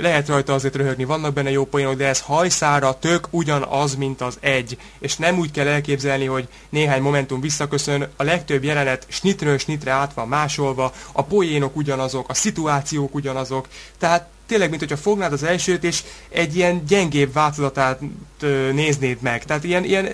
lehet 0.00 0.28
rajta 0.28 0.52
azért 0.52 0.76
röhögni, 0.76 1.04
vannak 1.04 1.32
benne 1.32 1.50
jó 1.50 1.64
poénok, 1.64 1.94
de 1.94 2.06
ez 2.06 2.20
hajszára 2.20 2.98
tök 2.98 3.28
ugyanaz, 3.30 3.94
mint 3.94 4.20
az 4.20 4.36
egy. 4.40 4.78
És 4.98 5.16
nem 5.16 5.38
úgy 5.38 5.50
kell 5.50 5.66
elképzelni, 5.66 6.24
hogy 6.24 6.48
néhány 6.68 7.02
momentum 7.02 7.40
visszaköszön, 7.40 8.08
a 8.16 8.22
legtöbb 8.22 8.64
jelenet 8.64 9.06
snitről 9.08 9.58
snitre 9.58 9.90
át 9.90 10.14
van 10.14 10.28
másolva, 10.28 10.92
a 11.12 11.24
poénok 11.24 11.76
ugyanazok, 11.76 12.28
a 12.28 12.34
szituációk 12.34 13.14
ugyanazok, 13.14 13.68
tehát 13.98 14.28
tényleg, 14.52 14.70
mint 14.70 14.82
hogyha 14.82 15.02
fognád 15.02 15.32
az 15.32 15.42
elsőt, 15.42 15.84
és 15.84 16.02
egy 16.28 16.56
ilyen 16.56 16.84
gyengébb 16.88 17.32
változatát 17.32 18.00
ö, 18.40 18.72
néznéd 18.72 19.20
meg. 19.20 19.44
Tehát 19.44 19.64
ilyen, 19.64 19.84
ilyen, 19.84 20.08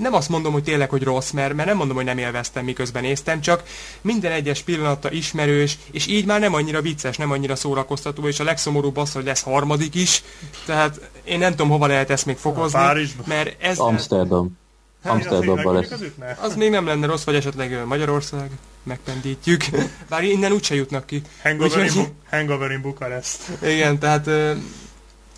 nem 0.00 0.14
azt 0.14 0.28
mondom, 0.28 0.52
hogy 0.52 0.62
tényleg, 0.62 0.90
hogy 0.90 1.02
rossz, 1.02 1.30
mert, 1.30 1.54
mert 1.54 1.68
nem 1.68 1.76
mondom, 1.76 1.96
hogy 1.96 2.04
nem 2.04 2.18
élveztem, 2.18 2.64
miközben 2.64 3.02
néztem, 3.02 3.40
csak 3.40 3.62
minden 4.00 4.32
egyes 4.32 4.62
pillanata 4.62 5.10
ismerős, 5.10 5.78
és 5.90 6.06
így 6.06 6.26
már 6.26 6.40
nem 6.40 6.54
annyira 6.54 6.80
vicces, 6.80 7.16
nem 7.16 7.30
annyira 7.30 7.56
szórakoztató, 7.56 8.28
és 8.28 8.40
a 8.40 8.44
legszomorúbb 8.44 8.96
az, 8.96 9.12
hogy 9.12 9.24
lesz 9.24 9.42
harmadik 9.42 9.94
is, 9.94 10.22
tehát 10.66 11.00
én 11.24 11.38
nem 11.38 11.50
tudom, 11.50 11.68
hova 11.68 11.86
lehet 11.86 12.10
ezt 12.10 12.26
még 12.26 12.36
fokozni, 12.36 12.78
Párizsban? 12.78 13.24
mert 13.28 13.62
ez 13.62 13.78
Amsterdam. 13.78 14.62
Hát, 15.04 15.12
Amsterdamban 15.12 15.76
az 15.76 15.88
lesz. 16.18 16.38
Az 16.40 16.54
még 16.56 16.70
nem 16.70 16.86
lenne 16.86 17.06
rossz, 17.06 17.24
vagy 17.24 17.34
esetleg 17.34 17.86
Magyarország, 17.86 18.50
megpendítjük, 18.82 19.64
bár 20.08 20.22
innen 20.24 20.52
úgyse 20.52 20.74
jutnak 20.74 21.06
ki. 21.06 21.22
Hangover 21.42 21.82
Úgyhogy- 21.82 22.08
Hangover 22.30 22.70
in 22.70 22.80
Bukarest. 22.80 23.38
Igen, 23.62 23.98
tehát 23.98 24.26
ö, 24.26 24.52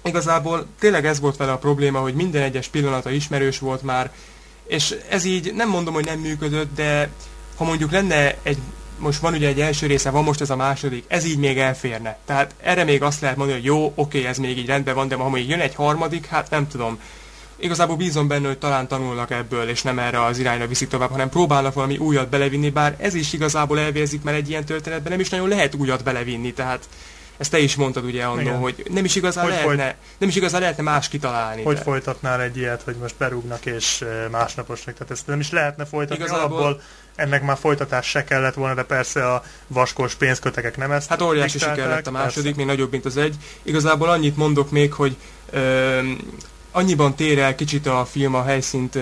igazából 0.05 0.67
tényleg 0.79 1.07
ez 1.07 1.21
volt 1.21 1.37
vele 1.37 1.53
a 1.53 1.59
probléma, 1.59 1.99
hogy 1.99 2.15
minden 2.15 2.43
egyes 2.43 2.69
pillanata 2.69 3.11
ismerős 3.11 3.59
volt 3.59 3.83
már, 3.83 4.11
és 4.67 4.95
ez 5.09 5.25
így 5.25 5.53
nem 5.55 5.69
mondom, 5.69 5.95
hogy 5.95 6.05
nem 6.05 6.19
működött, 6.19 6.75
de 6.75 7.09
ha 7.57 7.65
mondjuk 7.65 7.91
lenne 7.91 8.37
egy, 8.43 8.59
most 8.99 9.19
van 9.19 9.35
ugye 9.35 9.49
egy 9.49 9.61
első 9.61 9.87
része, 9.87 10.11
van 10.11 10.25
most 10.25 10.41
ez 10.41 10.51
a 10.51 10.57
második, 10.57 11.05
ez 11.09 11.25
így 11.25 11.39
még 11.39 11.59
elférne. 11.59 12.19
Tehát 12.25 12.55
erre 12.63 12.85
még 12.85 13.03
azt 13.03 13.21
lehet 13.21 13.37
mondani, 13.37 13.59
hogy 13.59 13.69
jó, 13.69 13.93
oké, 13.95 14.25
ez 14.27 14.39
még 14.39 14.59
így 14.59 14.67
rendben 14.67 14.95
van, 14.95 15.09
de 15.09 15.15
ha 15.15 15.31
még 15.31 15.49
jön 15.49 15.61
egy 15.61 15.75
harmadik, 15.75 16.27
hát 16.27 16.51
nem 16.51 16.69
tudom. 16.69 16.99
Igazából 17.59 17.97
bízom 17.97 18.29
benne, 18.29 18.47
hogy 18.47 18.59
talán 18.59 18.89
tanulnak 18.89 19.31
ebből, 19.31 19.69
és 19.69 19.83
nem 19.83 19.99
erre 19.99 20.25
az 20.25 20.39
irányra 20.39 20.67
viszik 20.67 20.89
tovább, 20.89 21.11
hanem 21.11 21.29
próbálnak 21.29 21.75
valami 21.75 21.97
újat 21.97 22.29
belevinni, 22.29 22.71
bár 22.71 22.95
ez 22.99 23.15
is 23.15 23.33
igazából 23.33 23.79
elvérzik, 23.79 24.23
mert 24.23 24.37
egy 24.37 24.49
ilyen 24.49 24.65
történetben 24.65 25.13
nem 25.13 25.21
is 25.21 25.29
nagyon 25.29 25.49
lehet 25.49 25.75
újat 25.75 26.05
belevinni, 26.05 26.53
tehát 26.53 26.89
ezt 27.37 27.51
te 27.51 27.59
is 27.59 27.75
mondtad 27.75 28.05
ugye 28.05 28.25
annó, 28.25 28.41
Igen. 28.41 28.59
hogy 28.59 28.87
nem 28.91 29.05
is 29.05 29.17
igazán 29.17 29.45
Hogy 29.45 29.53
lehetne, 29.53 29.97
nem 30.19 30.29
is 30.29 30.37
igazán 30.37 30.61
lehetne 30.61 30.83
más 30.83 31.09
kitalálni. 31.09 31.63
Hogy 31.63 31.77
de- 31.77 31.83
folytatnál 31.83 32.43
egy 32.43 32.57
ilyet, 32.57 32.83
hogy 32.83 32.97
most 33.01 33.15
berúgnak 33.19 33.67
és 33.67 34.01
ö, 34.01 34.29
másnaposnak? 34.29 34.95
Tehát 34.95 35.13
ezt 35.13 35.27
nem 35.27 35.41
is 35.41 35.51
lehetne 35.51 35.85
folytatni. 35.85 36.25
Igazából- 36.25 36.59
Alapból 36.59 36.81
ennek 37.15 37.43
már 37.43 37.57
folytatás 37.59 38.07
se 38.07 38.25
kellett 38.25 38.55
volna, 38.55 38.75
de 38.75 38.83
persze 38.83 39.33
a 39.33 39.43
vaskos 39.67 40.15
pénzkötegek 40.15 40.77
nem 40.77 40.91
ezt 40.91 41.09
Hát 41.09 41.23
óriási 41.23 41.59
siker 41.59 41.89
lett 41.89 42.07
a 42.07 42.11
második, 42.11 42.43
persze. 42.43 42.57
még 42.57 42.67
nagyobb, 42.67 42.91
mint 42.91 43.05
az 43.05 43.17
egy. 43.17 43.35
Igazából 43.63 44.09
annyit 44.09 44.37
mondok 44.37 44.71
még, 44.71 44.93
hogy 44.93 45.17
ö, 45.51 46.01
annyiban 46.77 47.15
tér 47.15 47.39
el 47.39 47.55
kicsit 47.55 47.87
a 47.87 48.05
film 48.05 48.35
a 48.35 48.43
helyszínt 48.43 48.99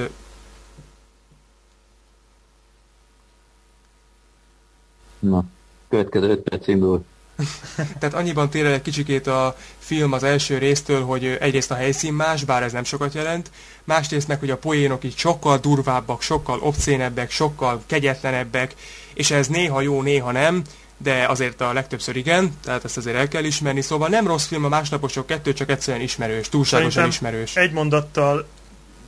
Na, 5.18 5.44
következő 5.88 6.28
5 6.30 6.40
perc 6.40 6.68
indul. 6.68 7.04
Tehát 7.98 8.14
annyiban 8.14 8.50
tér 8.50 8.66
el 8.66 8.72
egy 8.72 8.82
kicsikét 8.82 9.26
a 9.26 9.56
film 9.78 10.12
az 10.12 10.22
első 10.22 10.58
résztől, 10.58 11.04
hogy 11.04 11.24
egyrészt 11.24 11.70
a 11.70 11.74
helyszín 11.74 12.12
más, 12.12 12.44
bár 12.44 12.62
ez 12.62 12.72
nem 12.72 12.84
sokat 12.84 13.14
jelent, 13.14 13.50
másrészt 13.84 14.28
meg, 14.28 14.38
hogy 14.38 14.50
a 14.50 14.56
poénok 14.56 15.04
így 15.04 15.16
sokkal 15.16 15.58
durvábbak, 15.58 16.22
sokkal 16.22 16.58
obszénebbek, 16.60 17.30
sokkal 17.30 17.82
kegyetlenebbek, 17.86 18.74
és 19.14 19.30
ez 19.30 19.48
néha 19.48 19.80
jó, 19.80 20.02
néha 20.02 20.32
nem, 20.32 20.62
de 21.04 21.26
azért 21.28 21.60
a 21.60 21.72
legtöbbször 21.72 22.16
igen, 22.16 22.52
tehát 22.64 22.84
ezt 22.84 22.96
azért 22.96 23.16
el 23.16 23.28
kell 23.28 23.44
ismerni, 23.44 23.80
szóval 23.80 24.08
nem 24.08 24.26
rossz 24.26 24.46
film 24.46 24.64
a 24.64 24.68
másnaposok 24.68 25.26
kettő, 25.26 25.52
csak 25.52 25.70
egyszerűen 25.70 26.02
ismerős, 26.02 26.48
túlságosan 26.48 26.90
Szerintem 26.90 27.28
ismerős. 27.28 27.56
Egy 27.56 27.72
mondattal 27.72 28.46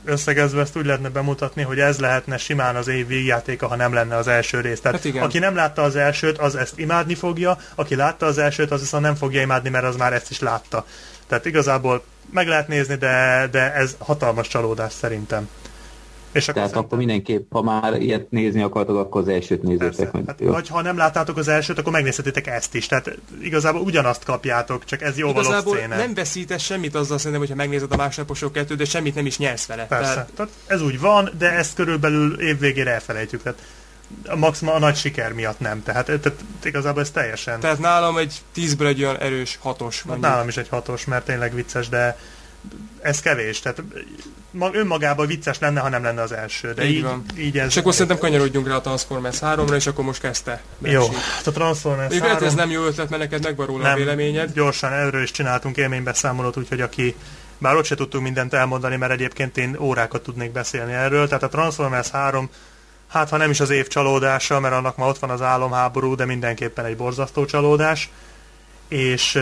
összegezve 0.05 0.61
ezt 0.61 0.77
úgy 0.77 0.85
lehetne 0.85 1.09
bemutatni, 1.09 1.61
hogy 1.61 1.79
ez 1.79 1.99
lehetne 1.99 2.37
simán 2.37 2.75
az 2.75 2.87
év 2.87 3.07
végjátéka, 3.07 3.67
ha 3.67 3.75
nem 3.75 3.93
lenne 3.93 4.15
az 4.15 4.27
első 4.27 4.61
rész. 4.61 4.81
Tehát 4.81 4.97
Hát 4.97 5.05
igen. 5.05 5.23
aki 5.23 5.39
nem 5.39 5.55
látta 5.55 5.81
az 5.81 5.95
elsőt, 5.95 6.37
az 6.37 6.55
ezt 6.55 6.79
imádni 6.79 7.15
fogja, 7.15 7.57
aki 7.75 7.95
látta 7.95 8.25
az 8.25 8.37
elsőt, 8.37 8.71
az 8.71 8.79
viszont 8.79 9.03
nem 9.03 9.15
fogja 9.15 9.41
imádni, 9.41 9.69
mert 9.69 9.85
az 9.85 9.95
már 9.95 10.13
ezt 10.13 10.29
is 10.29 10.39
látta. 10.39 10.85
Tehát 11.27 11.45
igazából 11.45 12.03
meg 12.31 12.47
lehet 12.47 12.67
nézni, 12.67 12.95
de, 12.95 13.47
de 13.51 13.73
ez 13.73 13.95
hatalmas 13.97 14.47
csalódás 14.47 14.93
szerintem. 14.93 15.49
És 16.31 16.47
akkor 16.47 16.61
Tehát 16.61 16.77
akkor 16.77 16.97
mindenképp, 16.97 17.51
ha 17.51 17.61
már 17.61 18.01
ilyet 18.01 18.31
nézni 18.31 18.61
akartok, 18.61 18.97
akkor 18.97 19.21
az 19.21 19.27
elsőt 19.27 19.61
nézzétek 19.63 20.11
meg. 20.11 20.23
Hát, 20.27 20.39
Jó. 20.39 20.51
vagy 20.51 20.67
ha 20.67 20.81
nem 20.81 20.97
láttátok 20.97 21.37
az 21.37 21.47
elsőt, 21.47 21.77
akkor 21.77 21.91
megnézhetitek 21.91 22.47
ezt 22.47 22.75
is. 22.75 22.85
Tehát 22.85 23.17
igazából 23.41 23.81
ugyanazt 23.81 24.23
kapjátok, 24.23 24.85
csak 24.85 25.01
ez 25.01 25.17
jóval 25.17 25.43
Igazából 25.43 25.77
nem 25.87 26.13
veszítesz 26.13 26.61
semmit 26.61 26.95
azzal 26.95 27.17
szerintem, 27.17 27.39
hogyha 27.39 27.55
megnézed 27.55 27.91
a 27.91 27.95
másnaposok 27.95 28.51
kettő, 28.53 28.75
de 28.75 28.85
semmit 28.85 29.15
nem 29.15 29.25
is 29.25 29.37
nyersz 29.37 29.65
vele. 29.65 29.85
Persze. 29.85 30.13
Tehát, 30.13 30.29
Tehát 30.35 30.51
ez 30.67 30.81
úgy 30.81 30.99
van, 30.99 31.29
de 31.37 31.51
ezt 31.51 31.75
körülbelül 31.75 32.41
évvégére 32.41 32.91
elfelejtjük. 32.91 33.41
Tehát 33.43 33.59
a 34.27 34.35
maximum 34.35 34.73
a 34.73 34.79
nagy 34.79 34.95
siker 34.95 35.33
miatt 35.33 35.59
nem. 35.59 35.83
Tehát, 35.83 36.05
tehát 36.05 36.43
igazából 36.63 37.01
ez 37.01 37.11
teljesen... 37.11 37.59
tehát 37.59 37.79
nálam 37.79 38.17
egy 38.17 38.41
tízből 38.53 38.87
egy 38.87 39.03
olyan 39.03 39.17
erős 39.17 39.57
hatos. 39.61 39.97
Hát 39.97 40.05
mondjuk. 40.05 40.31
nálam 40.31 40.47
is 40.47 40.57
egy 40.57 40.67
hatos, 40.69 41.05
mert 41.05 41.25
tényleg 41.25 41.53
vicces, 41.53 41.89
de 41.89 42.17
ez 43.01 43.19
kevés. 43.19 43.59
Tehát 43.59 43.83
önmagában 44.71 45.27
vicces 45.27 45.59
lenne, 45.59 45.79
ha 45.79 45.89
nem 45.89 46.03
lenne 46.03 46.21
az 46.21 46.31
első. 46.31 46.73
De 46.73 46.85
Így 46.85 46.95
így, 46.95 47.03
van. 47.03 47.25
így 47.37 47.57
ez... 47.57 47.67
És 47.67 47.77
akkor 47.77 47.91
szerintem 47.93 48.17
kanyarodjunk 48.17 48.67
rá 48.67 48.75
a 48.75 48.81
Transformers 48.81 49.37
3-ra, 49.41 49.75
és 49.75 49.87
akkor 49.87 50.05
most 50.05 50.21
kezdte. 50.21 50.61
Jó, 50.81 51.07
hát 51.35 51.47
a 51.47 51.51
Transformers 51.51 52.09
Még 52.09 52.19
lehet, 52.19 52.33
3... 52.33 52.47
ez 52.47 52.55
nem 52.55 52.71
jó 52.71 52.85
ötlet, 52.85 53.09
mert 53.09 53.21
neked 53.21 53.43
megvan 53.43 53.65
róla 53.65 53.83
a 53.83 53.87
nem, 53.87 53.95
véleményed. 53.95 54.53
gyorsan 54.53 54.93
erről 54.93 55.21
is 55.21 55.31
csináltunk 55.31 55.77
élménybeszámolót, 55.77 56.57
úgyhogy 56.57 56.81
aki 56.81 57.15
bár 57.57 57.75
ott 57.75 57.85
se 57.85 57.95
tudtunk 57.95 58.23
mindent 58.23 58.53
elmondani, 58.53 58.95
mert 58.95 59.11
egyébként 59.11 59.57
én 59.57 59.77
órákat 59.79 60.21
tudnék 60.21 60.51
beszélni 60.51 60.93
erről. 60.93 61.27
Tehát 61.27 61.43
a 61.43 61.47
Transformers 61.47 62.09
3, 62.09 62.49
hát 63.07 63.29
ha 63.29 63.37
nem 63.37 63.49
is 63.49 63.59
az 63.59 63.69
év 63.69 63.87
csalódása, 63.87 64.59
mert 64.59 64.73
annak 64.73 64.97
ma 64.97 65.07
ott 65.07 65.19
van 65.19 65.29
az 65.29 65.41
álomháború, 65.41 66.15
de 66.15 66.25
mindenképpen 66.25 66.85
egy 66.85 66.97
borzasztó 66.97 67.45
csalódás. 67.45 68.09
És 68.87 69.39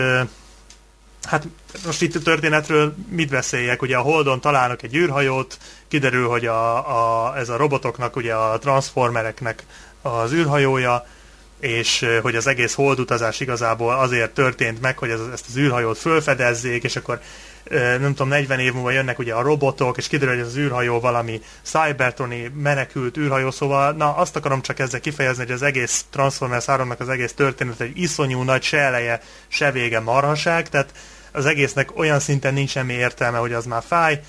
hát 1.26 1.46
most 1.84 2.02
itt 2.02 2.14
a 2.14 2.20
történetről 2.20 2.94
mit 3.08 3.30
beszéljek? 3.30 3.82
Ugye 3.82 3.96
a 3.96 4.00
Holdon 4.00 4.40
találnak 4.40 4.82
egy 4.82 4.96
űrhajót, 4.96 5.58
kiderül, 5.88 6.28
hogy 6.28 6.46
a, 6.46 7.28
a, 7.28 7.36
ez 7.36 7.48
a 7.48 7.56
robotoknak, 7.56 8.16
ugye 8.16 8.34
a 8.34 8.58
transformereknek 8.58 9.64
az 10.02 10.32
űrhajója, 10.32 11.06
és 11.60 12.06
hogy 12.22 12.36
az 12.36 12.46
egész 12.46 12.74
holdutazás 12.74 13.40
igazából 13.40 13.94
azért 13.94 14.30
történt 14.30 14.80
meg, 14.80 14.98
hogy 14.98 15.10
ez, 15.10 15.20
ezt 15.32 15.44
az 15.48 15.56
űrhajót 15.56 15.98
fölfedezzék, 15.98 16.84
és 16.84 16.96
akkor 16.96 17.20
nem 17.70 18.08
tudom, 18.08 18.28
40 18.28 18.58
év 18.58 18.72
múlva 18.72 18.90
jönnek 18.90 19.18
ugye 19.18 19.34
a 19.34 19.42
robotok, 19.42 19.96
és 19.96 20.08
kiderül, 20.08 20.34
hogy 20.34 20.44
az 20.44 20.56
űrhajó 20.56 21.00
valami 21.00 21.40
cybertroni 21.62 22.52
menekült 22.54 23.16
űrhajó, 23.16 23.50
szóval 23.50 23.92
na 23.92 24.16
azt 24.16 24.36
akarom 24.36 24.62
csak 24.62 24.78
ezzel 24.78 25.00
kifejezni, 25.00 25.42
hogy 25.42 25.52
az 25.52 25.62
egész 25.62 26.04
Transformers 26.10 26.64
3-nak 26.68 26.98
az 26.98 27.08
egész 27.08 27.32
történet 27.32 27.80
egy 27.80 27.98
iszonyú 27.98 28.42
nagy 28.42 28.62
se 28.62 28.78
eleje, 28.78 29.20
se 29.48 29.70
vége 29.72 30.00
marhaság, 30.00 30.68
tehát 30.68 30.92
az 31.36 31.46
egésznek 31.46 31.98
olyan 31.98 32.20
szinten 32.20 32.54
nincs 32.54 32.70
semmi 32.70 32.92
értelme, 32.92 33.38
hogy 33.38 33.52
az 33.52 33.66
már 33.66 33.82
fáj, 33.86 34.20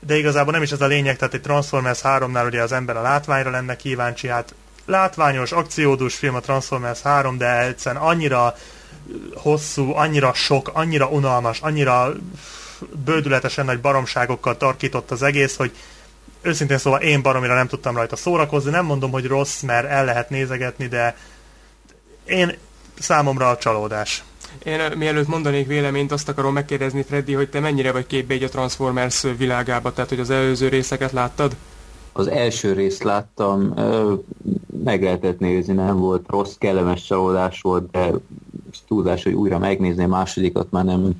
de 0.00 0.16
igazából 0.16 0.52
nem 0.52 0.62
is 0.62 0.70
ez 0.70 0.80
a 0.80 0.86
lényeg, 0.86 1.16
tehát 1.16 1.34
egy 1.34 1.40
Transformers 1.40 2.00
3-nál 2.02 2.46
ugye 2.46 2.62
az 2.62 2.72
ember 2.72 2.96
a 2.96 3.02
látványra 3.02 3.50
lenne 3.50 3.76
kíváncsi, 3.76 4.28
hát 4.28 4.54
látványos, 4.86 5.52
akciódús 5.52 6.14
film 6.14 6.34
a 6.34 6.40
Transformers 6.40 7.02
3, 7.02 7.38
de 7.38 7.60
egyszerűen 7.60 8.02
annyira 8.02 8.56
hosszú, 9.34 9.94
annyira 9.94 10.34
sok, 10.34 10.70
annyira 10.72 11.08
unalmas, 11.08 11.60
annyira 11.60 12.12
bődületesen 13.04 13.64
nagy 13.64 13.80
baromságokkal 13.80 14.56
tarkított 14.56 15.10
az 15.10 15.22
egész, 15.22 15.56
hogy 15.56 15.76
őszintén 16.40 16.78
szóval 16.78 17.00
én 17.00 17.22
baromira 17.22 17.54
nem 17.54 17.68
tudtam 17.68 17.96
rajta 17.96 18.16
szórakozni. 18.16 18.70
Nem 18.70 18.84
mondom, 18.84 19.10
hogy 19.10 19.26
rossz, 19.26 19.60
mert 19.60 19.88
el 19.88 20.04
lehet 20.04 20.30
nézegetni, 20.30 20.86
de 20.86 21.16
én 22.24 22.56
számomra 22.98 23.50
a 23.50 23.56
csalódás. 23.56 24.22
Én 24.64 24.80
mielőtt 24.96 25.28
mondanék 25.28 25.66
véleményt, 25.66 26.12
azt 26.12 26.28
akarom 26.28 26.52
megkérdezni, 26.52 27.02
Freddy, 27.02 27.32
hogy 27.32 27.48
te 27.48 27.60
mennyire 27.60 27.92
vagy 27.92 28.06
képbe 28.06 28.34
így 28.34 28.42
a 28.42 28.48
Transformers 28.48 29.26
világába, 29.36 29.92
tehát 29.92 30.10
hogy 30.10 30.20
az 30.20 30.30
előző 30.30 30.68
részeket 30.68 31.12
láttad? 31.12 31.56
Az 32.12 32.26
első 32.26 32.72
részt 32.72 33.02
láttam, 33.02 33.74
meg 34.84 35.02
lehetett 35.02 35.38
nézni, 35.38 35.74
nem 35.74 35.98
volt 35.98 36.26
rossz, 36.28 36.54
kellemes 36.58 37.04
csalódás 37.04 37.60
volt, 37.60 37.90
de 37.90 38.10
túlzás, 38.88 39.22
hogy 39.22 39.32
újra 39.32 39.58
megnézni, 39.58 40.04
a 40.04 40.08
másodikat 40.08 40.70
már 40.70 40.84
nem 40.84 41.12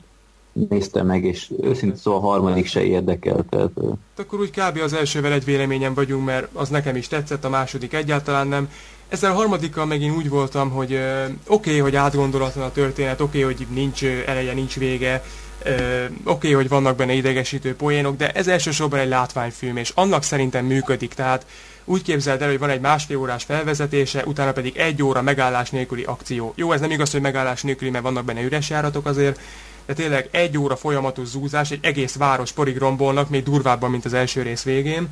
néztem 0.69 1.07
meg, 1.07 1.25
és 1.25 1.53
őszintén 1.63 1.99
szóval 1.99 2.21
a 2.21 2.23
harmadik 2.23 2.67
se 2.67 2.83
érdekel, 2.83 3.45
tehát 3.51 3.71
ö, 3.75 3.91
Akkor 4.17 4.41
úgy 4.41 4.51
kb. 4.51 4.79
az 4.83 4.93
elsővel 4.93 5.33
egy 5.33 5.45
véleményem 5.45 5.95
vagyunk, 5.95 6.25
mert 6.25 6.49
az 6.53 6.69
nekem 6.69 6.97
is 6.97 7.09
tetszett, 7.09 7.45
a 7.45 7.49
második 7.49 7.93
egyáltalán 7.93 8.47
nem. 8.47 8.71
Ezzel 9.09 9.31
a 9.31 9.35
harmadikkal 9.35 9.87
megint 9.87 10.17
úgy 10.17 10.29
voltam, 10.29 10.71
hogy 10.71 10.95
oké, 10.95 11.35
okay, 11.47 11.79
hogy 11.79 11.97
átgondolatlan 11.97 12.65
a 12.65 12.73
történet, 12.73 13.21
oké, 13.21 13.43
okay, 13.43 13.55
hogy 13.55 13.67
nincs 13.71 14.05
eleje, 14.05 14.53
nincs 14.53 14.75
vége, 14.75 15.25
oké, 15.61 16.13
okay, 16.25 16.53
hogy 16.53 16.69
vannak 16.69 16.97
benne 16.97 17.13
idegesítő 17.13 17.77
poénok, 17.77 18.17
de 18.17 18.31
ez 18.31 18.49
elsősorban 18.49 18.99
egy 18.99 19.09
látványfilm, 19.09 19.77
és 19.77 19.93
annak 19.95 20.23
szerintem 20.23 20.65
működik, 20.65 21.15
tehát 21.15 21.47
úgy 21.85 22.03
képzeld 22.03 22.43
el, 22.43 22.49
hogy 22.49 22.59
van 22.59 22.71
egy 22.71 22.81
másfél 22.81 23.17
órás 23.17 23.45
felvezetése, 23.45 24.25
utána 24.25 24.53
pedig 24.53 24.77
egy 24.77 25.03
óra 25.03 25.23
megállás 25.23 25.71
nélküli 25.71 26.03
akció. 26.03 26.53
Jó, 26.57 26.73
ez 26.73 26.81
nem 26.81 26.91
igaz, 26.91 27.11
hogy 27.11 27.21
megállás 27.21 27.63
nélküli, 27.63 27.91
mert 27.91 28.05
vannak 28.05 28.25
benne 28.25 28.43
üres 28.43 28.71
járatok 28.71 29.07
azért, 29.07 29.41
de 29.87 29.93
tényleg 29.93 30.29
egy 30.31 30.59
óra 30.59 30.77
folyamatos 30.77 31.27
zúzás, 31.27 31.71
egy 31.71 31.85
egész 31.85 32.15
város 32.15 32.53
porig 32.53 32.77
rombolnak, 32.77 33.29
még 33.29 33.43
durvábban, 33.43 33.91
mint 33.91 34.05
az 34.05 34.13
első 34.13 34.43
rész 34.43 34.63
végén. 34.63 35.09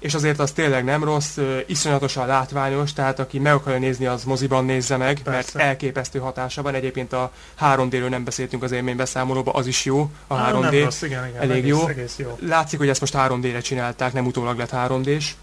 És 0.00 0.14
azért 0.14 0.38
az 0.38 0.50
tényleg 0.52 0.84
nem 0.84 1.04
rossz, 1.04 1.38
iszonyatosan 1.66 2.26
látványos, 2.26 2.92
tehát 2.92 3.18
aki 3.18 3.38
meg 3.38 3.52
akarja 3.52 3.78
nézni, 3.78 4.06
az 4.06 4.24
moziban 4.24 4.64
nézze 4.64 4.96
meg, 4.96 5.20
Persze. 5.22 5.50
mert 5.54 5.68
elképesztő 5.68 6.18
hatása 6.18 6.62
van. 6.62 6.74
Egyébként 6.74 7.12
a 7.12 7.32
3D-ről 7.60 8.08
nem 8.08 8.24
beszéltünk 8.24 8.62
az 8.62 8.72
élménybeszámolóba, 8.72 9.52
az 9.52 9.66
is 9.66 9.84
jó, 9.84 10.10
a 10.26 10.34
Á, 10.34 10.52
3D. 10.52 10.60
Nem 10.60 10.82
rossz, 10.84 11.02
igen, 11.02 11.28
igen, 11.28 11.40
elég 11.40 11.56
egész, 11.56 11.68
jó. 11.70 11.88
Egész 11.88 12.16
jó. 12.16 12.38
Látszik, 12.46 12.78
hogy 12.78 12.88
ezt 12.88 13.00
most 13.00 13.14
3D-re 13.16 13.60
csinálták, 13.60 14.12
nem 14.12 14.26
utólag 14.26 14.58
lett 14.58 14.72
3D-s. 14.72 15.34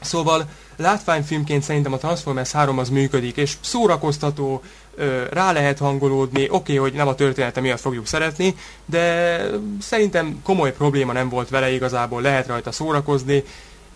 Szóval 0.00 0.48
látványfilmként 0.76 1.62
szerintem 1.62 1.92
a 1.92 1.96
Transformers 1.96 2.52
3 2.52 2.78
az 2.78 2.88
működik, 2.88 3.36
és 3.36 3.56
szórakoztató, 3.60 4.62
rá 5.30 5.52
lehet 5.52 5.78
hangolódni, 5.78 6.42
oké, 6.42 6.54
okay, 6.54 6.76
hogy 6.76 6.92
nem 6.92 7.08
a 7.08 7.14
története 7.14 7.60
miatt 7.60 7.80
fogjuk 7.80 8.06
szeretni, 8.06 8.56
de 8.84 9.40
szerintem 9.80 10.40
komoly 10.42 10.72
probléma 10.72 11.12
nem 11.12 11.28
volt 11.28 11.48
vele 11.48 11.70
igazából, 11.70 12.22
lehet 12.22 12.46
rajta 12.46 12.72
szórakozni. 12.72 13.44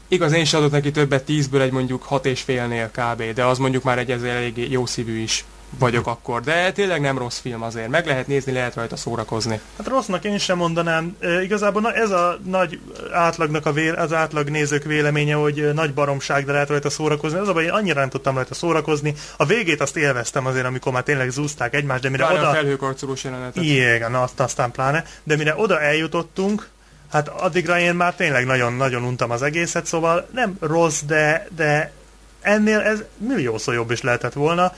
Igaz, 0.09 0.33
én 0.33 0.45
sem 0.45 0.61
adott 0.61 0.73
neki 0.73 0.91
többet 0.91 1.25
tízből 1.25 1.61
egy 1.61 1.73
mondjuk 1.73 2.03
hat 2.03 2.27
és 2.27 2.41
félnél 2.41 2.91
kb, 2.91 3.23
de 3.35 3.45
az 3.45 3.59
mondjuk 3.59 3.83
már 3.83 3.99
egy 3.99 4.11
ezzel 4.11 4.31
eléggé 4.31 4.67
jó 4.71 4.87
szívű 4.87 5.19
is 5.19 5.45
vagyok 5.79 6.07
akkor. 6.07 6.41
De 6.41 6.73
tényleg 6.73 7.01
nem 7.01 7.19
rossz 7.19 7.39
film 7.39 7.63
azért, 7.63 7.89
meg 7.89 8.07
lehet 8.07 8.27
nézni, 8.27 8.53
lehet 8.53 8.75
rajta 8.75 8.97
szórakozni. 8.97 9.61
Hát 9.77 9.87
rossznak 9.87 10.25
én 10.25 10.39
sem 10.39 10.57
mondanám. 10.57 11.17
E, 11.21 11.43
igazából 11.43 11.81
na, 11.81 11.93
ez 11.93 12.11
a 12.11 12.39
nagy 12.45 12.81
átlagnak 13.13 13.67
a 13.67 13.73
vé, 13.73 13.89
az 13.89 14.13
átlag 14.13 14.49
nézők 14.49 14.85
véleménye, 14.85 15.35
hogy 15.35 15.71
nagy 15.75 15.95
baromság, 15.95 16.45
de 16.45 16.53
lehet 16.53 16.69
rajta 16.69 16.91
szórakozni. 16.91 17.39
Az 17.39 17.49
a 17.49 17.53
baj, 17.53 17.65
én 17.65 17.71
annyira 17.71 18.01
nem 18.01 18.09
tudtam 18.09 18.35
rajta 18.35 18.55
szórakozni. 18.55 19.15
A 19.37 19.45
végét 19.47 19.81
azt 19.81 19.97
élveztem 19.97 20.47
azért, 20.47 20.67
amikor 20.67 20.93
már 20.93 21.03
tényleg 21.03 21.31
zúzták 21.31 21.75
egymást, 21.75 22.03
de 22.03 22.09
mire 22.09 22.25
a 22.25 22.33
oda... 22.33 22.51
felhőkarcolós 22.51 23.25
jelenetet. 23.25 23.63
Igen, 23.63 24.11
na, 24.11 24.23
azt 24.23 24.41
aztán 24.41 24.71
pláne. 24.71 25.05
De 25.23 25.37
mire 25.37 25.55
oda 25.57 25.81
eljutottunk, 25.81 26.69
hát 27.17 27.29
addigra 27.29 27.79
én 27.79 27.95
már 27.95 28.15
tényleg 28.15 28.47
nagyon-nagyon 28.47 29.03
untam 29.03 29.31
az 29.31 29.43
egészet, 29.43 29.87
szóval 29.87 30.29
nem 30.33 30.57
rossz, 30.61 31.01
de, 31.01 31.49
de 31.57 31.93
ennél 32.41 32.79
ez 32.79 33.03
milliószor 33.17 33.75
jobb 33.75 33.91
is 33.91 34.03
lehetett 34.03 34.33
volna. 34.33 34.73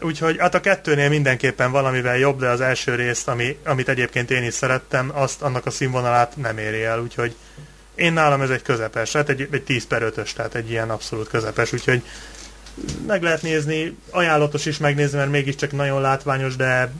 Úgyhogy 0.00 0.36
hát 0.38 0.54
a 0.54 0.60
kettőnél 0.60 1.08
mindenképpen 1.08 1.70
valamivel 1.70 2.16
jobb, 2.16 2.38
de 2.38 2.48
az 2.48 2.60
első 2.60 2.94
részt, 2.94 3.28
ami, 3.28 3.58
amit 3.64 3.88
egyébként 3.88 4.30
én 4.30 4.42
is 4.42 4.54
szerettem, 4.54 5.10
azt 5.14 5.42
annak 5.42 5.66
a 5.66 5.70
színvonalát 5.70 6.36
nem 6.36 6.58
éri 6.58 6.82
el, 6.82 7.00
úgyhogy 7.00 7.36
én 7.94 8.12
nálam 8.12 8.40
ez 8.40 8.50
egy 8.50 8.62
közepes, 8.62 9.12
hát 9.12 9.28
egy, 9.28 9.48
egy 9.50 9.62
10 9.62 9.86
per 9.86 10.12
5-ös, 10.16 10.32
tehát 10.32 10.54
egy 10.54 10.70
ilyen 10.70 10.90
abszolút 10.90 11.28
közepes, 11.28 11.72
úgyhogy 11.72 12.02
meg 13.06 13.22
lehet 13.22 13.42
nézni, 13.42 13.96
ajánlatos 14.10 14.66
is 14.66 14.78
megnézni, 14.78 15.18
mert 15.18 15.30
mégiscsak 15.30 15.72
nagyon 15.72 16.00
látványos, 16.00 16.56
de 16.56 16.90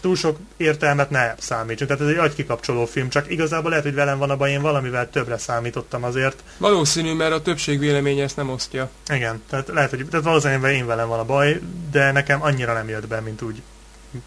túl 0.00 0.16
sok 0.16 0.38
értelmet 0.56 1.10
ne 1.10 1.34
számítsunk. 1.38 1.90
Tehát 1.90 2.04
ez 2.04 2.08
egy 2.08 2.24
agykikapcsoló 2.24 2.84
film, 2.84 3.08
csak 3.08 3.30
igazából 3.30 3.70
lehet, 3.70 3.84
hogy 3.84 3.94
velem 3.94 4.18
van 4.18 4.30
a 4.30 4.36
baj, 4.36 4.50
én 4.50 4.62
valamivel 4.62 5.10
többre 5.10 5.38
számítottam 5.38 6.04
azért. 6.04 6.42
Valószínű, 6.58 7.12
mert 7.12 7.32
a 7.32 7.42
többség 7.42 7.78
véleménye 7.78 8.22
ezt 8.22 8.36
nem 8.36 8.50
osztja. 8.50 8.90
Igen, 9.08 9.42
tehát 9.50 9.68
lehet, 9.68 9.90
hogy 9.90 10.06
tehát 10.10 10.24
valószínűleg 10.24 10.74
én 10.74 10.86
velem 10.86 11.08
van 11.08 11.18
a 11.18 11.24
baj, 11.24 11.60
de 11.90 12.12
nekem 12.12 12.42
annyira 12.42 12.72
nem 12.72 12.88
jött 12.88 13.06
be, 13.06 13.20
mint 13.20 13.42
úgy 13.42 13.62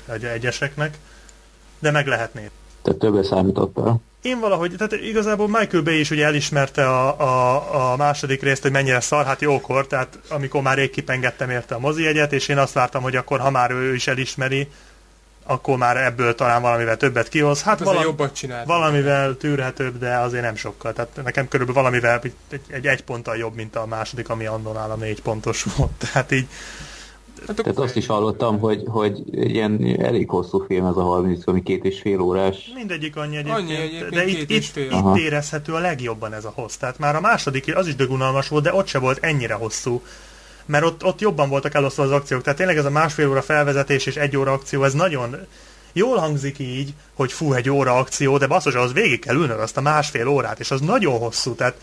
egy 0.05 0.23
egyeseknek, 0.23 0.97
de 1.79 1.91
meg 1.91 2.07
lehetné. 2.07 2.49
Tehát 2.81 2.99
többre 2.99 3.23
számítottál. 3.23 4.01
Én 4.21 4.39
valahogy, 4.39 4.73
tehát 4.77 4.93
igazából 4.93 5.47
Michael 5.47 5.83
Bay 5.83 5.99
is 5.99 6.11
ugye 6.11 6.25
elismerte 6.25 6.87
a, 6.87 7.19
a, 7.19 7.91
a 7.91 7.95
második 7.95 8.41
részt, 8.41 8.61
hogy 8.61 8.71
mennyire 8.71 8.99
szar, 8.99 9.25
hát 9.25 9.41
jókor, 9.41 9.87
tehát 9.87 10.19
amikor 10.29 10.61
már 10.61 10.77
rég 10.77 10.89
kipengettem 10.89 11.49
érte 11.49 11.75
a 11.75 11.79
mozi 11.79 12.05
egyet, 12.07 12.33
és 12.33 12.47
én 12.47 12.57
azt 12.57 12.73
vártam, 12.73 13.01
hogy 13.01 13.15
akkor 13.15 13.39
ha 13.39 13.49
már 13.49 13.71
ő 13.71 13.93
is 13.93 14.07
elismeri, 14.07 14.67
akkor 15.49 15.77
már 15.77 15.97
ebből 15.97 16.35
talán 16.35 16.61
valamivel 16.61 16.97
többet 16.97 17.29
kihoz. 17.29 17.61
Hát 17.61 17.79
vala, 17.79 18.01
jobbat 18.01 18.33
csinált. 18.33 18.67
valamivel 18.67 19.37
tűrhetőbb, 19.37 19.97
de 19.97 20.17
azért 20.17 20.43
nem 20.43 20.55
sokkal. 20.55 20.93
Tehát 20.93 21.19
nekem 21.23 21.47
körülbelül 21.47 21.81
valamivel 21.81 22.19
egy, 22.23 22.61
egy, 22.67 22.87
egy 22.87 23.03
ponttal 23.03 23.37
jobb, 23.37 23.55
mint 23.55 23.75
a 23.75 23.85
második, 23.85 24.29
ami 24.29 24.45
annól 24.45 24.73
nálam 24.73 24.99
négy 24.99 25.21
pontos 25.21 25.65
volt. 25.77 25.91
Tehát 26.11 26.31
így 26.31 26.47
Hát 27.47 27.55
Tehát 27.55 27.77
azt 27.77 27.95
is 27.95 28.05
hallottam, 28.05 28.59
hogy, 28.59 28.83
hogy 28.85 29.21
ilyen 29.31 29.99
elég 29.99 30.29
hosszú 30.29 30.65
film 30.67 30.85
ez 30.85 30.95
a 30.95 31.01
30, 31.01 31.47
ami 31.47 31.63
két 31.63 31.85
és 31.85 31.99
fél 31.99 32.19
órás. 32.19 32.71
Mindegyik 32.75 33.15
annyi 33.15 33.37
egyébként, 33.37 33.57
annyi 33.57 33.75
egyébként 33.75 34.09
de 34.09 34.27
itt, 34.27 34.49
itt, 34.49 34.75
itt 34.75 35.17
érezhető 35.17 35.73
a 35.73 35.79
legjobban 35.79 36.33
ez 36.33 36.45
a 36.45 36.51
hossz. 36.55 36.75
Tehát 36.75 36.99
már 36.99 37.15
a 37.15 37.19
második 37.19 37.75
az 37.75 37.87
is 37.87 37.95
dögunalmas 37.95 38.47
volt, 38.47 38.63
de 38.63 38.73
ott 38.73 38.87
se 38.87 38.99
volt 38.99 39.17
ennyire 39.23 39.53
hosszú. 39.53 40.01
Mert 40.69 40.85
ott, 40.85 41.03
ott 41.03 41.19
jobban 41.19 41.49
voltak 41.49 41.73
elosztva 41.73 42.03
az 42.03 42.11
akciók. 42.11 42.41
Tehát 42.41 42.57
tényleg 42.57 42.77
ez 42.77 42.85
a 42.85 42.89
másfél 42.89 43.29
óra 43.29 43.41
felvezetés 43.41 44.05
és 44.05 44.15
egy 44.15 44.37
óra 44.37 44.51
akció, 44.51 44.83
ez 44.83 44.93
nagyon 44.93 45.37
jól 45.93 46.17
hangzik 46.17 46.59
így, 46.59 46.93
hogy 47.13 47.31
fú, 47.31 47.53
egy 47.53 47.69
óra 47.69 47.97
akció, 47.97 48.37
de 48.37 48.47
basszus, 48.47 48.73
az 48.73 48.93
végig 48.93 49.19
kell 49.19 49.35
ülnöd 49.35 49.59
azt 49.59 49.77
a 49.77 49.81
másfél 49.81 50.27
órát, 50.27 50.59
és 50.59 50.71
az 50.71 50.81
nagyon 50.81 51.19
hosszú. 51.19 51.55
Tehát 51.55 51.75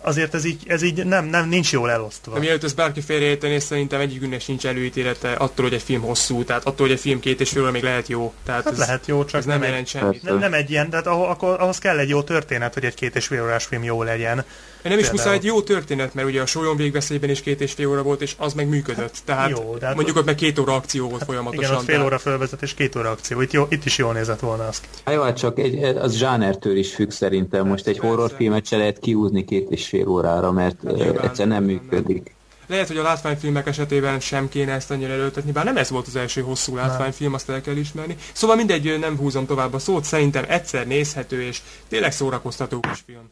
azért 0.00 0.34
ez 0.34 0.44
így, 0.44 0.62
ez 0.66 0.82
így 0.82 1.04
nem, 1.04 1.24
nem, 1.24 1.48
nincs 1.48 1.72
jól 1.72 1.90
elosztva. 1.90 2.38
Mielőtt 2.38 2.64
ezt 2.64 2.76
bárki 2.76 3.00
félreérteni, 3.00 3.60
szerintem 3.60 4.00
egyikünknek 4.00 4.40
sincs 4.40 4.66
előítélete 4.66 5.32
attól, 5.32 5.64
hogy 5.64 5.74
egy 5.74 5.82
film 5.82 6.00
hosszú, 6.00 6.44
tehát 6.44 6.64
attól, 6.64 6.86
hogy 6.86 6.94
egy 6.94 7.00
film 7.00 7.20
két 7.20 7.40
és 7.40 7.50
fél 7.50 7.70
még 7.70 7.82
lehet 7.82 8.08
jó. 8.08 8.32
Tehát 8.44 8.64
hát 8.64 8.72
ez, 8.72 8.78
lehet 8.78 9.06
jó, 9.06 9.24
csak 9.24 9.40
ez 9.40 9.44
nem, 9.44 9.58
nem 9.58 9.68
jelent 9.68 9.86
semmit. 9.86 10.22
Nem, 10.22 10.38
nem 10.38 10.54
egy 10.54 10.70
ilyen, 10.70 10.90
tehát 10.90 11.06
ahhoz, 11.06 11.36
ahhoz 11.40 11.78
kell 11.78 11.98
egy 11.98 12.08
jó 12.08 12.22
történet, 12.22 12.74
hogy 12.74 12.84
egy 12.84 12.94
két 12.94 13.16
és 13.16 13.26
fél 13.26 13.42
órás 13.42 13.64
film 13.64 13.82
jó 13.82 14.02
legyen. 14.02 14.44
Nem 14.82 14.98
is 14.98 15.10
muszáj 15.10 15.34
egy 15.34 15.44
jó 15.44 15.62
történet, 15.62 16.14
mert 16.14 16.28
ugye 16.28 16.40
a 16.40 16.46
Sólyom 16.46 16.76
végveszélyben 16.76 17.30
is 17.30 17.40
két 17.40 17.60
és 17.60 17.72
fél 17.72 17.88
óra 17.88 18.02
volt, 18.02 18.22
és 18.22 18.34
az 18.38 18.52
meg 18.54 18.68
működött. 18.68 19.16
Tehát 19.24 19.50
jó, 19.50 19.76
de 19.78 19.86
hát 19.86 19.94
mondjuk 19.94 20.16
ott 20.16 20.24
meg 20.24 20.34
két 20.34 20.58
óra 20.58 20.74
akció 20.74 21.08
volt 21.08 21.24
folyamatosan. 21.24 21.64
Igen, 21.64 21.76
ott 21.76 21.84
fél 21.84 22.04
óra 22.04 22.18
fölvezet 22.18 22.62
és 22.62 22.74
két 22.74 22.96
óra 22.96 23.10
akció. 23.10 23.40
Itt, 23.40 23.52
jó, 23.52 23.66
itt 23.68 23.84
is 23.84 23.98
jól 23.98 24.12
nézett 24.12 24.40
volna 24.40 24.66
az. 24.66 24.80
Hát 25.04 25.14
jó, 25.14 25.22
hát 25.22 25.36
csak 25.36 25.58
egy, 25.58 25.82
az 25.82 26.14
zsánertől 26.16 26.76
is 26.76 26.94
függ 26.94 27.10
szerintem. 27.10 27.66
Most 27.66 27.86
egy 27.86 27.98
horrorfilmet 27.98 28.66
se 28.66 28.76
lehet 28.76 28.98
kiúzni 28.98 29.44
két 29.44 29.70
és 29.70 29.86
fél 29.86 30.08
órára, 30.08 30.52
mert 30.52 30.76
hát, 30.84 31.24
egyszer 31.24 31.46
nem 31.46 31.64
működik. 31.64 32.34
Lehet, 32.66 32.88
hogy 32.88 32.96
a 32.96 33.02
látványfilmek 33.02 33.66
esetében 33.66 34.20
sem 34.20 34.48
kéne 34.48 34.72
ezt 34.72 34.90
annyira 34.90 35.12
előtetni, 35.12 35.52
bár 35.52 35.64
nem 35.64 35.76
ez 35.76 35.90
volt 35.90 36.06
az 36.06 36.16
első 36.16 36.40
hosszú 36.40 36.76
látványfilm, 36.76 37.34
azt 37.34 37.50
el 37.50 37.60
kell 37.60 37.76
ismerni. 37.76 38.16
Szóval 38.32 38.56
mindegy, 38.56 38.98
nem 38.98 39.16
húzom 39.16 39.46
tovább 39.46 39.74
a 39.74 39.78
szót, 39.78 40.04
szerintem 40.04 40.44
egyszer 40.48 40.86
nézhető 40.86 41.42
és 41.42 41.60
tényleg 41.88 42.12
szórakoztató 42.12 42.80
kis 42.80 43.02
film. 43.06 43.30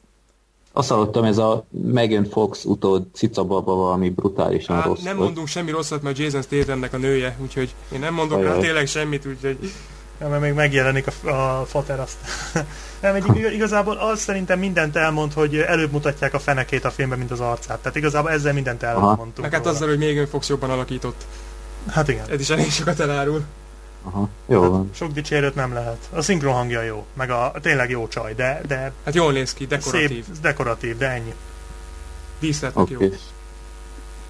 Azt 0.80 0.88
hallottam, 0.88 1.24
ez 1.24 1.38
a 1.38 1.64
Megan 1.70 2.24
Fox 2.24 2.64
utód 2.64 3.06
cicababa 3.12 3.74
valami 3.74 4.10
brutálisan 4.10 4.76
hát, 4.76 4.84
rossz 4.84 5.02
Nem 5.02 5.16
volt. 5.16 5.26
mondunk 5.26 5.48
semmi 5.48 5.70
rosszat, 5.70 6.02
mert 6.02 6.18
Jason 6.18 6.42
Stathamnek 6.42 6.92
a 6.92 6.96
nője, 6.96 7.36
úgyhogy 7.42 7.74
én 7.92 8.00
nem 8.00 8.14
mondok 8.14 8.42
rá 8.42 8.56
tényleg 8.56 8.86
semmit, 8.86 9.26
úgyhogy... 9.26 9.72
Ja, 10.20 10.28
mert 10.28 10.42
még 10.42 10.52
megjelenik 10.52 11.06
a, 11.06 11.28
a 11.28 11.64
fater 11.66 12.00
azt. 12.00 12.16
nem, 13.02 13.14
egy, 13.14 13.52
igazából 13.52 13.96
az 13.96 14.20
szerintem 14.20 14.58
mindent 14.58 14.96
elmond, 14.96 15.32
hogy 15.32 15.56
előbb 15.56 15.92
mutatják 15.92 16.34
a 16.34 16.38
fenekét 16.38 16.84
a 16.84 16.90
filmben, 16.90 17.18
mint 17.18 17.30
az 17.30 17.40
arcát. 17.40 17.78
Tehát 17.78 17.96
igazából 17.96 18.30
ezzel 18.30 18.52
mindent 18.52 18.82
elmondtunk. 18.82 19.40
Meg 19.40 19.52
hát 19.52 19.66
azzal, 19.66 19.88
hogy 19.88 19.98
Megan 19.98 20.26
Fox 20.26 20.48
jobban 20.48 20.70
alakított. 20.70 21.26
Hát 21.88 22.08
igen. 22.08 22.24
Ez 22.30 22.40
is 22.40 22.50
elég 22.50 22.70
sokat 22.70 23.00
elárul. 23.00 23.44
Aha, 24.02 24.28
jó 24.46 24.60
hát 24.60 24.70
van. 24.70 24.90
Sok 24.92 25.12
dicsérőt 25.12 25.54
nem 25.54 25.72
lehet. 25.72 26.08
A 26.12 26.22
szinkron 26.22 26.52
hangja 26.52 26.82
jó, 26.82 27.04
meg 27.12 27.30
a 27.30 27.52
tényleg 27.62 27.90
jó 27.90 28.08
csaj, 28.08 28.34
de... 28.34 28.60
de 28.66 28.92
hát 29.04 29.14
jól 29.14 29.32
néz 29.32 29.54
ki, 29.54 29.66
dekoratív. 29.66 30.24
Szép, 30.24 30.40
dekoratív, 30.40 30.96
de 30.96 31.08
ennyi. 31.08 31.34
Díszletnek 32.40 32.84
okay. 32.84 33.06
jó. 33.06 33.12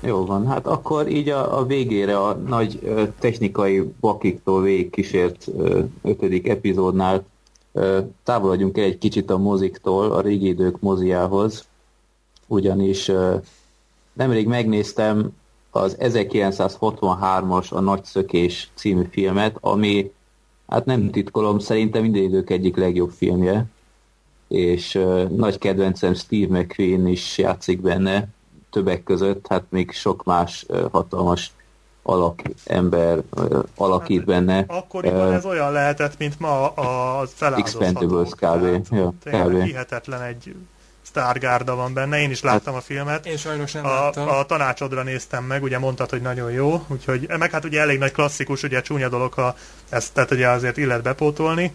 Jó 0.03 0.25
van, 0.25 0.47
hát 0.47 0.66
akkor 0.66 1.09
így 1.09 1.29
a, 1.29 1.59
a 1.59 1.66
végére 1.66 2.18
a 2.18 2.35
nagy 2.35 2.79
ö, 2.83 3.05
technikai 3.18 3.93
bakiktól 4.01 4.62
végig 4.62 4.91
kísért 4.91 5.49
ö, 5.57 5.81
ötödik 6.03 6.49
epizódnál 6.49 7.25
ö, 7.73 8.01
távolodjunk 8.25 8.79
el 8.79 8.85
egy 8.85 8.99
kicsit 8.99 9.31
a 9.31 9.39
moziktól, 9.39 10.12
a 10.12 10.21
régi 10.21 10.47
idők 10.47 10.81
moziához, 10.81 11.64
ugyanis 12.47 13.09
ö, 13.09 13.37
nemrég 14.12 14.47
megnéztem 14.47 15.31
az 15.71 15.97
1963-as 16.01 17.73
A 17.73 17.81
Nagy 17.81 18.05
Szökés 18.05 18.71
című 18.75 19.07
filmet, 19.11 19.57
ami, 19.61 20.12
hát 20.68 20.85
nem 20.85 21.11
titkolom, 21.11 21.59
szerintem 21.59 22.03
minden 22.03 22.23
idők 22.23 22.51
egyik 22.51 22.77
legjobb 22.77 23.11
filmje, 23.11 23.66
és 24.49 24.95
uh, 24.95 25.29
nagy 25.29 25.59
kedvencem 25.59 26.14
Steve 26.14 26.59
McQueen 26.59 27.07
is 27.07 27.39
játszik 27.39 27.81
benne, 27.81 28.29
többek 28.71 29.03
között, 29.03 29.47
hát 29.49 29.64
még 29.68 29.91
sok 29.91 30.25
más 30.25 30.64
uh, 30.68 30.91
hatalmas 30.91 31.53
alak, 32.03 32.41
ember 32.64 33.23
uh, 33.37 33.59
alakít 33.77 34.18
hát, 34.18 34.27
benne. 34.27 34.64
Akkoriban 34.68 35.29
uh, 35.29 35.35
ez 35.35 35.45
olyan 35.45 35.73
lehetett, 35.73 36.18
mint 36.18 36.41
ma 36.41 36.66
a 36.66 37.27
feláldozható. 37.27 37.85
Expendables 37.85 38.31
kb. 38.31 38.95
Ja, 38.95 39.12
kb. 39.25 39.62
Hihetetlen 39.62 40.23
egy 40.23 40.55
sztárgárda 41.11 41.75
van 41.75 41.95
benne, 41.95 42.21
én 42.21 42.31
is 42.31 42.43
láttam 42.43 42.75
a 42.75 42.81
filmet. 42.81 43.27
Én 43.27 43.37
sajnos 43.37 43.73
nem 43.73 43.85
a, 43.85 43.89
láttam. 43.89 44.29
A 44.29 44.45
tanácsodra 44.45 45.03
néztem 45.03 45.45
meg, 45.45 45.63
ugye 45.63 45.79
mondtad, 45.79 46.11
hogy 46.11 46.21
nagyon 46.21 46.51
jó, 46.51 46.85
úgyhogy, 46.89 47.29
meg 47.39 47.51
hát 47.51 47.65
ugye 47.65 47.81
elég 47.81 47.99
nagy 47.99 48.13
klasszikus, 48.13 48.63
ugye 48.63 48.81
csúnya 48.81 49.09
dolog, 49.09 49.33
ha 49.33 49.55
ezt 49.89 50.15
tehát 50.15 50.31
ugye 50.31 50.49
azért 50.49 50.77
illet 50.77 51.03
bepótolni. 51.03 51.75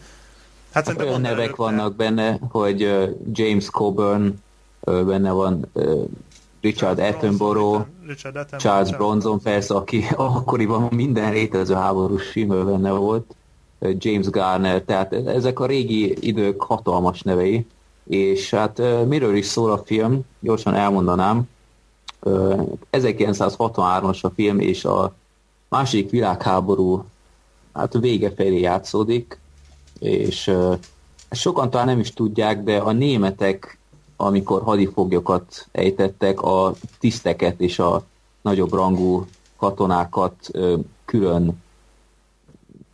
Hát, 0.73 0.87
hát 0.87 1.01
olyan 1.01 1.21
nevek 1.21 1.37
előtte. 1.37 1.55
vannak 1.55 1.95
benne, 1.95 2.39
hogy 2.49 2.83
uh, 2.83 3.09
James 3.31 3.69
Coburn 3.69 4.43
uh, 4.79 5.03
benne 5.03 5.31
van, 5.31 5.69
uh, 5.73 6.03
Richard 6.61 6.99
Attenborough, 6.99 7.85
Richard 8.07 8.35
Attenborough, 8.35 8.63
Charles 8.63 8.91
Bronson 8.91 9.39
persze, 9.39 9.73
aki 9.73 10.05
akkoriban 10.15 10.87
minden 10.91 11.31
létező 11.31 11.73
háborús 11.73 12.27
filmben 12.27 12.65
benne 12.65 12.91
volt, 12.91 13.35
James 13.79 14.29
Garner, 14.29 14.81
tehát 14.81 15.13
ezek 15.13 15.59
a 15.59 15.65
régi 15.65 16.15
idők 16.19 16.61
hatalmas 16.61 17.21
nevei, 17.21 17.65
és 18.05 18.49
hát 18.49 18.81
miről 19.07 19.35
is 19.35 19.45
szól 19.45 19.71
a 19.71 19.83
film, 19.85 20.21
gyorsan 20.39 20.73
elmondanám. 20.73 21.49
1963-as 22.91 24.21
a 24.21 24.29
film, 24.29 24.59
és 24.59 24.85
a 24.85 25.13
második 25.69 26.09
világháború 26.09 27.05
hát 27.73 27.93
vége 27.93 28.31
felé 28.31 28.59
játszódik, 28.59 29.39
és 29.99 30.51
sokan 31.31 31.69
talán 31.69 31.85
nem 31.85 31.99
is 31.99 32.13
tudják, 32.13 32.63
de 32.63 32.77
a 32.77 32.91
németek, 32.91 33.79
amikor 34.15 34.61
hadifoglyokat 34.61 35.67
ejtettek, 35.71 36.41
a 36.41 36.73
tiszteket 36.99 37.59
és 37.59 37.79
a 37.79 38.03
nagyobb 38.41 38.73
rangú 38.73 39.25
katonákat 39.57 40.35
külön, 41.05 41.63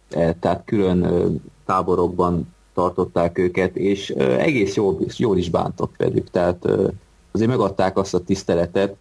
tehát 0.09 0.61
külön 0.65 1.41
táborokban 1.65 2.53
tartották 2.73 3.37
őket, 3.37 3.75
és 3.75 4.09
egész 4.19 4.75
jól, 4.75 4.97
jól 5.17 5.37
is 5.37 5.49
bántak 5.49 5.97
velük, 5.97 6.29
tehát 6.29 6.65
azért 7.31 7.49
megadták 7.49 7.97
azt 7.97 8.13
a 8.13 8.23
tiszteletet, 8.23 8.95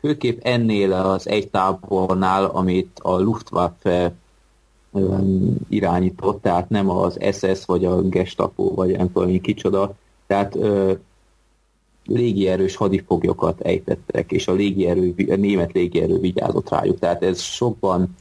főképp 0.00 0.40
ennél 0.42 0.92
az 0.92 1.28
egy 1.28 1.48
tábornál, 1.48 2.44
amit 2.44 2.98
a 3.02 3.18
Luftwaffe 3.18 4.14
irányított, 5.68 6.42
tehát 6.42 6.68
nem 6.68 6.90
az 6.90 7.18
SS 7.32 7.64
vagy 7.64 7.84
a 7.84 8.02
Gestapo, 8.02 8.74
vagy 8.74 8.96
nem 8.96 9.12
tudom, 9.12 9.40
kicsoda, 9.40 9.94
tehát 10.26 10.58
légierős 12.06 12.76
hadifoglyokat 12.76 13.60
ejtettek, 13.60 14.32
és 14.32 14.48
a, 14.48 14.52
légierő, 14.52 15.14
a 15.28 15.34
német 15.34 15.72
légierő 15.72 16.18
vigyázott 16.18 16.68
rájuk. 16.68 16.98
Tehát 16.98 17.22
ez 17.22 17.40
sokban 17.40 18.16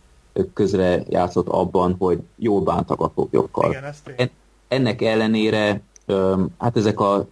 közre 0.53 1.03
játszott 1.09 1.47
abban, 1.47 1.95
hogy 1.99 2.19
jól 2.35 2.61
bántak 2.61 2.99
a 3.01 3.11
foglyokkal. 3.15 3.69
Igen, 3.69 4.31
ennek 4.72 5.01
ellenére 5.01 5.82
hát 6.57 6.78
ezek 6.78 6.99
a 6.99 7.28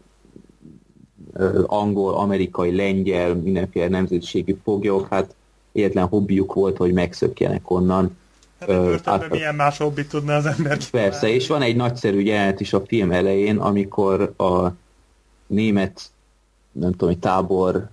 angol, 1.66 2.14
amerikai, 2.14 2.76
lengyel, 2.76 3.36
mindenféle 3.36 3.88
nemzetiségű 3.88 4.58
foglyok, 4.64 5.08
hát 5.08 5.36
egyetlen 5.72 6.08
hobbiuk 6.08 6.54
volt, 6.54 6.78
hogy 6.78 6.94
megszökjenek 6.94 7.72
onnan. 7.72 8.18
Hát 8.60 8.70
egy 8.70 9.02
hát, 9.06 9.30
milyen 9.30 9.56
más 9.56 9.78
hobbit 9.78 10.10
tudna 10.10 10.36
az 10.36 10.46
ember 10.46 10.78
Persze, 10.92 11.30
és 11.30 11.48
van 11.48 11.62
egy 11.62 11.76
nagyszerű 11.76 12.20
jelenet 12.20 12.60
is 12.60 12.74
a 12.74 12.86
film 12.86 13.12
elején, 13.12 13.58
amikor 13.58 14.34
a 14.38 14.68
német, 15.48 16.02
nem 16.72 16.92
tudom, 16.92 17.10
hogy 17.10 17.20
tábor 17.20 17.90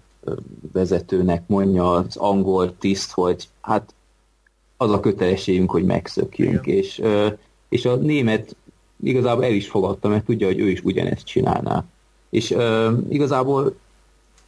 vezetőnek 0.73 1.43
mondja 1.47 1.93
az 1.93 2.17
angol 2.17 2.79
tiszt, 2.79 3.13
hogy 3.13 3.49
hát 3.61 3.95
az 4.77 4.91
a 4.91 5.01
kötelességünk, 5.01 5.71
hogy 5.71 5.85
megszökjünk, 5.85 6.67
Igen. 6.67 6.79
és 6.79 7.03
és 7.69 7.85
a 7.85 7.97
német 7.97 8.57
igazából 9.03 9.45
el 9.45 9.53
is 9.53 9.69
fogadta, 9.69 10.09
mert 10.09 10.25
tudja, 10.25 10.47
hogy 10.47 10.59
ő 10.59 10.69
is 10.69 10.83
ugyanezt 10.83 11.27
csinálná. 11.27 11.85
És 12.31 12.51
uh, 12.51 12.93
igazából 13.09 13.77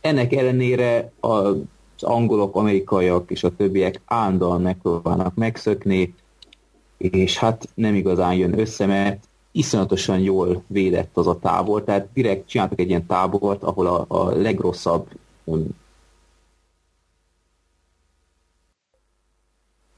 ennek 0.00 0.32
ellenére 0.32 1.12
az 1.20 1.56
angolok, 2.00 2.56
amerikaiak 2.56 3.30
és 3.30 3.44
a 3.44 3.56
többiek 3.56 4.00
állandóan 4.04 4.60
megpróbálnak 4.60 5.34
megszökni, 5.34 6.14
és 6.96 7.38
hát 7.38 7.68
nem 7.74 7.94
igazán 7.94 8.34
jön 8.34 8.58
össze, 8.58 8.86
mert 8.86 9.28
iszonyatosan 9.52 10.18
jól 10.18 10.62
védett 10.66 11.16
az 11.16 11.26
a 11.26 11.38
tábor, 11.38 11.84
tehát 11.84 12.08
direkt 12.12 12.48
csináltak 12.48 12.80
egy 12.80 12.88
ilyen 12.88 13.06
tábort, 13.06 13.62
ahol 13.62 13.86
a, 13.86 14.04
a 14.08 14.30
legrosszabb 14.30 15.08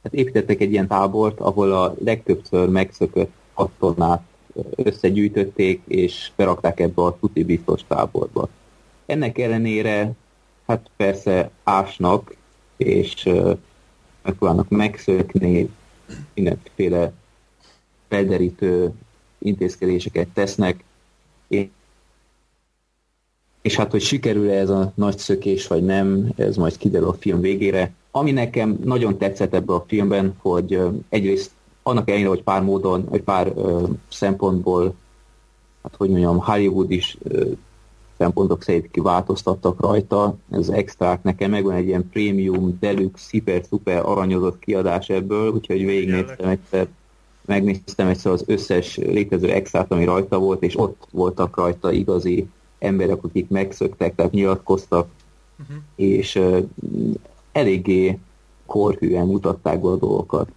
tehát 0.02 0.18
építettek 0.18 0.60
egy 0.60 0.72
ilyen 0.72 0.86
tábort, 0.86 1.40
ahol 1.40 1.72
a 1.72 1.94
legtöbbször 2.04 2.68
megszökött 2.68 3.32
katonát 3.54 4.22
összegyűjtötték, 4.74 5.82
és 5.86 6.30
berakták 6.36 6.80
ebbe 6.80 7.02
a 7.02 7.18
tuti 7.20 7.44
biztos 7.44 7.80
táborba. 7.88 8.48
Ennek 9.06 9.38
ellenére, 9.38 10.12
hát 10.66 10.90
persze 10.96 11.50
ásnak, 11.62 12.36
és 12.76 13.24
uh, 13.24 13.56
megpróbálnak 14.22 14.68
megszökni, 14.68 15.70
mindenféle 16.34 17.12
felderítő 18.08 18.92
intézkedéseket 19.38 20.28
tesznek, 20.28 20.84
és 23.62 23.76
hát, 23.76 23.90
hogy 23.90 24.00
sikerül-e 24.00 24.58
ez 24.58 24.70
a 24.70 24.92
nagy 24.94 25.18
szökés, 25.18 25.66
vagy 25.66 25.84
nem, 25.84 26.32
ez 26.36 26.56
majd 26.56 26.76
kiderül 26.76 27.08
a 27.08 27.16
film 27.20 27.40
végére. 27.40 27.92
Ami 28.10 28.30
nekem 28.30 28.78
nagyon 28.84 29.18
tetszett 29.18 29.54
ebben 29.54 29.76
a 29.76 29.84
filmben, 29.86 30.34
hogy 30.38 30.80
egyrészt 31.08 31.50
annak 31.82 32.08
ellenére, 32.08 32.28
hogy 32.28 32.42
pár 32.42 32.62
módon, 32.62 33.04
vagy 33.08 33.22
pár 33.22 33.52
ö, 33.56 33.86
szempontból, 34.08 34.94
hát 35.82 35.94
hogy 35.96 36.08
mondjam, 36.08 36.38
Hollywood 36.38 36.90
is 36.90 37.16
ö, 37.22 37.50
szempontok 38.20 38.62
szerint 38.62 38.90
kiváltoztattak 38.90 39.80
rajta. 39.80 40.36
Ez 40.50 40.68
extrák 40.68 41.22
nekem 41.22 41.50
megvan 41.50 41.74
egy 41.74 41.86
ilyen 41.86 42.08
premium, 42.12 42.76
deluxe, 42.80 43.28
hiper, 43.30 43.64
szuper 43.68 44.02
aranyozott 44.04 44.58
kiadás 44.58 45.08
ebből, 45.08 45.52
úgyhogy 45.52 45.84
végignéztem 45.84 46.48
egyszer, 46.48 46.88
megnéztem 47.44 48.06
egyszer 48.06 48.32
az 48.32 48.44
összes 48.46 48.96
létező 48.96 49.50
extrát, 49.50 49.92
ami 49.92 50.04
rajta 50.04 50.38
volt, 50.38 50.62
és 50.62 50.78
ott 50.78 51.06
voltak 51.10 51.56
rajta 51.56 51.92
igazi 51.92 52.48
emberek, 52.78 53.24
akik 53.24 53.48
megszöktek, 53.48 54.14
tehát 54.14 54.32
nyilatkoztak, 54.32 55.08
uh-huh. 55.60 55.76
és 55.96 56.34
uh, 56.34 56.58
eléggé 57.52 58.18
korhűen 58.66 59.26
mutatták 59.26 59.80
be 59.80 59.88
a 59.88 59.96
dolgokat. 59.96 60.48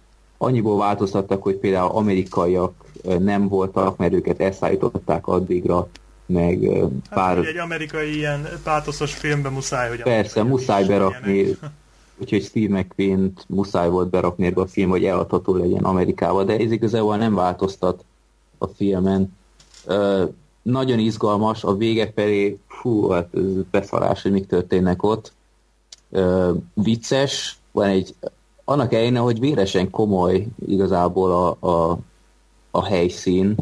Annyiból 0.44 0.78
változtattak, 0.78 1.42
hogy 1.42 1.56
például 1.56 1.90
amerikaiak 1.90 2.72
nem 3.18 3.48
voltak, 3.48 3.96
mert 3.96 4.12
őket 4.12 4.40
elszállították 4.40 5.26
addigra, 5.26 5.88
meg 6.26 6.58
hát, 6.62 6.90
pár... 7.10 7.38
egy 7.38 7.56
amerikai 7.56 8.16
ilyen 8.16 8.48
pátoszos 8.62 9.14
filmben 9.14 9.52
muszáj, 9.52 9.88
hogy... 9.88 10.02
Persze, 10.02 10.42
muszáj 10.42 10.84
berakni, 10.84 11.56
úgyhogy 12.20 12.44
Steve 12.44 12.78
mcqueen 12.78 13.32
muszáj 13.48 13.88
volt 13.88 14.08
berakni 14.08 14.46
ebbe 14.46 14.60
a 14.60 14.66
film, 14.66 14.90
hogy 14.90 15.04
eladható 15.04 15.56
legyen 15.56 15.84
Amerikába, 15.84 16.44
de 16.44 16.58
ez 16.58 16.72
igazából 16.72 17.16
nem 17.16 17.34
változtat 17.34 18.04
a 18.58 18.66
filmen. 18.66 19.36
Uh, 19.86 20.22
nagyon 20.62 20.98
izgalmas, 20.98 21.64
a 21.64 21.76
vége 21.76 22.12
felé, 22.14 22.58
fú, 22.66 23.08
hát 23.08 23.28
ez 23.34 23.62
beszarás, 23.70 24.22
hogy 24.22 24.32
mik 24.32 24.46
történnek 24.46 25.02
ott. 25.02 25.32
Uh, 26.08 26.56
vicces, 26.74 27.58
van 27.72 27.88
egy, 27.88 28.14
annak 28.64 28.92
ellenére, 28.92 29.18
hogy 29.18 29.40
véresen 29.40 29.90
komoly 29.90 30.46
igazából 30.66 31.32
a, 31.32 31.68
a, 31.68 31.98
a 32.70 32.84
helyszín, 32.84 33.56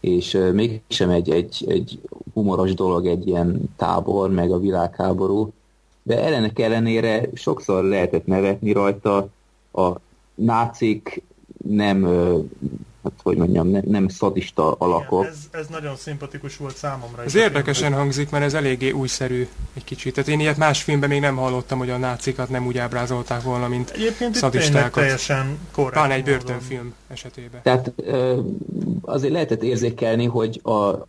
és 0.00 0.34
uh, 0.34 0.52
mégsem 0.52 1.10
egy, 1.10 1.30
egy, 1.30 1.64
egy 1.68 2.00
humoros 2.34 2.74
dolog 2.74 3.06
egy 3.06 3.26
ilyen 3.26 3.60
tábor, 3.76 4.30
meg 4.30 4.50
a 4.50 4.58
világháború, 4.58 5.52
de 6.02 6.22
ellenek 6.22 6.58
ellenére 6.58 7.28
sokszor 7.34 7.84
lehetett 7.84 8.26
nevetni 8.26 8.72
rajta, 8.72 9.28
a 9.72 9.92
nácik 10.34 11.22
nem 11.68 12.04
hát 13.02 13.12
hogy 13.22 13.36
mondjam, 13.36 13.68
nem, 13.68 13.82
nem 13.86 14.08
szadista 14.08 14.72
alakok. 14.72 15.20
Igen, 15.22 15.32
ez, 15.32 15.60
ez 15.60 15.66
nagyon 15.66 15.96
szimpatikus 15.96 16.56
volt 16.56 16.76
számomra. 16.76 17.22
Ez 17.22 17.34
érdekesen 17.34 17.92
hangzik, 17.92 18.30
mert 18.30 18.44
ez 18.44 18.54
eléggé 18.54 18.90
újszerű 18.90 19.48
egy 19.72 19.84
kicsit. 19.84 20.14
Tehát 20.14 20.30
én 20.30 20.40
ilyet 20.40 20.56
más 20.56 20.82
filmben 20.82 21.08
még 21.08 21.20
nem 21.20 21.36
hallottam, 21.36 21.78
hogy 21.78 21.90
a 21.90 21.96
nácikat 21.96 22.48
nem 22.48 22.66
úgy 22.66 22.78
ábrázolták 22.78 23.42
volna, 23.42 23.68
mint 23.68 23.90
Egyébként 23.90 24.34
szadistákat. 24.34 24.92
teljesen 24.92 25.58
korrekt. 25.72 25.94
Talán 25.94 26.10
egy 26.10 26.24
börtönfilm 26.24 26.82
módon. 26.82 26.94
esetében. 27.08 27.60
Tehát 27.62 27.92
azért 29.02 29.32
lehetett 29.32 29.62
érzékelni, 29.62 30.24
hogy 30.24 30.60
a, 30.64 31.06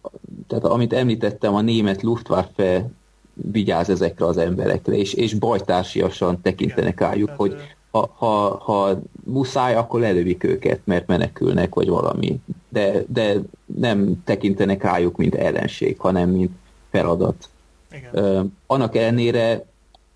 tehát 0.47 0.63
amit 0.63 0.93
említettem, 0.93 1.55
a 1.55 1.61
német 1.61 2.01
Luftwaffe 2.01 2.89
vigyáz 3.33 3.89
ezekre 3.89 4.25
az 4.25 4.37
emberekre, 4.37 4.93
és, 4.93 5.13
és 5.13 5.33
bajtársiasan 5.33 6.41
tekintenek 6.41 6.93
Igen, 6.93 7.09
rájuk, 7.09 7.31
hogy 7.35 7.55
ha, 7.91 8.09
ha, 8.17 8.57
ha 8.57 9.01
muszáj, 9.23 9.75
akkor 9.75 9.99
lelövik 9.99 10.43
őket, 10.43 10.79
mert 10.83 11.07
menekülnek, 11.07 11.75
vagy 11.75 11.87
valami. 11.87 12.39
De, 12.69 13.03
de 13.07 13.35
nem 13.65 14.23
tekintenek 14.23 14.83
rájuk, 14.83 15.17
mint 15.17 15.35
ellenség, 15.35 15.99
hanem 15.99 16.29
mint 16.29 16.51
feladat. 16.89 17.49
Igen. 17.91 18.39
Uh, 18.39 18.45
annak 18.67 18.95
ellenére 18.95 19.65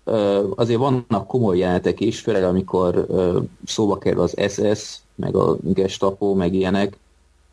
uh, 0.04 0.52
azért 0.54 0.78
vannak 0.78 1.26
komoly 1.26 1.58
jelenetek 1.58 2.00
is, 2.00 2.20
főleg 2.20 2.44
amikor 2.44 3.04
uh, 3.08 3.36
szóba 3.66 3.98
kerül 3.98 4.20
az 4.20 4.36
SS, 4.48 4.98
meg 5.14 5.34
a 5.34 5.56
Gestapo, 5.62 6.34
meg 6.34 6.54
ilyenek. 6.54 6.96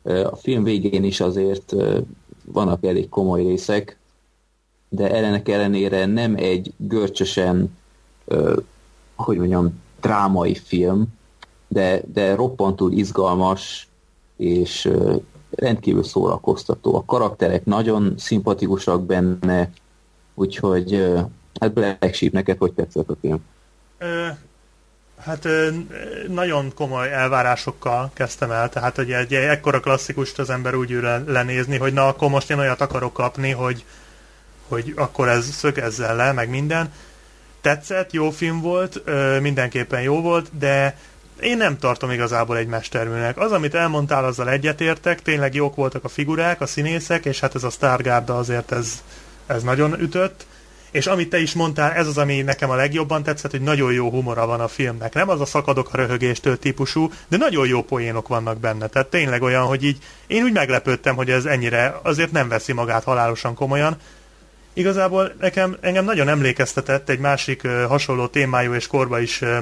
Uh, 0.02 0.28
a 0.32 0.36
film 0.36 0.64
végén 0.64 1.04
is 1.04 1.20
azért 1.20 1.72
uh, 1.72 1.98
vannak 2.46 2.86
elég 2.86 3.10
komoly 3.10 3.44
részek, 3.44 3.98
de 4.90 5.12
ellenek 5.12 5.50
ellenére 5.50 6.06
nem 6.06 6.36
egy 6.36 6.74
görcsösen, 6.78 7.78
uh, 8.26 8.58
hogy 9.16 9.38
mondjam, 9.38 9.82
drámai 10.04 10.56
film, 10.56 11.08
de, 11.68 12.02
de 12.14 12.36
roppantul 12.36 12.92
izgalmas, 12.92 13.88
és 14.38 14.92
rendkívül 15.56 16.04
szórakoztató. 16.04 16.96
A 16.96 17.06
karakterek 17.06 17.66
nagyon 17.66 18.14
szimpatikusak 18.18 19.06
benne, 19.06 19.70
úgyhogy 20.34 21.14
hát 21.60 21.74
Black 21.74 22.14
Sheep, 22.14 22.32
neked 22.32 22.58
hogy 22.58 22.74
tetszett 22.74 23.10
a 23.10 23.16
film? 23.22 23.40
Hát 25.20 25.48
nagyon 26.28 26.72
komoly 26.76 27.14
elvárásokkal 27.14 28.12
kezdtem 28.14 28.52
el, 28.52 28.70
tehát 28.70 28.96
hogy 28.96 29.12
egy 29.12 29.34
ekkora 29.34 29.80
klasszikust 29.80 30.40
az 30.40 30.50
ember 30.50 30.76
úgy 30.76 30.92
ül 30.92 31.24
lenézni, 31.28 31.78
hogy 31.78 31.94
na 31.94 32.08
akkor 32.08 32.30
most 32.30 32.50
én 32.50 32.58
olyat 32.58 32.82
akarok 32.82 33.14
kapni, 33.14 33.52
hogy, 33.52 33.86
hogy 34.68 34.94
akkor 34.96 35.28
ez 35.28 35.46
szögezzen 35.46 36.16
le, 36.16 36.32
meg 36.32 36.50
minden 36.50 36.92
tetszett, 37.64 38.14
jó 38.14 38.30
film 38.30 38.62
volt, 38.62 39.02
ö, 39.06 39.40
mindenképpen 39.40 40.02
jó 40.02 40.22
volt, 40.22 40.58
de 40.58 40.98
én 41.42 41.58
nem 41.58 41.78
tartom 41.78 42.12
igazából 42.12 42.58
egy 42.58 42.68
mesterműnek. 42.68 43.38
Az, 43.38 43.52
amit 43.52 43.74
elmondtál, 43.76 44.26
azzal 44.26 44.50
egyetértek, 44.50 45.22
tényleg 45.22 45.56
jók 45.56 45.76
voltak 45.76 46.04
a 46.04 46.08
figurák, 46.08 46.62
a 46.62 46.66
színészek, 46.66 47.26
és 47.26 47.40
hát 47.40 47.56
ez 47.56 47.64
a 47.64 47.70
Stargarda 47.70 48.38
azért 48.38 48.72
ez, 48.72 49.04
ez 49.48 49.64
nagyon 49.64 50.00
ütött. 50.00 50.46
És 50.92 51.08
amit 51.08 51.30
te 51.30 51.40
is 51.40 51.54
mondtál, 51.54 51.92
ez 51.92 52.08
az, 52.08 52.18
ami 52.18 52.42
nekem 52.42 52.70
a 52.70 52.76
legjobban 52.76 53.24
tetszett, 53.24 53.52
hogy 53.52 53.62
nagyon 53.62 53.94
jó 53.94 54.10
humora 54.10 54.46
van 54.46 54.60
a 54.60 54.68
filmnek. 54.68 55.14
Nem 55.14 55.30
az 55.30 55.42
a 55.42 55.46
szakadok 55.46 55.94
a 55.94 55.98
röhögéstől 55.98 56.60
típusú, 56.60 57.12
de 57.28 57.38
nagyon 57.38 57.68
jó 57.68 57.82
poénok 57.82 58.28
vannak 58.28 58.60
benne. 58.60 58.88
Tehát 58.88 59.08
tényleg 59.08 59.42
olyan, 59.42 59.66
hogy 59.66 59.84
így 59.84 59.98
én 60.28 60.44
úgy 60.44 60.54
meglepődtem, 60.54 61.16
hogy 61.16 61.30
ez 61.30 61.46
ennyire 61.46 62.00
azért 62.04 62.32
nem 62.32 62.48
veszi 62.48 62.74
magát 62.74 63.04
halálosan 63.04 63.56
komolyan, 63.56 63.98
Igazából 64.74 65.34
nekem, 65.40 65.78
engem 65.82 66.06
nagyon 66.06 66.28
emlékeztetett 66.28 67.10
egy 67.10 67.20
másik 67.20 67.62
uh, 67.64 67.84
hasonló 67.84 68.28
témájú 68.28 68.74
és 68.74 68.88
korba 68.88 69.20
is 69.20 69.42
uh, 69.42 69.58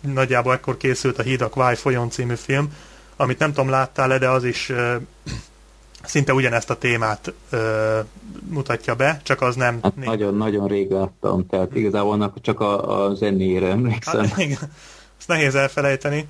nagyjából 0.00 0.52
ekkor 0.52 0.76
készült 0.76 1.18
a 1.18 1.22
Hídak 1.22 1.54
Váj 1.54 1.76
folyón 1.76 2.10
című 2.10 2.34
film, 2.34 2.72
amit 3.16 3.38
nem 3.38 3.52
tudom 3.52 3.70
láttál-e, 3.70 4.18
de 4.18 4.28
az 4.28 4.44
is 4.44 4.68
uh, 4.68 4.94
szinte 6.04 6.32
ugyanezt 6.32 6.70
a 6.70 6.78
témát 6.78 7.32
uh, 7.52 7.58
mutatja 8.48 8.94
be, 8.94 9.20
csak 9.22 9.40
az 9.40 9.54
nem... 9.54 9.78
Hát 9.82 9.96
nagyon-nagyon 9.96 10.68
rég 10.68 10.90
láttam, 10.90 11.46
tehát 11.46 11.74
igazából 11.76 12.12
annak 12.12 12.40
csak 12.40 12.60
a, 12.60 13.04
a 13.04 13.14
zenére 13.14 13.66
emlékszem. 13.66 14.24
Hát, 14.28 14.38
igen, 14.38 14.58
ezt 15.18 15.28
nehéz 15.28 15.54
elfelejteni. 15.54 16.28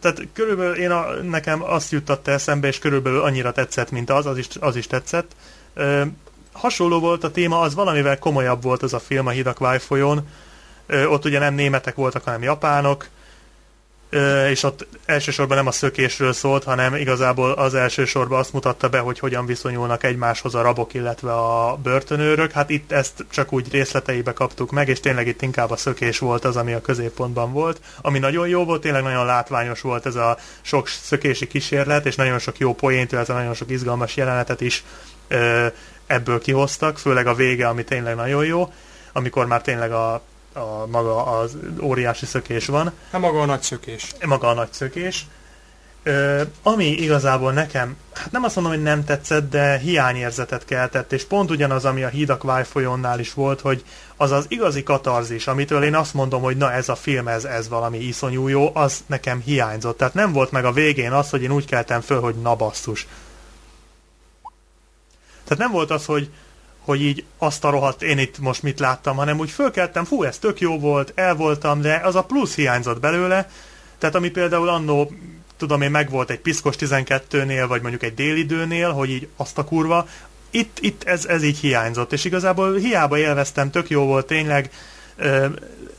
Tehát 0.00 0.28
körülbelül 0.32 0.74
én 0.74 0.90
a, 0.90 1.04
nekem 1.22 1.62
azt 1.62 1.92
juttatta 1.92 2.30
eszembe, 2.30 2.68
és 2.68 2.78
körülbelül 2.78 3.20
annyira 3.20 3.52
tetszett, 3.52 3.90
mint 3.90 4.10
az, 4.10 4.26
az 4.26 4.38
is, 4.38 4.48
az 4.60 4.76
is 4.76 4.86
tetszett. 4.86 5.36
Hasonló 6.52 7.00
volt 7.00 7.24
a 7.24 7.30
téma, 7.30 7.60
az 7.60 7.74
valamivel 7.74 8.18
komolyabb 8.18 8.62
volt 8.62 8.82
az 8.82 8.92
a 8.92 8.98
film 8.98 9.26
a 9.26 9.30
Hidak 9.30 9.80
folyón. 9.80 10.28
Ott 11.08 11.24
ugye 11.24 11.38
nem 11.38 11.54
németek 11.54 11.94
voltak, 11.94 12.24
hanem 12.24 12.42
japánok. 12.42 13.08
és 14.50 14.62
ott 14.62 14.86
elsősorban 15.04 15.56
nem 15.56 15.66
a 15.66 15.72
szökésről 15.72 16.32
szólt, 16.32 16.64
hanem 16.64 16.94
igazából 16.94 17.52
az 17.52 17.74
elsősorban 17.74 18.38
azt 18.38 18.52
mutatta 18.52 18.88
be, 18.88 18.98
hogy 18.98 19.18
hogyan 19.18 19.46
viszonyulnak 19.46 20.04
egymáshoz 20.04 20.54
a 20.54 20.62
rabok, 20.62 20.94
illetve 20.94 21.32
a 21.32 21.76
börtönőrök. 21.82 22.50
Hát 22.50 22.70
itt 22.70 22.92
ezt 22.92 23.24
csak 23.30 23.52
úgy 23.52 23.72
részleteibe 23.72 24.32
kaptuk 24.32 24.70
meg, 24.70 24.88
és 24.88 25.00
tényleg 25.00 25.26
itt 25.26 25.42
inkább 25.42 25.70
a 25.70 25.76
szökés 25.76 26.18
volt 26.18 26.44
az, 26.44 26.56
ami 26.56 26.72
a 26.72 26.80
középpontban 26.80 27.52
volt. 27.52 27.80
Ami 28.00 28.18
nagyon 28.18 28.48
jó 28.48 28.64
volt, 28.64 28.80
tényleg 28.80 29.02
nagyon 29.02 29.26
látványos 29.26 29.80
volt 29.80 30.06
ez 30.06 30.14
a 30.14 30.38
sok 30.60 30.88
szökési 30.88 31.46
kísérlet, 31.46 32.06
és 32.06 32.14
nagyon 32.14 32.38
sok 32.38 32.58
jó 32.58 32.74
poént, 32.74 33.12
illetve 33.12 33.34
nagyon 33.34 33.54
sok 33.54 33.70
izgalmas 33.70 34.16
jelenetet 34.16 34.60
is 34.60 34.84
ebből 36.12 36.40
kihoztak, 36.40 36.98
főleg 36.98 37.26
a 37.26 37.34
vége, 37.34 37.68
ami 37.68 37.84
tényleg 37.84 38.14
nagyon 38.14 38.44
jó, 38.44 38.72
amikor 39.12 39.46
már 39.46 39.62
tényleg 39.62 39.92
a 39.92 40.22
a 40.54 40.86
maga 40.86 41.38
az 41.38 41.56
óriási 41.80 42.26
szökés 42.26 42.66
van. 42.66 42.92
Hát 43.10 43.20
maga 43.20 43.40
a 43.40 43.44
nagy 43.44 43.62
szökés. 43.62 44.12
Maga 44.26 44.48
a 44.48 44.54
nagy 44.54 44.72
szökés. 44.72 45.26
Ö, 46.04 46.42
ami 46.62 46.84
igazából 46.84 47.52
nekem, 47.52 47.96
hát 48.14 48.30
nem 48.32 48.44
azt 48.44 48.54
mondom, 48.54 48.72
hogy 48.72 48.82
nem 48.82 49.04
tetszett, 49.04 49.50
de 49.50 49.78
hiányérzetet 49.78 50.64
keltett, 50.64 51.12
és 51.12 51.24
pont 51.24 51.50
ugyanaz, 51.50 51.84
ami 51.84 52.02
a 52.02 52.08
Hídak 52.08 52.42
Vájfolyónnál 52.42 53.20
is 53.20 53.34
volt, 53.34 53.60
hogy 53.60 53.84
az 54.16 54.30
az 54.30 54.44
igazi 54.48 54.82
katarzis, 54.82 55.46
amitől 55.46 55.84
én 55.84 55.94
azt 55.94 56.14
mondom, 56.14 56.42
hogy 56.42 56.56
na 56.56 56.72
ez 56.72 56.88
a 56.88 56.94
film, 56.94 57.28
ez, 57.28 57.44
ez 57.44 57.68
valami 57.68 57.98
iszonyú 57.98 58.48
jó, 58.48 58.70
az 58.74 59.04
nekem 59.06 59.40
hiányzott. 59.44 59.96
Tehát 59.98 60.14
nem 60.14 60.32
volt 60.32 60.50
meg 60.50 60.64
a 60.64 60.72
végén 60.72 61.12
az, 61.12 61.30
hogy 61.30 61.42
én 61.42 61.52
úgy 61.52 61.66
keltem 61.66 62.00
föl, 62.00 62.20
hogy 62.20 62.34
na 62.34 62.54
basszus. 62.54 63.06
Tehát 65.44 65.62
nem 65.62 65.72
volt 65.72 65.90
az, 65.90 66.04
hogy 66.04 66.30
hogy 66.84 67.02
így 67.02 67.24
azt 67.38 67.64
a 67.64 67.70
rohadt 67.70 68.02
én 68.02 68.18
itt 68.18 68.38
most 68.38 68.62
mit 68.62 68.80
láttam, 68.80 69.16
hanem 69.16 69.38
úgy 69.38 69.50
fölkeltem, 69.50 70.04
fú, 70.04 70.22
ez 70.22 70.38
tök 70.38 70.60
jó 70.60 70.78
volt, 70.78 71.12
el 71.14 71.34
voltam, 71.34 71.80
de 71.80 72.00
az 72.04 72.14
a 72.14 72.24
plusz 72.24 72.54
hiányzott 72.54 73.00
belőle, 73.00 73.50
tehát 73.98 74.14
ami 74.14 74.30
például 74.30 74.68
annó, 74.68 75.12
tudom 75.56 75.82
én, 75.82 75.90
megvolt 75.90 76.30
egy 76.30 76.40
piszkos 76.40 76.74
12-nél, 76.78 77.64
vagy 77.68 77.80
mondjuk 77.80 78.02
egy 78.02 78.14
délidőnél, 78.14 78.92
hogy 78.92 79.10
így 79.10 79.28
azt 79.36 79.58
a 79.58 79.64
kurva, 79.64 80.08
itt, 80.50 80.78
itt 80.80 81.02
ez, 81.04 81.24
ez 81.26 81.42
így 81.42 81.58
hiányzott, 81.58 82.12
és 82.12 82.24
igazából 82.24 82.74
hiába 82.76 83.18
élveztem, 83.18 83.70
tök 83.70 83.90
jó 83.90 84.04
volt 84.04 84.26
tényleg, 84.26 84.70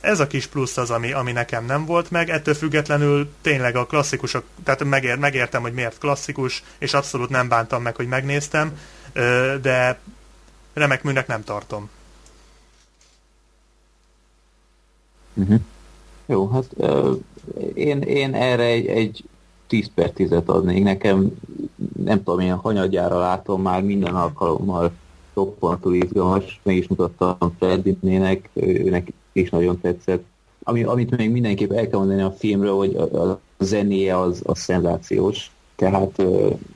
ez 0.01 0.19
a 0.19 0.27
kis 0.27 0.47
plusz 0.47 0.77
az, 0.77 0.89
ami, 0.89 1.11
ami 1.11 1.31
nekem 1.31 1.65
nem 1.65 1.85
volt 1.85 2.11
meg, 2.11 2.29
ettől 2.29 2.53
függetlenül 2.53 3.29
tényleg 3.41 3.75
a 3.75 3.85
klasszikusok, 3.85 4.43
tehát 4.63 4.83
megér, 4.83 5.17
megértem, 5.17 5.61
hogy 5.61 5.73
miért 5.73 5.97
klasszikus, 5.97 6.63
és 6.77 6.93
abszolút 6.93 7.29
nem 7.29 7.47
bántam 7.47 7.81
meg, 7.81 7.95
hogy 7.95 8.07
megnéztem, 8.07 8.77
de 9.61 9.99
remek 10.73 11.03
műnek 11.03 11.27
nem 11.27 11.43
tartom. 11.43 11.89
Uh-huh. 15.33 15.59
Jó, 16.25 16.47
hát 16.47 16.65
uh, 16.75 17.17
én, 17.73 18.01
én 18.01 18.33
erre 18.33 18.63
egy, 18.63 18.87
egy 18.87 19.23
10 19.67 19.89
per 19.95 20.11
10-et 20.17 20.45
adnék. 20.45 20.83
Nekem 20.83 21.31
nem 22.03 22.23
tudom, 22.23 22.39
én 22.39 22.53
hanyadjára 22.53 23.19
látom 23.19 23.61
már 23.61 23.81
minden 23.81 24.15
alkalommal 24.15 24.91
roppantú 25.33 25.91
izgalmas, 25.91 26.59
meg 26.63 26.75
is 26.75 26.87
mutattam 26.87 27.55
Freddinének, 27.59 28.49
őnek 28.53 29.07
is 29.31 29.49
nagyon 29.49 29.81
tetszett. 29.81 30.23
Ami, 30.63 30.83
amit 30.83 31.17
még 31.17 31.31
mindenképp 31.31 31.71
el 31.71 31.87
kell 31.87 31.99
mondani 31.99 32.21
a 32.21 32.31
filmről, 32.31 32.75
hogy 32.75 32.95
a, 32.95 33.29
a 33.29 33.39
zenéje 33.59 34.19
az, 34.19 34.41
az 34.45 34.59
szenzációs. 34.59 35.51
Tehát 35.83 36.23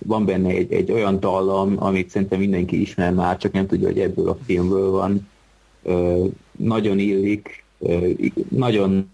van 0.06 0.26
benne 0.26 0.50
egy, 0.50 0.74
egy 0.74 0.92
olyan 0.92 1.20
dallam, 1.20 1.76
amit 1.80 2.10
szerintem 2.10 2.40
mindenki 2.40 2.82
ismer 2.82 3.14
már, 3.14 3.38
csak 3.38 3.52
nem 3.52 3.68
tudja, 3.68 3.88
hogy 3.88 4.00
ebből 4.00 4.30
a 4.30 4.38
filmből 4.46 4.92
van. 4.92 5.30
Nagyon 6.52 7.00
illik, 7.00 7.64
nagyon, 8.50 9.12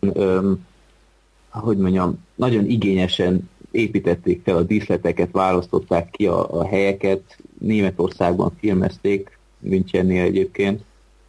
hogy 1.49 1.77
mondjam, 1.77 2.25
nagyon 2.35 2.65
igényesen 2.65 3.49
építették 3.71 4.41
fel 4.43 4.55
a 4.55 4.63
díszleteket, 4.63 5.31
választották 5.31 6.09
ki 6.11 6.27
a, 6.27 6.59
a 6.59 6.65
helyeket, 6.65 7.37
Németországban 7.59 8.51
filmezték, 8.59 9.37
Münchennél 9.59 10.23
egyébként, 10.23 10.83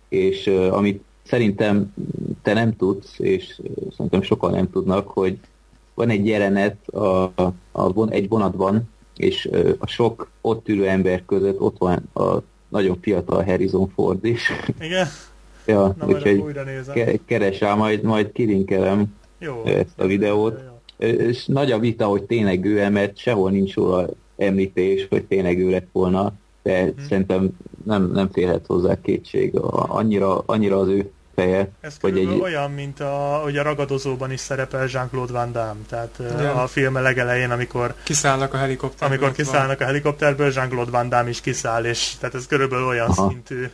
és 0.08 0.46
amit 0.70 1.02
szerintem 1.22 1.94
te 2.42 2.52
nem 2.52 2.76
tudsz, 2.76 3.18
és 3.18 3.60
szerintem 3.96 4.22
sokan 4.22 4.50
nem 4.50 4.70
tudnak, 4.70 5.08
hogy 5.08 5.38
van 5.94 6.08
egy 6.08 6.26
jelenet 6.26 6.88
a, 6.88 7.22
a 7.72 7.92
von, 7.92 8.10
egy 8.10 8.28
vonatban, 8.28 8.88
és 9.16 9.50
a 9.78 9.86
sok 9.86 10.30
ott 10.40 10.68
ülő 10.68 10.88
ember 10.88 11.22
között 11.26 11.60
ott 11.60 11.78
van 11.78 12.08
a 12.14 12.42
nagyon 12.68 12.98
fiatal 13.00 13.44
Harrison 13.44 13.88
Ford 13.94 14.24
is. 14.24 14.50
Igen? 14.80 15.06
ja, 15.66 15.94
Na, 15.98 16.06
úgyhogy 16.06 16.44
keres 17.24 17.60
rá, 17.60 17.74
majd, 17.74 18.02
majd 18.02 18.32
kilinkelem 18.32 19.14
jó, 19.38 19.62
ezt 19.64 20.00
a 20.00 20.06
videót. 20.06 20.60
Jó, 20.98 21.08
jó. 21.08 21.14
És 21.14 21.46
nagy 21.46 21.72
a 21.72 21.78
vita, 21.78 22.06
hogy 22.06 22.22
tényleg 22.22 22.64
ő 22.64 22.90
mert 22.90 23.16
sehol 23.16 23.50
nincs 23.50 23.74
róla 23.74 24.08
említés, 24.36 25.06
hogy 25.10 25.24
tényleg 25.24 25.58
ő 25.58 25.70
lett 25.70 25.88
volna, 25.92 26.32
de 26.62 26.82
hmm. 26.82 26.94
szerintem 27.08 27.50
nem, 27.84 28.10
nem 28.10 28.30
férhet 28.30 28.66
hozzá 28.66 29.00
kétség. 29.00 29.56
Annyira, 29.72 30.38
annyira 30.38 30.78
az 30.78 30.88
ő 30.88 31.10
feje. 31.34 31.68
Ez 31.80 31.96
hogy 32.00 32.18
egy... 32.18 32.40
olyan, 32.40 32.70
mint 32.70 33.00
a, 33.00 33.40
hogy 33.42 33.56
a 33.56 33.62
ragadozóban 33.62 34.32
is 34.32 34.40
szerepel 34.40 34.86
Jean-Claude 34.88 35.32
Van 35.32 35.52
Damme, 35.52 35.80
tehát 35.88 36.18
Igen. 36.18 36.56
a 36.56 36.66
film 36.66 36.94
legelején, 36.94 37.50
amikor 37.50 37.94
kiszállnak 38.02 38.54
a 38.54 38.56
helikopterből. 38.56 39.16
Amikor 39.18 39.36
kiszállnak 39.36 39.80
a 39.80 39.84
helikopterből, 39.84 40.52
Jean-Claude 40.54 40.90
Van 40.90 41.08
Damme 41.08 41.28
is 41.28 41.40
kiszáll, 41.40 41.84
és 41.84 42.12
tehát 42.18 42.34
ez 42.34 42.46
körülbelül 42.46 42.86
olyan 42.86 43.08
Aha. 43.08 43.28
szintű 43.28 43.70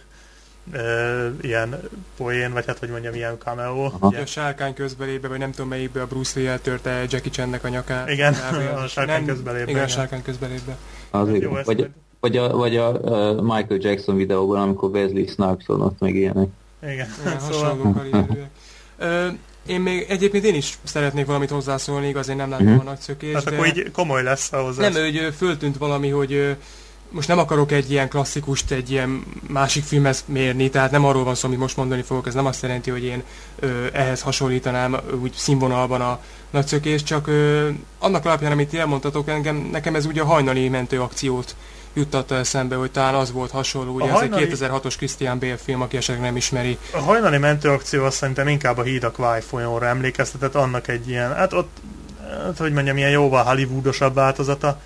Uh, 0.75 1.35
ilyen 1.41 1.81
poén, 2.17 2.53
vagy 2.53 2.67
hát 2.67 2.79
hogy 2.79 2.89
mondjam, 2.89 3.15
ilyen 3.15 3.39
cameo. 3.39 3.91
Ugye? 4.01 4.21
A 4.21 4.27
sárkány 4.27 4.75
közbelébe, 4.75 5.29
vagy 5.29 5.39
nem 5.39 5.51
tudom 5.51 5.69
melyikbe 5.69 6.01
a 6.01 6.07
Bruce 6.07 6.41
Lee 6.41 6.51
eltörte 6.51 6.91
Jackie 6.91 7.31
Chan-nek 7.31 7.65
a 7.65 7.69
nyakát. 7.69 8.11
Igen, 8.11 8.35
a 8.85 8.87
sárkány 8.87 9.27
közbelébe. 9.27 9.71
Igen, 9.71 9.85
a 9.85 9.89
sárkány 9.89 10.23
közbelébe. 10.23 10.77
Azért, 11.11 11.43
jó, 11.43 11.51
vagy, 11.65 11.91
vagy, 12.21 12.37
a, 12.37 12.57
vagy 12.57 12.77
a 12.77 12.93
Michael 13.43 13.79
Jackson 13.81 14.17
videóban, 14.17 14.61
amikor 14.61 14.91
Wesley 14.91 15.27
Snipes 15.27 15.69
ott 15.69 15.99
meg 15.99 16.15
ilyenek. 16.15 16.49
Igen. 16.83 17.09
Igen 17.21 17.41
szóval... 17.41 18.03
Én 19.67 19.81
még 19.81 20.07
egyébként 20.09 20.45
én 20.45 20.55
is 20.55 20.79
szeretnék 20.83 21.27
valamit 21.27 21.51
hozzászólni, 21.51 22.09
igaz, 22.09 22.29
én 22.29 22.37
nem 22.37 22.51
látom 22.51 22.67
uh-huh. 22.67 22.81
a 22.81 22.85
nagy 22.85 23.01
szökést. 23.01 23.35
Hát 23.35 23.47
akkor 23.47 23.67
így 23.67 23.91
komoly 23.91 24.23
lesz 24.23 24.53
ahhoz. 24.53 24.77
Nem, 24.77 24.93
hogy 24.93 25.35
föltűnt 25.37 25.77
valami, 25.77 26.09
hogy 26.09 26.57
most 27.11 27.29
nem 27.29 27.39
akarok 27.39 27.73
egy 27.73 27.91
ilyen 27.91 28.09
klasszikust 28.09 28.71
egy 28.71 28.91
ilyen 28.91 29.25
másik 29.49 29.85
filmhez 29.85 30.25
mérni, 30.27 30.71
tehát 30.71 30.91
nem 30.91 31.05
arról 31.05 31.25
van 31.25 31.35
szó, 31.35 31.47
amit 31.47 31.59
most 31.59 31.77
mondani 31.77 32.03
fogok, 32.03 32.27
ez 32.27 32.35
nem 32.35 32.47
azt 32.47 32.63
jelenti, 32.63 32.91
hogy 32.91 33.05
én 33.05 33.23
ö, 33.59 33.87
ehhez 33.93 34.21
hasonlítanám 34.21 34.97
úgy 35.23 35.33
színvonalban 35.33 36.01
a 36.01 36.21
nagyszökést, 36.51 37.07
csak 37.07 37.27
ö, 37.27 37.69
annak 37.99 38.25
alapján, 38.25 38.53
amit 38.53 38.75
elmondtatok, 38.75 39.29
engem, 39.29 39.69
nekem 39.73 39.95
ez 39.95 40.07
ugye 40.07 40.23
a 40.23 40.27
hajnali 40.27 40.69
mentő 40.69 41.01
akciót 41.01 41.55
juttatta 41.93 42.35
eszembe, 42.35 42.77
hogy 42.77 42.91
talán 42.91 43.15
az 43.15 43.33
volt 43.33 43.51
hasonló. 43.51 43.95
Ugye 43.95 44.11
a 44.11 44.13
hajnali... 44.13 44.51
ez 44.51 44.61
egy 44.61 44.71
2006-os 44.71 44.95
Christian 44.97 45.39
Bale 45.39 45.57
film, 45.57 45.81
aki 45.81 45.97
esetleg 45.97 46.25
nem 46.25 46.37
ismeri. 46.37 46.79
A 46.93 46.99
hajnali 46.99 47.39
mentőakció 47.39 48.05
azt 48.05 48.17
szerintem 48.17 48.49
inkább 48.49 48.79
a 48.79 48.83
Híd 48.83 49.03
a 49.05 49.11
Kváj 49.11 49.41
folyóra 49.41 49.87
emlékeztetett, 49.87 50.55
annak 50.55 50.89
egy 50.89 51.09
ilyen, 51.09 51.35
hát 51.35 51.53
ott, 51.53 51.77
hát, 52.45 52.59
hogy 52.59 52.73
mondjam, 52.73 52.97
ilyen 52.97 53.11
jóval 53.11 53.45
hollywoodosabb 53.45 54.15
változata. 54.15 54.81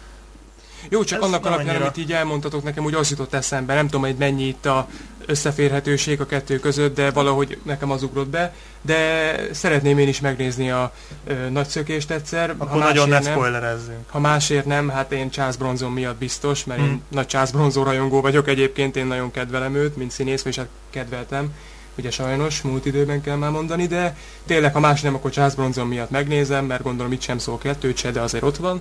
Jó, 0.89 1.05
csak 1.05 1.18
Ez 1.18 1.24
annak 1.24 1.47
alapján, 1.47 1.68
annyira... 1.68 1.85
amit 1.85 1.97
így 1.97 2.12
elmondtatok 2.12 2.62
nekem, 2.62 2.85
úgy 2.85 2.95
az 2.95 3.11
jutott 3.11 3.35
eszembe, 3.35 3.74
nem 3.74 3.85
tudom, 3.85 4.01
hogy 4.01 4.16
mennyi 4.16 4.47
itt 4.47 4.66
a 4.66 4.89
összeférhetőség 5.26 6.20
a 6.20 6.26
kettő 6.26 6.59
között, 6.59 6.95
de 6.95 7.11
valahogy 7.11 7.59
nekem 7.62 7.91
az 7.91 8.03
ugrott 8.03 8.28
be. 8.28 8.55
De 8.82 9.35
szeretném 9.53 9.99
én 9.99 10.09
is 10.09 10.20
megnézni 10.20 10.70
a 10.70 10.93
ö, 11.26 11.49
nagyszökést 11.49 12.11
egyszer. 12.11 12.51
Akkor 12.51 12.68
ha 12.68 12.78
nagyon 12.78 13.09
ne 13.09 13.20
spoilerezzünk. 13.20 14.11
Ha 14.11 14.18
másért 14.18 14.64
nem, 14.64 14.89
hát 14.89 15.12
én 15.12 15.30
Charles 15.30 15.57
Bronson 15.57 15.93
miatt 15.93 16.16
biztos, 16.16 16.64
mert 16.64 16.80
hmm. 16.80 16.89
én 16.89 17.03
nagy 17.09 17.26
Charles 17.26 17.51
Bronson 17.51 17.85
rajongó 17.85 18.20
vagyok 18.20 18.49
egyébként, 18.49 18.97
én 18.97 19.07
nagyon 19.07 19.30
kedvelem 19.30 19.74
őt, 19.74 19.97
mint 19.97 20.11
színész, 20.11 20.45
és 20.45 20.57
hát 20.57 20.68
kedveltem. 20.91 21.53
Ugye 21.99 22.11
sajnos, 22.11 22.62
múlt 22.62 22.87
időben 22.87 23.20
kell 23.20 23.37
már 23.37 23.51
mondani, 23.51 23.87
de 23.87 24.16
tényleg, 24.47 24.72
ha 24.72 24.80
más 24.80 25.01
nem, 25.01 25.14
akkor 25.14 25.30
Charles 25.30 25.55
Bronson 25.55 25.87
miatt 25.87 26.11
megnézem, 26.11 26.64
mert 26.64 26.82
gondolom 26.82 27.12
itt 27.12 27.20
sem 27.20 27.39
szól 27.39 27.59
kettőt 27.59 27.97
se, 27.97 28.11
de 28.11 28.20
azért 28.20 28.45
ott 28.45 28.57
van. 28.57 28.80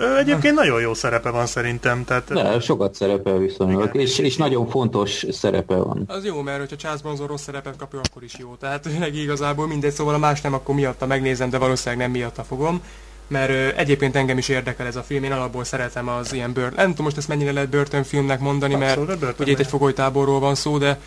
Ő 0.00 0.16
egyébként 0.16 0.54
nagyon 0.54 0.80
jó 0.80 0.94
szerepe 0.94 1.30
van 1.30 1.46
szerintem. 1.46 2.04
Tehát... 2.04 2.32
De, 2.32 2.60
sokat 2.60 2.94
szerepel 2.94 3.38
viszonylag, 3.38 3.96
és, 3.96 4.18
és 4.18 4.36
nagyon 4.36 4.68
fontos 4.68 5.26
szerepe 5.30 5.74
van. 5.74 6.04
Az 6.06 6.24
jó, 6.24 6.40
mert 6.40 6.58
hogyha 6.58 6.76
Charles 6.76 7.00
Bronson 7.02 7.26
rossz 7.26 7.42
szerepet 7.42 7.76
kapja, 7.76 8.00
akkor 8.10 8.22
is 8.22 8.34
jó. 8.38 8.54
Tehát 8.60 8.82
tényleg 8.88 9.14
igazából 9.14 9.66
mindegy, 9.66 9.92
szóval 9.92 10.14
a 10.14 10.18
más 10.18 10.40
nem, 10.40 10.54
akkor 10.54 10.74
miatta 10.74 11.06
megnézem, 11.06 11.50
de 11.50 11.58
valószínűleg 11.58 11.98
nem 11.98 12.10
miatta 12.10 12.42
fogom. 12.42 12.82
Mert 13.26 13.50
ö, 13.50 13.68
egyébként 13.76 14.16
engem 14.16 14.38
is 14.38 14.48
érdekel 14.48 14.86
ez 14.86 14.96
a 14.96 15.02
film, 15.02 15.24
én 15.24 15.32
alapból 15.32 15.64
szeretem 15.64 16.08
az 16.08 16.32
ilyen 16.32 16.52
bört. 16.52 16.76
Nem 16.76 16.88
tudom 16.88 17.04
most 17.04 17.16
ezt 17.16 17.28
mennyire 17.28 17.52
lehet 17.52 17.68
börtönfilmnek 17.68 18.40
mondani, 18.40 18.74
mert 18.74 18.98
ugye 19.38 19.50
itt 19.50 19.58
egy 19.58 19.66
fogolytáborról 19.66 20.40
van 20.40 20.54
szó, 20.54 20.78
de 20.78 20.98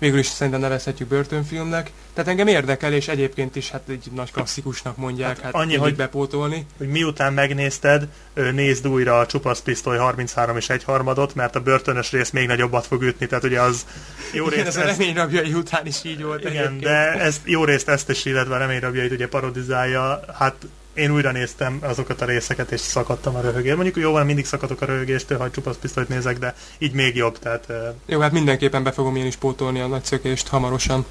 végül 0.00 0.18
is 0.18 0.26
szerintem 0.26 0.60
nevezhetjük 0.60 1.08
börtönfilmnek. 1.08 1.90
Tehát 2.14 2.30
engem 2.30 2.46
érdekel, 2.46 2.92
és 2.92 3.08
egyébként 3.08 3.56
is 3.56 3.70
hát 3.70 3.88
egy 3.88 4.08
nagy 4.14 4.32
klasszikusnak 4.32 4.96
mondják, 4.96 5.28
hát, 5.28 5.40
hát 5.44 5.54
annyi, 5.54 5.76
hogy 5.76 5.96
bepótolni. 5.96 6.66
Hogy 6.78 6.88
miután 6.88 7.32
megnézted, 7.32 8.08
nézd 8.34 8.88
újra 8.88 9.18
a 9.18 9.26
csupasz 9.26 9.60
pisztoly 9.60 9.96
33 9.96 10.56
és 10.56 10.68
egy 10.68 10.84
harmadot, 10.84 11.34
mert 11.34 11.56
a 11.56 11.60
börtönös 11.60 12.10
rész 12.10 12.30
még 12.30 12.46
nagyobbat 12.46 12.86
fog 12.86 13.02
ütni, 13.02 13.26
tehát 13.26 13.44
ugye 13.44 13.60
az 13.60 13.86
jó 14.32 14.48
részt... 14.48 14.66
ez 14.66 14.76
a 14.76 14.84
reményrabjai 14.84 15.52
után 15.52 15.86
is 15.86 16.04
így 16.04 16.22
volt 16.22 16.40
Igen, 16.40 16.52
egyébként. 16.52 16.80
de 16.80 17.12
ezt, 17.12 17.40
jó 17.44 17.64
részt 17.64 17.88
ezt 17.88 18.10
is, 18.10 18.24
illetve 18.24 18.54
a 18.54 18.58
reményrabjait 18.58 19.12
ugye 19.12 19.28
parodizálja, 19.28 20.20
hát 20.38 20.54
én 21.00 21.12
újra 21.12 21.32
néztem 21.32 21.78
azokat 21.82 22.20
a 22.20 22.24
részeket, 22.24 22.70
és 22.70 22.80
szakadtam 22.80 23.34
a 23.34 23.40
röhögést. 23.40 23.74
Mondjuk 23.74 23.96
jó 23.96 24.12
van, 24.12 24.26
mindig 24.26 24.46
szakadok 24.46 24.80
a 24.80 24.84
röhögéstől, 24.84 25.38
ha 25.38 25.50
csupasz 25.50 25.76
pisztolyt 25.76 26.08
nézek, 26.08 26.38
de 26.38 26.54
így 26.78 26.92
még 26.92 27.16
jobb, 27.16 27.38
tehát... 27.38 27.64
Uh... 27.68 27.76
Jó, 28.06 28.20
hát 28.20 28.32
mindenképpen 28.32 28.82
be 28.82 28.92
fogom 28.92 29.16
én 29.16 29.26
is 29.26 29.36
pótolni 29.36 29.80
a 29.80 29.86
nagy 29.86 30.04
szökést 30.04 30.48
hamarosan. 30.48 31.04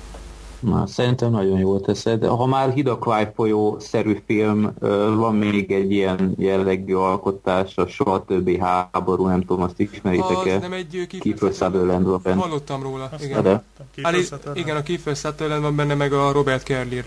Na, 0.60 0.88
szerintem 0.88 1.32
nagyon 1.32 1.60
jól 1.60 1.82
teszed. 1.82 2.26
Ha 2.26 2.46
már 2.46 2.74
Hidakvály 2.74 3.32
folyó-szerű 3.36 4.18
film, 4.26 4.74
van 5.16 5.36
még 5.36 5.72
egy 5.72 5.92
ilyen 5.92 6.34
jellegű 6.38 6.94
alkotás, 6.94 7.78
a 7.78 7.88
Soha 7.88 8.26
többi 8.26 8.60
háború, 8.60 9.28
nem 9.28 9.40
tudom, 9.40 9.64
azt 9.64 9.80
ismeritek-e? 9.80 10.56
Az 10.56 10.62
nem 10.62 10.74
egy 10.74 11.08
Kiefer 11.20 11.54
Sutherland 11.54 12.06
van 12.06 12.20
benne. 12.24 12.42
Hallottam 12.42 12.82
róla, 12.82 13.10
igen. 13.22 13.64
Ali, 14.02 14.26
igen, 14.54 14.76
a 14.76 14.82
Kiefer 14.82 15.16
Sutherland 15.16 15.62
van 15.62 15.76
benne, 15.76 15.94
meg 15.94 16.14
a 16.14 16.32
Robert 16.32 16.64
Kerlir. 16.64 17.06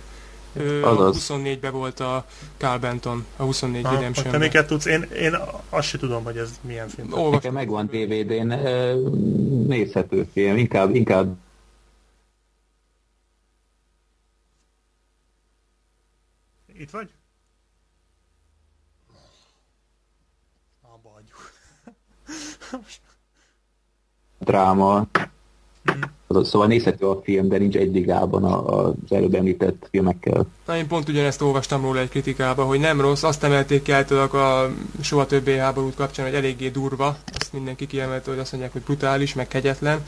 A 0.83 1.11
24-ben 1.13 1.73
volt 1.73 2.01
a 2.01 2.27
Carl 2.57 2.81
Benton, 2.81 3.27
a 3.37 3.43
24 3.43 3.85
ah, 3.85 3.93
Redemption. 3.93 4.31
Te 4.31 4.39
miket 4.39 4.67
tudsz? 4.67 4.85
Én, 4.85 5.03
én 5.03 5.37
azt 5.69 5.89
sem 5.89 6.01
tudom, 6.01 6.25
hogy 6.25 6.37
ez 6.37 6.61
milyen 6.61 6.89
film. 6.89 7.13
Olvas... 7.13 7.33
Nekem 7.33 7.53
megvan 7.53 7.87
DVD-n, 7.87 8.53
nézhető 9.67 10.29
film, 10.33 10.57
inkább, 10.57 10.95
inkább 10.95 11.37
Itt 16.83 16.91
vagy? 16.91 17.11
Abba 20.81 21.11
hagyjuk. 21.11 21.53
Dráma. 24.39 25.07
Mm. 25.93 26.01
Szóval 26.45 26.67
nézhető 26.67 27.07
a 27.07 27.21
film, 27.25 27.49
de 27.49 27.59
nincs 27.59 27.77
egy 27.77 27.93
ligában 27.93 28.45
az 28.45 29.13
előbb 29.13 29.35
említett 29.35 29.87
filmekkel. 29.91 30.47
Na, 30.67 30.77
én 30.77 30.87
pont 30.87 31.09
ugyanezt 31.09 31.43
olvastam 31.43 31.83
róla 31.83 32.01
egy 32.01 32.09
kritikában, 32.09 32.67
hogy 32.67 32.81
nem 32.81 33.01
rossz, 33.01 33.23
azt 33.23 33.45
emelték 33.45 33.83
ki 33.83 33.93
általak 33.93 34.35
a 34.35 34.71
soha 35.01 35.27
többé 35.27 35.57
háborút 35.57 35.95
kapcsán, 35.95 36.27
hogy 36.27 36.35
eléggé 36.35 36.69
durva, 36.69 37.17
azt 37.39 37.53
mindenki 37.53 37.87
kiemelte, 37.87 38.31
hogy 38.31 38.41
azt 38.41 38.53
mondják, 38.53 38.73
hogy 38.73 38.83
brutális, 38.83 39.35
meg 39.35 39.49
kegyetlen. 39.49 40.05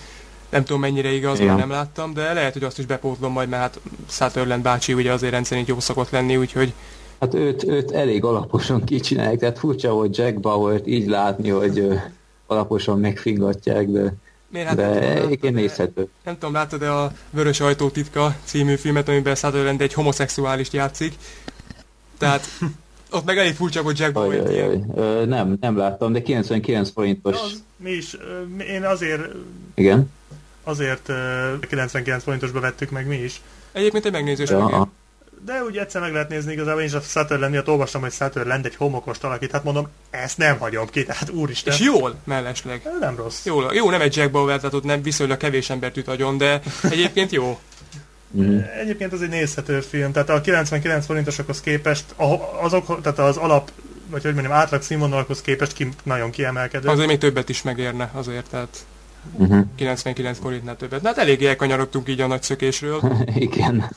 Nem 0.51 0.65
tudom 0.65 0.81
mennyire 0.81 1.13
igaz, 1.13 1.39
mert 1.39 1.59
nem 1.59 1.71
láttam, 1.71 2.15
de 2.15 2.33
lehet, 2.33 2.53
hogy 2.53 2.65
azt 2.65 2.79
is 2.79 2.87
bepótlom 2.87 3.33
majd, 3.33 3.49
mert 3.49 3.63
hát 3.63 3.81
Sutherland 4.09 4.63
bácsi 4.63 4.95
ugye 4.95 5.13
azért 5.13 5.33
rendszerint 5.33 5.69
jó 5.69 5.81
szokott 5.81 6.11
lenni, 6.11 6.37
úgyhogy 6.37 6.73
Hát 7.21 7.35
őt, 7.35 7.65
őt 7.65 7.91
elég 7.91 8.25
alaposan 8.25 8.85
kicsinálják, 8.85 9.39
tehát 9.39 9.59
furcsa 9.59 9.93
volt 9.93 10.17
Jack 10.17 10.41
Bauer-t 10.41 10.87
így 10.87 11.07
látni, 11.07 11.49
hogy 11.49 11.89
alaposan 12.47 12.99
megfingatják, 12.99 13.89
de, 13.89 14.15
Miért, 14.55 14.69
hát 14.69 14.77
de 14.77 15.23
egyébként 15.23 15.55
nézhető. 15.55 16.09
Nem 16.25 16.35
tudom, 16.35 16.55
láttad 16.55 16.81
de 16.81 16.89
a 16.89 17.13
Vörös 17.31 17.61
Ajtó 17.61 17.91
titka 17.91 18.37
című 18.45 18.77
filmet, 18.77 19.09
amiben 19.09 19.35
Sutherland 19.35 19.81
egy 19.81 19.93
homoszexuálist 19.93 20.73
játszik. 20.73 21.15
Tehát 22.19 22.47
ott 23.11 23.25
meg 23.25 23.39
elég 23.39 23.55
furcsa, 23.55 23.83
hogy 23.83 23.99
Jack 23.99 24.13
Bauer 24.13 24.51
ilyen. 24.51 24.93
Nem, 25.29 25.57
nem 25.61 25.77
láttam, 25.77 26.13
de 26.13 26.23
99 26.23 26.91
forintos. 26.91 27.41
Az, 27.41 27.63
mi 27.77 27.91
is, 27.91 28.17
én 28.69 28.85
azért... 28.85 29.23
Igen? 29.75 30.11
Azért 30.65 31.13
99 31.69 32.23
forintosba 32.23 32.61
vettük 32.61 32.91
meg 32.91 33.07
mi 33.07 33.17
is. 33.17 33.41
Egyébként 33.73 34.05
egy 34.05 34.13
megnézős 34.13 34.51
ja, 34.51 34.91
de 35.45 35.63
úgy 35.63 35.77
egyszer 35.77 36.01
meg 36.01 36.13
lehet 36.13 36.29
nézni 36.29 36.53
igazából, 36.53 36.81
én 36.81 36.87
is 36.87 36.93
a 36.93 37.01
Sutherland 37.01 37.53
miatt 37.53 37.69
olvastam, 37.69 38.01
hogy 38.01 38.13
Sutherland 38.13 38.67
egy 38.67 38.77
homokost 38.77 39.25
alakít, 39.25 39.51
hát 39.51 39.65
mondom, 39.65 39.89
ezt 40.11 40.39
nem 40.39 40.59
hagyom 40.59 40.87
ki, 40.87 41.05
tehát 41.05 41.31
úristen. 41.31 41.73
És 41.73 41.81
jól, 41.81 42.15
mellesleg. 42.25 42.89
Nem 43.01 43.17
rossz. 43.17 43.45
Jó, 43.45 43.73
jó 43.73 43.91
nem 43.91 44.01
egy 44.01 44.17
Jack 44.17 44.31
Bauer, 44.31 44.57
tehát 44.57 44.75
ott 44.75 44.85
nem 44.85 45.03
viszonylag 45.03 45.37
kevés 45.37 45.71
embert 45.71 45.97
üt 45.97 46.09
agyon, 46.09 46.39
de 46.39 46.61
egyébként 46.83 47.33
jó. 47.33 47.59
Mm. 48.37 48.59
Egyébként 48.81 49.13
ez 49.13 49.21
egy 49.21 49.29
nézhető 49.29 49.81
film, 49.81 50.13
tehát 50.13 50.29
a 50.29 50.41
99 50.41 51.07
forintosokhoz 51.07 51.61
képest 51.61 52.05
azok, 52.61 53.01
tehát 53.03 53.19
az 53.19 53.37
alap, 53.37 53.71
vagy 54.11 54.23
hogy 54.23 54.35
mondjam, 54.35 54.55
átlag 54.55 54.83
színvonalakhoz 54.83 55.41
képest 55.41 55.73
ki, 55.73 55.89
nagyon 56.03 56.31
kiemelkedő. 56.31 56.89
Azért 56.89 57.09
még 57.09 57.19
többet 57.19 57.49
is 57.49 57.63
megérne 57.63 58.11
azért, 58.15 58.51
tehát 58.51 58.87
uh-huh. 59.33 59.67
99 59.77 60.39
forintnál 60.39 60.77
többet. 60.77 61.03
Na 61.03 61.09
hát 61.09 61.19
eléggé 61.19 61.47
elkanyarodtunk 61.47 62.09
így 62.09 62.21
a 62.21 62.27
nagy 62.27 62.43
szökésről. 62.43 63.01
Igen. 63.35 63.91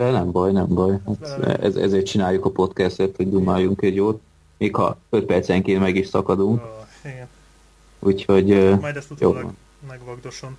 De 0.00 0.10
nem 0.10 0.30
baj, 0.30 0.52
nem 0.52 0.66
baj. 0.68 0.98
Hát 1.06 1.60
ez, 1.62 1.76
ezért 1.76 2.06
csináljuk 2.06 2.44
a 2.44 2.50
podcastet, 2.50 3.16
hogy 3.16 3.30
dumáljunk 3.30 3.82
egy 3.82 3.94
jót. 3.94 4.20
Még 4.58 4.74
ha 4.74 4.96
5 5.10 5.24
percenként 5.24 5.80
meg 5.80 5.96
is 5.96 6.06
szakadunk. 6.06 6.62
Oh, 6.62 7.10
igen. 7.12 7.28
Úgyhogy 7.98 8.78
Majd 8.80 8.96
ezt 8.96 9.10
utólag 9.10 9.52
megvagdosom. 9.88 10.56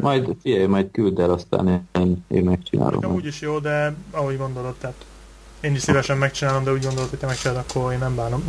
Majd, 0.00 0.36
figyelj, 0.42 0.66
majd 0.66 0.90
küld 0.90 1.18
el, 1.18 1.30
aztán 1.30 1.88
én, 1.92 2.24
én 2.28 2.44
megcsinálom. 2.44 2.94
Nekem 2.94 3.14
úgyis 3.14 3.40
jó, 3.40 3.58
de 3.58 3.94
ahogy 4.10 4.36
gondolod, 4.36 4.74
tehát 4.74 5.04
én 5.60 5.74
is 5.74 5.82
szívesen 5.82 6.18
megcsinálom, 6.18 6.64
de 6.64 6.72
úgy 6.72 6.84
gondolod, 6.84 7.08
hogy 7.08 7.18
te 7.18 7.26
megcsinálod, 7.26 7.64
akkor 7.68 7.92
én 7.92 7.98
nem 7.98 8.14
bánom. 8.14 8.44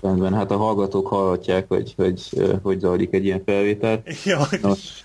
Rendben, 0.00 0.34
hát 0.34 0.50
a 0.50 0.56
hallgatók 0.56 1.06
hallhatják, 1.06 1.68
hogy 1.68 1.94
hogy, 1.96 2.22
hogy 2.62 2.78
zajlik 2.78 3.14
egy 3.14 3.24
ilyen 3.24 3.42
felvétel. 3.44 4.02
Ja, 4.24 4.46
Nos, 4.62 5.04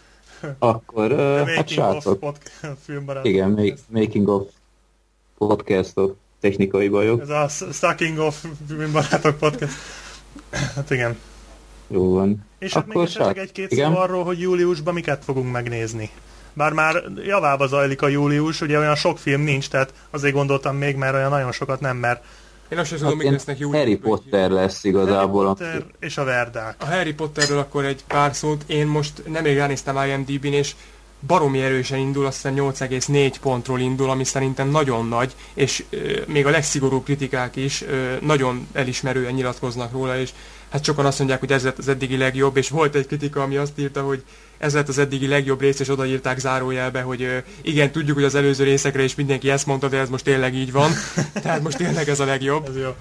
akkor, 0.60 1.12
uh, 1.12 1.50
hát 1.50 1.68
srácok. 1.68 2.36
Igen, 3.22 3.50
make, 3.50 3.76
Making 3.88 4.28
of 4.28 4.48
podcastok, 5.38 6.16
technikai 6.40 6.90
bajok. 6.90 7.22
Ez 7.22 7.30
a 7.30 7.48
Sucking 7.48 8.18
of 8.18 8.46
filmbarátok 8.68 9.38
podcast. 9.38 9.74
Hát 10.76 10.90
igen. 10.90 11.18
Jó 11.88 12.14
van. 12.14 12.46
És 12.60 12.74
hát 12.74 12.88
még 12.88 12.98
esetleg 12.98 13.38
egy-két 13.38 13.74
szó 13.74 13.84
arról, 13.84 14.24
hogy 14.24 14.40
júliusban 14.40 14.94
miket 14.94 15.24
fogunk 15.24 15.52
megnézni. 15.52 16.10
Bár 16.54 16.74
már 16.74 17.04
javába 17.26 17.68
zajlik 17.68 18.02
a 18.02 18.08
július, 18.08 18.62
ugye 18.62 18.78
olyan 18.78 18.96
sok 18.96 19.18
film 19.18 19.42
nincs, 19.42 19.70
tehát 19.70 19.94
azért 20.10 20.34
gondoltam 20.34 20.76
még, 20.76 20.96
mert 20.96 21.14
olyan 21.14 21.30
nagyon 21.30 21.52
sokat 21.52 21.80
nem, 21.80 21.98
mert 21.98 22.24
én 22.70 22.78
azt 22.78 22.90
sem 22.90 22.98
tudom, 22.98 23.20
hát 23.20 23.32
lesznek 23.32 23.60
július. 23.60 23.84
Harry 23.84 23.98
Potter 23.98 24.50
lesz 24.50 24.84
igazából. 24.84 25.46
Harry 25.46 25.58
Potter 25.58 25.86
a... 25.92 26.06
és 26.06 26.18
a 26.18 26.24
Verdák. 26.24 26.76
A 26.80 26.86
Harry 26.86 27.14
Potterről 27.14 27.58
akkor 27.58 27.86
egy 27.86 28.04
pár 28.08 28.36
szót. 28.36 28.64
Én 28.68 28.88
most 28.88 29.22
nemrég 29.28 29.58
ránéztem 29.58 29.98
IMDb-n, 30.08 30.54
és 30.54 30.76
baromi 31.28 31.62
erősen 31.62 32.00
indul, 32.00 32.26
azt 32.26 32.36
hiszem 32.36 32.56
8,4 32.56 33.36
pontról 33.42 33.80
indul, 33.80 34.10
ami 34.10 34.24
szerintem 34.24 34.70
nagyon 34.70 35.08
nagy, 35.08 35.36
és 35.54 35.84
euh, 35.90 36.28
még 36.28 36.46
a 36.46 36.50
legszigorúbb 36.50 37.04
kritikák 37.04 37.56
is 37.56 37.82
euh, 37.82 38.20
nagyon 38.22 38.68
elismerően 38.74 39.34
nyilatkoznak 39.34 39.92
róla, 39.92 40.20
és 40.20 40.30
hát 40.70 40.84
sokan 40.84 41.06
azt 41.06 41.18
mondják, 41.18 41.40
hogy 41.40 41.52
ez 41.52 41.64
lett 41.64 41.78
az 41.78 41.88
eddigi 41.88 42.18
legjobb, 42.18 42.58
és 42.58 42.70
volt 42.70 42.96
egy 42.96 43.08
kritika, 43.08 43.42
ami 43.42 43.58
azt 43.58 43.80
írta, 43.80 44.02
hogy 44.02 44.24
ez 44.58 44.74
lett 44.74 44.88
az 44.88 44.98
eddigi 44.98 45.28
legjobb 45.28 45.62
rész, 45.62 45.80
és 45.80 45.90
odaírták 45.90 46.40
zárójelbe, 46.40 47.02
hogy 47.02 47.44
igen, 47.62 47.92
tudjuk, 47.92 48.16
hogy 48.16 48.26
az 48.26 48.36
előző 48.36 48.64
részekre 48.64 49.04
is 49.04 49.16
mindenki 49.16 49.50
ezt 49.50 49.66
mondta, 49.66 49.88
de 49.88 49.98
ez 49.98 50.10
most 50.10 50.24
tényleg 50.24 50.56
így 50.56 50.72
van. 50.72 50.92
Tehát 51.44 51.62
most 51.62 51.78
tényleg 51.78 52.10
ez 52.10 52.20
a 52.20 52.26
legjobb. 52.26 52.68
Ez 52.68 52.78
jó. 52.78 52.96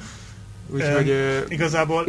Úgyhogy... 0.70 1.10
Um, 1.10 1.44
igazából 1.48 2.06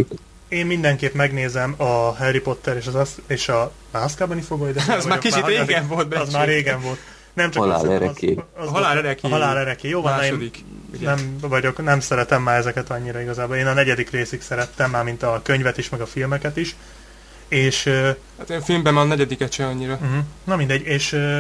én 0.47 0.65
mindenképp 0.65 1.13
megnézem 1.13 1.73
a 1.77 2.15
Harry 2.15 2.39
Potter 2.39 2.75
és, 2.75 2.87
az, 2.87 3.15
és 3.27 3.49
a 3.49 3.71
Azkaban 3.91 4.41
fogó 4.41 4.67
ide. 4.67 4.83
Az 4.97 5.05
már 5.05 5.19
kicsit 5.19 5.41
már 5.41 5.49
régen 5.49 5.87
volt, 5.87 6.15
Az 6.15 6.33
már 6.33 6.47
régen 6.47 6.81
volt. 6.81 6.99
Nem 7.33 7.51
csak 7.51 7.63
halál 7.63 7.91
ereké. 7.91 8.35
Az, 8.53 8.65
az 8.65 8.69
halál 8.69 8.97
ereké. 8.97 9.27
A 9.27 9.29
halál 9.29 9.57
ereké. 9.57 9.89
Jó 9.89 10.01
van, 10.01 10.15
Második, 10.15 10.57
én 10.57 10.99
nem 11.01 11.37
vagyok, 11.41 11.83
nem 11.83 11.99
szeretem 11.99 12.41
már 12.41 12.57
ezeket 12.57 12.89
annyira 12.89 13.21
igazából. 13.21 13.55
Én 13.55 13.67
a 13.67 13.73
negyedik 13.73 14.09
részig 14.09 14.41
szerettem 14.41 14.91
már, 14.91 15.03
mint 15.03 15.23
a 15.23 15.39
könyvet 15.43 15.77
is, 15.77 15.89
meg 15.89 16.01
a 16.01 16.05
filmeket 16.05 16.57
is. 16.57 16.75
És... 17.47 17.83
Hát 18.37 18.49
a 18.49 18.61
filmben 18.61 18.93
már 18.93 19.03
a 19.03 19.07
negyediket 19.07 19.51
se 19.51 19.65
annyira. 19.65 19.93
Uh-huh. 19.93 20.23
Na 20.43 20.55
mindegy, 20.55 20.81
és 20.81 21.11
uh, 21.11 21.39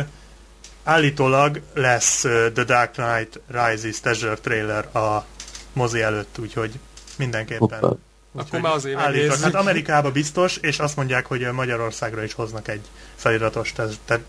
állítólag 0.83 1.61
lesz 1.73 2.23
uh, 2.23 2.51
The 2.53 2.63
Dark 2.63 2.91
Knight 2.91 3.41
Rises 3.47 3.99
teaser 3.99 4.39
trailer 4.39 4.95
a 4.95 5.25
mozi 5.73 6.01
előtt, 6.01 6.37
úgyhogy 6.39 6.79
mindenképpen. 7.17 7.79
Hoppa. 7.79 7.97
Akkor 8.35 8.59
már 8.59 8.73
azért 8.73 8.97
állítok. 8.97 9.39
Hát 9.39 9.55
Amerikába 9.55 10.11
biztos, 10.11 10.57
és 10.57 10.79
azt 10.79 10.95
mondják, 10.95 11.25
hogy 11.25 11.47
Magyarországra 11.51 12.23
is 12.23 12.33
hoznak 12.33 12.67
egy 12.67 12.81
feliratos 13.15 13.73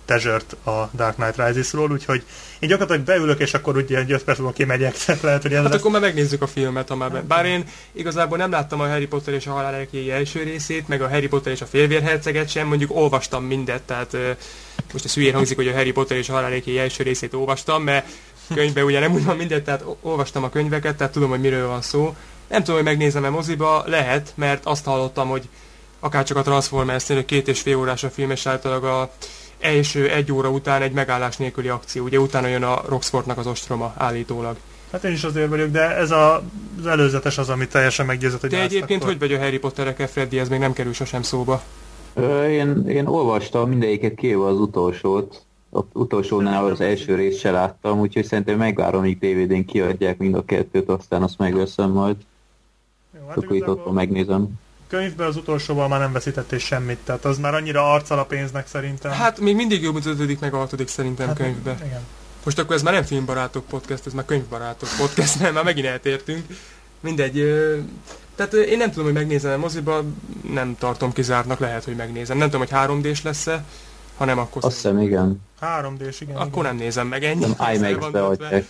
tezsört 0.04 0.56
a 0.66 0.90
Dark 0.94 1.14
Knight 1.14 1.36
Rises-ról, 1.36 1.90
úgyhogy 1.90 2.22
én 2.58 2.68
gyakorlatilag 2.68 3.06
beülök, 3.06 3.40
és 3.40 3.54
akkor 3.54 3.76
ugye 3.76 3.98
egy 3.98 4.12
5 4.12 4.24
perc 4.24 4.38
múlva 4.38 4.52
kimegyek, 4.52 4.96
tehát 4.98 5.22
lehet, 5.22 5.42
hogy 5.42 5.52
ez 5.52 5.62
Hát 5.62 5.68
lesz. 5.70 5.78
akkor 5.78 5.90
már 5.90 6.00
megnézzük 6.00 6.42
a 6.42 6.46
filmet, 6.46 6.88
ha 6.88 6.96
már 6.96 7.24
Bár 7.24 7.44
én 7.44 7.64
igazából 7.92 8.38
nem 8.38 8.50
láttam 8.50 8.80
a 8.80 8.88
Harry 8.88 9.06
Potter 9.06 9.34
és 9.34 9.46
a 9.46 9.52
halál 9.52 9.86
első 10.10 10.42
részét, 10.42 10.88
meg 10.88 11.02
a 11.02 11.08
Harry 11.08 11.28
Potter 11.28 11.52
és 11.52 11.60
a 11.60 11.66
félvérherceget 11.66 12.48
sem, 12.48 12.66
mondjuk 12.66 12.96
olvastam 12.96 13.44
mindet, 13.44 13.82
tehát 13.82 14.16
most 14.92 15.04
a 15.04 15.08
szülyén 15.08 15.34
hangzik, 15.34 15.56
hogy 15.56 15.68
a 15.68 15.72
Harry 15.72 15.92
Potter 15.92 16.16
és 16.16 16.28
a 16.28 16.32
halál 16.32 16.62
első 16.78 17.02
részét 17.02 17.34
olvastam, 17.34 17.82
mert 17.82 18.06
könyvben 18.54 18.84
ugye 18.84 19.00
nem 19.00 19.12
úgy 19.12 19.24
van 19.24 19.36
mindet, 19.36 19.64
tehát 19.64 19.84
olvastam 20.00 20.44
a 20.44 20.50
könyveket, 20.50 20.96
tehát 20.96 21.12
tudom, 21.12 21.28
hogy 21.28 21.40
miről 21.40 21.66
van 21.68 21.82
szó 21.82 22.16
nem 22.48 22.60
tudom, 22.60 22.74
hogy 22.74 22.84
megnézem-e 22.84 23.30
moziba, 23.30 23.82
lehet, 23.86 24.32
mert 24.34 24.66
azt 24.66 24.84
hallottam, 24.84 25.28
hogy 25.28 25.48
akárcsak 26.00 26.36
a 26.36 26.42
Transformers-nél, 26.42 27.24
két 27.24 27.48
és 27.48 27.60
fél 27.60 27.76
órás 27.76 28.04
a 28.04 28.10
film, 28.10 28.30
és 28.30 28.46
általában 28.46 29.02
a 29.02 29.10
első 29.60 30.10
egy 30.10 30.32
óra 30.32 30.50
után 30.50 30.82
egy 30.82 30.92
megállás 30.92 31.36
nélküli 31.36 31.68
akció. 31.68 32.04
Ugye 32.04 32.18
utána 32.18 32.46
jön 32.46 32.62
a 32.62 32.82
Roxfortnak 32.88 33.38
az 33.38 33.46
ostroma 33.46 33.94
állítólag. 33.96 34.56
Hát 34.92 35.04
én 35.04 35.12
is 35.12 35.24
azért 35.24 35.48
vagyok, 35.48 35.70
de 35.70 35.96
ez 35.96 36.10
a, 36.10 36.42
az 36.78 36.86
előzetes 36.86 37.38
az, 37.38 37.48
ami 37.48 37.66
teljesen 37.66 38.06
meggyőzött, 38.06 38.40
hogy 38.40 38.50
De 38.50 38.62
egyébként 38.62 39.02
akkor... 39.02 39.12
hogy 39.12 39.28
vagy 39.28 39.38
a 39.38 39.38
Harry 39.38 39.58
Potterekkel, 39.58 40.08
Freddy, 40.08 40.38
ez 40.38 40.48
még 40.48 40.58
nem 40.58 40.72
kerül 40.72 40.92
sosem 40.92 41.22
szóba. 41.22 41.62
Ö, 42.14 42.46
én, 42.46 42.86
én 42.88 43.06
olvastam 43.06 43.68
mindegyiket 43.68 44.14
kivéve 44.14 44.44
az 44.44 44.58
utolsót, 44.58 45.42
az 45.70 45.82
utolsónál 45.92 46.64
az 46.64 46.80
első 46.80 47.14
részt 47.14 47.38
se 47.38 47.50
láttam, 47.50 48.00
úgyhogy 48.00 48.24
szerintem 48.24 48.56
megvárom, 48.56 49.02
míg 49.02 49.18
DVD-n 49.18 49.64
kiadják 49.64 50.18
mind 50.18 50.34
a 50.34 50.44
kettőt, 50.44 50.88
aztán 50.88 51.22
azt 51.22 51.38
megveszem 51.38 51.90
majd. 51.90 52.16
Jó, 53.20 53.26
hát 53.28 53.36
Akkor 53.36 53.44
itt 53.44 53.62
igazából 53.62 53.82
ott 53.86 53.92
megnézem. 53.94 54.48
könyvben 54.88 55.26
az 55.26 55.36
utolsóval 55.36 55.88
már 55.88 56.00
nem 56.00 56.12
veszítettél 56.12 56.58
semmit, 56.58 56.98
tehát 57.04 57.24
az 57.24 57.38
már 57.38 57.54
annyira 57.54 57.92
arccal 57.92 58.18
a 58.18 58.24
pénznek 58.24 58.66
szerintem. 58.68 59.12
Hát 59.12 59.40
még 59.40 59.54
mindig 59.56 59.82
jobb, 59.82 59.92
mint 59.92 60.06
az 60.06 60.12
ötödik, 60.12 60.38
meg 60.40 60.54
a 60.54 60.58
hatodik 60.58 60.88
szerintem 60.88 61.26
Hát, 61.26 61.36
könyvbe. 61.36 61.76
Igen. 61.84 62.00
Most 62.44 62.58
akkor 62.58 62.74
ez 62.76 62.82
már 62.82 62.92
nem 62.94 63.02
filmbarátok 63.02 63.64
podcast, 63.66 64.06
ez 64.06 64.12
már 64.12 64.24
könyvbarátok 64.24 64.88
podcast, 64.98 65.40
mert 65.40 65.54
már 65.54 65.64
megint 65.64 65.86
eltértünk. 65.86 66.46
Mindegy. 67.00 67.32
Tehát 68.34 68.52
én 68.52 68.76
nem 68.78 68.88
tudom, 68.90 69.04
hogy 69.04 69.14
megnézem 69.14 69.52
a 69.52 69.56
moziba, 69.56 70.02
nem 70.52 70.76
tartom 70.78 71.12
kizártnak, 71.12 71.58
lehet, 71.58 71.84
hogy 71.84 71.96
megnézem. 71.96 72.36
Nem 72.38 72.50
tudom, 72.50 72.66
hogy 72.66 72.78
3D-s 72.88 73.22
lesz-e, 73.22 73.64
ha 74.16 74.24
nem, 74.24 74.38
akkor, 74.38 74.64
Azt 74.64 74.74
hiszem, 74.74 75.00
igen. 75.00 75.42
3D-s, 75.62 76.20
igen. 76.20 76.36
akkor 76.36 76.62
nem 76.62 76.76
nézem 76.76 77.06
meg 77.06 77.24
ennyi. 77.24 77.40
Nem 77.56 77.74
IMAX-be 77.74 78.28
igen. 78.38 78.66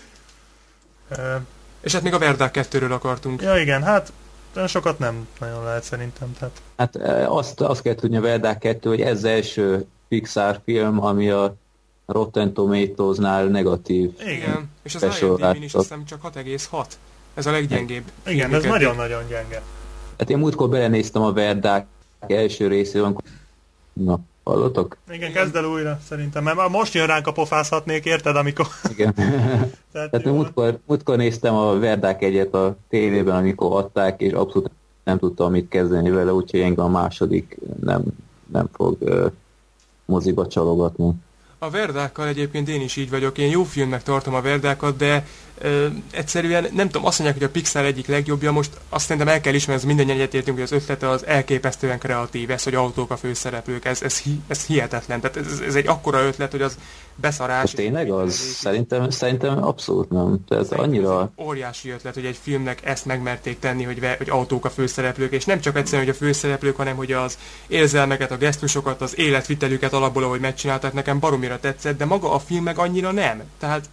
És 1.81 1.93
hát 1.93 2.03
még 2.03 2.15
a 2.15 2.19
Verdák 2.19 2.67
2-ről 2.71 2.91
akartunk. 2.91 3.43
Ja 3.43 3.57
igen, 3.59 3.83
hát 3.83 4.13
olyan 4.57 4.69
sokat 4.69 4.99
nem 4.99 5.29
nagyon 5.41 5.65
lehet 5.65 5.83
szerintem. 5.83 6.33
Tehát 6.39 6.61
Hát 6.77 6.97
eh, 6.97 7.33
azt, 7.37 7.61
azt 7.61 7.83
kell 7.83 7.95
tudni 7.95 8.17
a 8.17 8.21
Verdák 8.21 8.59
2, 8.59 8.89
hogy 8.89 9.01
ez 9.01 9.17
az 9.17 9.25
első 9.25 9.87
Pixar 10.09 10.61
film, 10.65 11.05
ami 11.05 11.31
a 11.31 11.55
Rotten 12.07 12.53
Tomatoes-nál 12.53 13.45
negatív. 13.45 14.13
igen, 14.21 14.33
igen, 14.33 14.49
Igen. 14.49 14.71
És 14.83 14.95
az. 14.95 15.03
IMDb-n 15.21 15.63
is 15.63 15.75
azt 15.75 15.89
hiszem 15.89 16.05
csak 16.05 16.21
6,6. 16.35 16.85
Ez 17.35 17.47
a 17.47 17.51
leggyengébb. 17.51 18.05
ez 18.23 18.33
filmjük 18.33 18.53
eddig. 18.53 18.71
nagyon-nagyon 18.71 19.27
gyenge. 19.29 19.63
Hát 20.19 20.31
én 20.31 20.39
múltkor 20.39 20.69
belenéztem 20.69 21.23
a 21.23 21.33
Verdák 21.33 21.87
első 22.27 22.67
részében, 22.69 23.05
amikor... 23.05 23.23
Na, 23.93 24.21
hallotok? 24.47 24.97
Igen, 25.11 25.33
kezd 25.33 25.57
el 25.57 25.65
újra 25.65 25.99
szerintem, 26.09 26.45
mert 26.45 26.69
most 26.69 26.95
jön 26.95 27.07
ránk 27.07 27.27
a 27.27 27.33
pofázhatnék, 27.33 28.05
érted, 28.05 28.37
amikor... 28.37 28.67
Igen. 28.91 29.15
Tehát, 29.93 30.11
Tehát 30.11 30.25
múltkor, 30.25 30.79
múltkor 30.87 31.17
néztem 31.17 31.55
a 31.55 31.79
Verdák 31.79 32.23
egyet 32.23 32.55
a 32.55 32.77
tévében, 32.89 33.37
amikor 33.37 33.77
adták, 33.77 34.21
és 34.21 34.33
abszolút 34.33 34.71
nem 35.05 35.19
tudtam 35.19 35.51
mit 35.51 35.69
kezdeni 35.69 36.11
vele, 36.11 36.33
úgyhogy 36.33 36.61
engem 36.61 36.85
a 36.85 36.89
második 36.89 37.59
nem, 37.81 38.03
nem 38.53 38.69
fog 38.73 38.97
uh, 39.01 39.31
moziba 40.05 40.47
csalogatni. 40.47 41.13
A 41.67 41.71
Verdákkal 41.71 42.27
egyébként 42.27 42.69
én 42.69 42.81
is 42.81 42.97
így 42.97 43.11
vagyok. 43.11 43.39
Én 43.39 43.51
jó 43.51 43.65
filmnek 43.65 44.03
tartom 44.03 44.35
a 44.35 44.41
Verdákat, 44.41 44.97
de 44.97 45.27
ö, 45.59 45.87
egyszerűen 46.11 46.69
nem 46.73 46.87
tudom, 46.87 47.07
azt 47.07 47.19
mondják, 47.19 47.39
hogy 47.39 47.49
a 47.49 47.53
Pixar 47.53 47.85
egyik 47.85 48.07
legjobbja, 48.07 48.53
most 48.53 48.71
azt 48.89 49.05
szerintem 49.05 49.35
el 49.35 49.41
kell 49.41 49.55
ismerni, 49.55 49.83
ez 49.83 49.87
minden 49.87 50.11
egyetértünk, 50.11 50.57
hogy 50.57 50.67
az 50.67 50.73
ötlete 50.73 51.09
az 51.09 51.27
elképesztően 51.27 51.99
kreatív, 51.99 52.51
ez, 52.51 52.63
hogy 52.63 52.75
autók 52.75 53.11
a 53.11 53.17
főszereplők, 53.17 53.85
ez, 53.85 54.03
ez, 54.03 54.23
ez 54.49 54.65
hihetetlen. 54.65 55.21
Tehát 55.21 55.37
ez, 55.37 55.61
ez 55.67 55.75
egy 55.75 55.87
akkora 55.87 56.23
ötlet, 56.23 56.51
hogy 56.51 56.63
az 56.63 56.79
beszarás. 57.17 57.57
Hát 57.57 57.75
tényleg 57.75 58.11
az? 58.11 58.35
Szerintem, 58.35 59.11
szerintem 59.11 59.65
abszolút 59.65 60.11
nem. 60.11 60.45
Tehát 60.49 60.65
Szerintem 60.65 60.93
annyira... 60.93 61.33
ez 61.37 61.47
óriási 61.47 61.91
ötlet, 61.91 62.15
hogy 62.15 62.25
egy 62.25 62.39
filmnek 62.43 62.85
ezt 62.85 63.05
megmerték 63.05 63.59
tenni, 63.59 63.83
hogy, 63.83 64.01
ve, 64.01 64.15
hogy 64.19 64.31
autók 64.31 64.65
a 64.65 64.71
főszereplők, 64.71 65.33
és 65.33 65.45
nem 65.45 65.61
csak 65.61 65.77
egyszerűen, 65.77 66.07
hogy 66.07 66.15
a 66.15 66.19
főszereplők, 66.19 66.77
hanem 66.77 66.97
hogy 66.97 67.13
az 67.13 67.39
érzelmeket, 67.67 68.31
a 68.31 68.37
gesztusokat, 68.37 69.01
az 69.01 69.19
életvitelüket 69.19 69.93
alapból, 69.93 70.25
ahogy 70.25 70.41
megcsinálták, 70.41 70.93
nekem 70.93 71.19
baromira 71.19 71.61
tetszett, 71.61 71.99
de 71.99 72.05
maga 72.05 72.33
a 72.33 72.39
film 72.39 72.63
meg 72.63 72.79
annyira 72.79 73.11
nem. 73.13 73.43
Tehát 73.59 73.89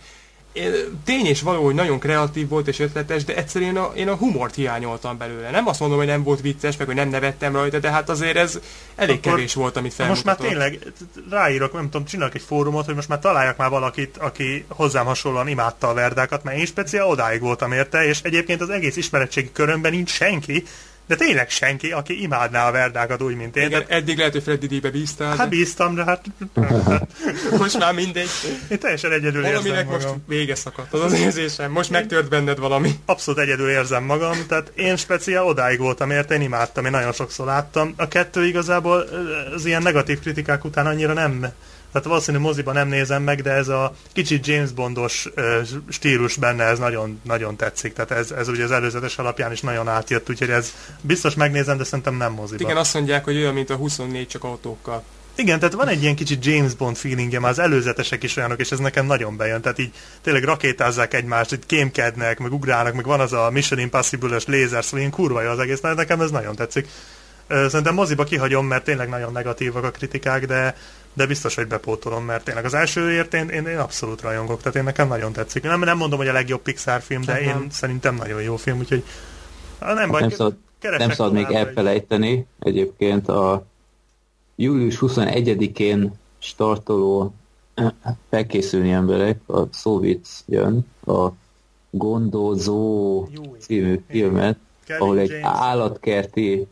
tény 1.04 1.26
és 1.26 1.41
való, 1.41 1.64
hogy 1.64 1.74
nagyon 1.74 1.99
kreatív 1.99 2.47
volt 2.47 2.68
és 2.68 2.80
ötletes, 2.80 3.24
de 3.24 3.36
egyszerűen 3.36 3.78
a, 3.78 3.91
én 3.95 4.08
a 4.08 4.16
humort 4.16 4.56
hiányoltam 4.56 5.18
belőle. 5.18 5.49
Nem 5.49 5.68
azt 5.68 5.80
mondom, 5.80 5.97
hogy 5.97 6.08
nem 6.08 6.24
volt 6.24 6.41
vicces, 6.41 6.78
meg 6.78 6.88
hogy 6.88 6.95
nem 6.95 7.10
nevettem 7.10 7.54
rajta, 7.54 7.80
de 7.80 7.91
hát 7.91 8.10
azért 8.10 8.38
ez 8.38 8.60
elég 8.95 9.18
Akkor 9.18 9.32
kevés 9.32 9.54
volt, 9.54 9.78
amit 9.78 9.97
Na 9.97 10.08
most 10.08 10.24
már 10.24 10.36
felmutatott. 10.36 10.70
tényleg 10.70 10.93
ráírok, 11.30 11.74
nem 11.74 11.89
tudom, 11.89 12.06
csinálok 12.06 12.36
egy 12.36 12.41
fórumot, 12.41 12.86
hogy 12.86 12.95
most 12.95 13.08
már 13.08 13.20
találjak 13.20 13.58
már 13.58 13.70
valakit, 13.70 14.18
aki 14.18 14.66
hozzám 14.68 15.06
hasonlóan 15.06 15.47
imádta 15.47 15.88
a 15.88 15.93
verdákat, 15.93 16.43
mert 16.43 16.58
én 16.58 16.66
speciál 16.66 17.08
odáig 17.08 17.41
voltam 17.41 17.72
érte, 17.72 18.06
és 18.06 18.22
egyébként 18.22 18.62
az 18.62 18.70
egész 18.70 18.95
ismeretségi 18.95 19.51
körömben 19.51 19.91
nincs 19.91 20.10
senki, 20.10 20.64
de 21.08 21.16
tényleg 21.16 21.49
senki, 21.49 21.91
aki 21.91 22.22
imádná 22.22 22.68
a 22.68 22.72
verdákat 22.72 23.22
úgy, 23.22 23.36
mint 23.36 23.56
én. 23.56 23.66
Igen, 23.66 23.84
De, 23.88 23.95
eddig 23.95 24.18
lehet, 24.18 24.34
hogy 24.34 24.43
Freddy 24.43 24.68
D-be 24.68 24.89
bíztál, 24.89 25.28
hát 25.28 25.38
de 25.38 25.45
bíztam, 25.56 25.95
de 25.95 26.04
hát 26.04 26.26
most 27.60 27.80
már 27.80 27.93
mindegy. 27.93 28.30
én 28.70 28.80
teljesen 28.80 29.12
egyedül 29.12 29.45
érzem 29.45 29.86
magam. 29.86 29.91
most 29.91 30.08
vége 30.28 30.56
szakadt 30.56 30.93
az 30.93 31.01
az 31.01 31.14
érzésem. 31.14 31.72
Most 31.72 31.89
megtört 31.89 32.30
benned 32.30 32.58
valami. 32.58 32.99
abszolút 33.06 33.39
egyedül 33.39 33.70
érzem 33.70 34.04
magam, 34.04 34.38
tehát 34.47 34.72
én 34.76 34.95
speciál 34.95 35.45
odáig 35.45 35.80
voltam 35.80 36.12
érte, 36.12 36.34
én 36.36 36.41
imádtam, 36.41 36.86
én 36.86 36.91
nagyon 36.91 37.14
sokszor 37.14 37.45
láttam. 37.45 37.93
A 37.97 38.08
kettő 38.08 38.45
igazából 38.45 39.06
az 39.56 39.66
ilyen 39.66 39.82
negatív 39.82 40.20
kritikák 40.20 40.66
után 40.66 40.86
annyira 40.86 41.14
nem, 41.14 41.45
tehát 41.94 42.08
valószínű 42.08 42.38
moziban 42.38 42.74
nem 42.74 42.88
nézem 42.88 43.24
meg, 43.24 43.41
de 43.41 43.52
ez 43.52 43.68
a 43.68 43.96
kicsit 44.14 44.48
James 44.48 44.72
Bondos 44.72 45.28
stílus 45.89 46.36
benne, 46.36 46.64
ez 46.64 46.80
nagyon, 46.80 47.22
nagyon 47.24 47.56
tetszik, 47.56 47.94
tehát 47.94 48.12
ez, 48.12 48.32
ez 48.32 48.48
ugye 48.48 48.64
az 48.64 48.72
előzetes 48.72 49.18
alapján 49.18 49.52
is 49.52 49.62
nagyon 49.62 49.88
átjött, 49.88 50.30
úgyhogy 50.30 50.50
ez 50.50 50.74
biztos 51.02 51.34
megnézem, 51.34 51.78
de 51.78 51.84
szerintem 51.84 52.16
nem 52.16 52.32
moziban. 52.32 52.66
Igen, 52.66 52.78
azt 52.78 52.94
mondják, 52.94 53.24
hogy 53.24 53.36
olyan, 53.36 53.54
mint 53.54 53.70
a 53.70 53.76
24 53.76 54.28
csak 54.28 54.44
autókkal. 54.44 55.04
Igen, 55.36 55.60
tehát 55.60 55.74
van 55.74 55.88
egy 55.88 56.02
ilyen 56.02 56.16
kicsit 56.16 56.46
James 56.46 56.74
Bond 56.74 56.96
feelingje, 56.96 57.39
már 57.39 57.52
az 57.52 57.60
előzetesek 57.60 58.24
is 58.24 58.38
olyanok, 58.38 58.60
és 58.60 58.72
ez 58.72 58.80
nekem 58.80 59.06
nagyon 59.06 59.38
bejön. 59.38 59.62
Tehát 59.62 59.80
így 59.80 59.91
tényleg 60.22 60.44
rakétázzák 60.44 61.14
egymást, 61.14 61.54
így 61.54 61.66
kémkednek, 61.66 62.39
meg 62.39 62.54
ugrálnak, 62.54 62.94
meg 62.94 63.06
van 63.06 63.20
az 63.20 63.34
a 63.34 63.50
Mission 63.52 63.80
Impossible-ös 63.80 64.46
lézer, 64.46 64.84
szóval 64.84 65.00
ilyen 65.00 65.12
kurva 65.12 65.41
jó 65.41 65.50
az 65.50 65.60
egész, 65.60 65.82
nekem 65.82 66.22
ez 66.22 66.32
nagyon 66.32 66.56
tetszik. 66.56 66.88
Szerintem 67.48 67.94
moziba 67.94 68.24
kihagyom, 68.24 68.66
mert 68.66 68.84
tényleg 68.84 69.10
nagyon 69.10 69.32
negatívak 69.32 69.84
a 69.84 69.91
kritikák, 69.91 70.46
de, 70.46 70.76
de 71.14 71.26
biztos, 71.26 71.55
hogy 71.55 71.68
bepótolom, 71.68 72.26
mert 72.26 72.43
tényleg 72.43 72.66
az 72.66 72.74
elsőért 72.74 73.34
én, 73.34 73.49
én, 73.49 73.66
én 73.66 73.78
abszolút 73.78 74.22
rajongok, 74.22 74.59
tehát 74.59 74.76
én 74.78 74.84
nekem 74.84 75.07
nagyon 75.07 75.34
tetszik. 75.34 75.64
Nem, 75.64 75.80
nem 75.80 75.97
mondom, 75.97 76.18
hogy 76.18 76.28
a 76.28 76.34
legjobb 76.34 76.61
Pixar 76.61 77.01
film, 77.01 77.22
de 77.22 77.32
Hát 77.32 77.41
én 77.41 77.68
szerintem 77.72 78.16
nagyon 78.16 78.41
jó 78.41 78.55
film, 78.55 78.80
úgyhogy 78.80 79.03
nem 79.80 80.09
baj, 80.09 80.22
Nem 80.22 80.30
szabad, 80.30 80.55
nem 80.97 81.09
szabad 81.09 81.34
még 81.34 81.51
elfelejteni. 81.51 82.45
Egyébként 82.59 83.28
a 83.28 83.66
július 84.55 84.97
21-én 85.01 86.14
startoló 86.39 87.34
felkészülni 88.30 88.91
emberek, 88.91 89.39
a 89.47 89.68
Szóvic 89.72 90.43
jön, 90.45 90.86
a 91.05 91.28
Gondozó 91.89 93.28
Jó, 93.32 93.55
című 93.59 93.99
filmet, 94.09 94.57
Kevin 94.86 95.01
ahol 95.01 95.20
egy 95.20 95.30
James. 95.30 95.45
állatkerti 95.45 96.68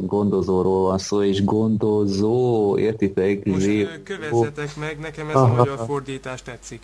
gondozóról 0.00 0.82
van 0.82 0.98
szó, 0.98 1.22
és 1.22 1.44
gondozó, 1.44 2.78
értitek? 2.78 3.44
Most 3.44 3.60
Zé- 3.60 4.02
kövezzetek 4.04 4.76
meg, 4.76 4.98
nekem 4.98 5.28
ez 5.28 5.34
a 5.34 5.46
magyar 5.56 5.78
fordítás 5.86 6.42
tetszik. 6.42 6.82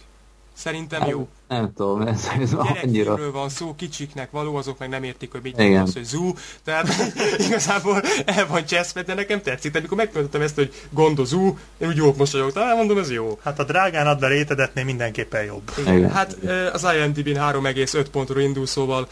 Szerintem 0.59 1.09
jó. 1.09 1.29
Nem 1.49 1.73
tudom, 1.77 2.01
ez, 2.01 2.29
ez 2.41 2.53
annyira... 2.53 3.31
Van 3.33 3.49
szó, 3.49 3.75
kicsiknek 3.77 4.31
való, 4.31 4.57
azok 4.57 4.79
meg 4.79 4.89
nem 4.89 5.03
értik, 5.03 5.33
hogy 5.33 5.41
mit 5.43 5.59
Igen. 5.59 5.83
az, 5.83 5.93
hogy 5.93 6.05
zoo, 6.05 6.33
tehát 6.65 6.89
igazából 7.49 8.03
el 8.25 8.47
van 8.47 8.65
cseszve, 8.65 9.03
de 9.03 9.15
nekem 9.15 9.43
tetszik. 9.43 9.73
Tehát 9.73 9.89
amikor 9.89 10.07
megmondtam 10.07 10.41
ezt, 10.41 10.55
hogy 10.55 10.73
gondozó, 10.91 11.57
én 11.79 11.89
úgy 11.89 11.97
jók 11.97 12.17
mosolyogtam, 12.17 12.63
hát 12.63 12.77
mondom, 12.77 12.99
ez 12.99 13.11
jó. 13.11 13.39
Hát 13.43 13.59
a 13.59 13.65
drágán 13.65 14.07
adva 14.07 14.29
rétedetnél 14.29 14.85
mindenképpen 14.85 15.45
jobb. 15.45 15.71
Igen. 15.79 16.11
Hát 16.11 16.37
ö, 16.43 16.67
az 16.73 16.87
IMDb-n 16.97 17.39
3,5 17.39 18.07
pontról 18.13 18.43
indul, 18.43 18.67
szóval 18.67 19.09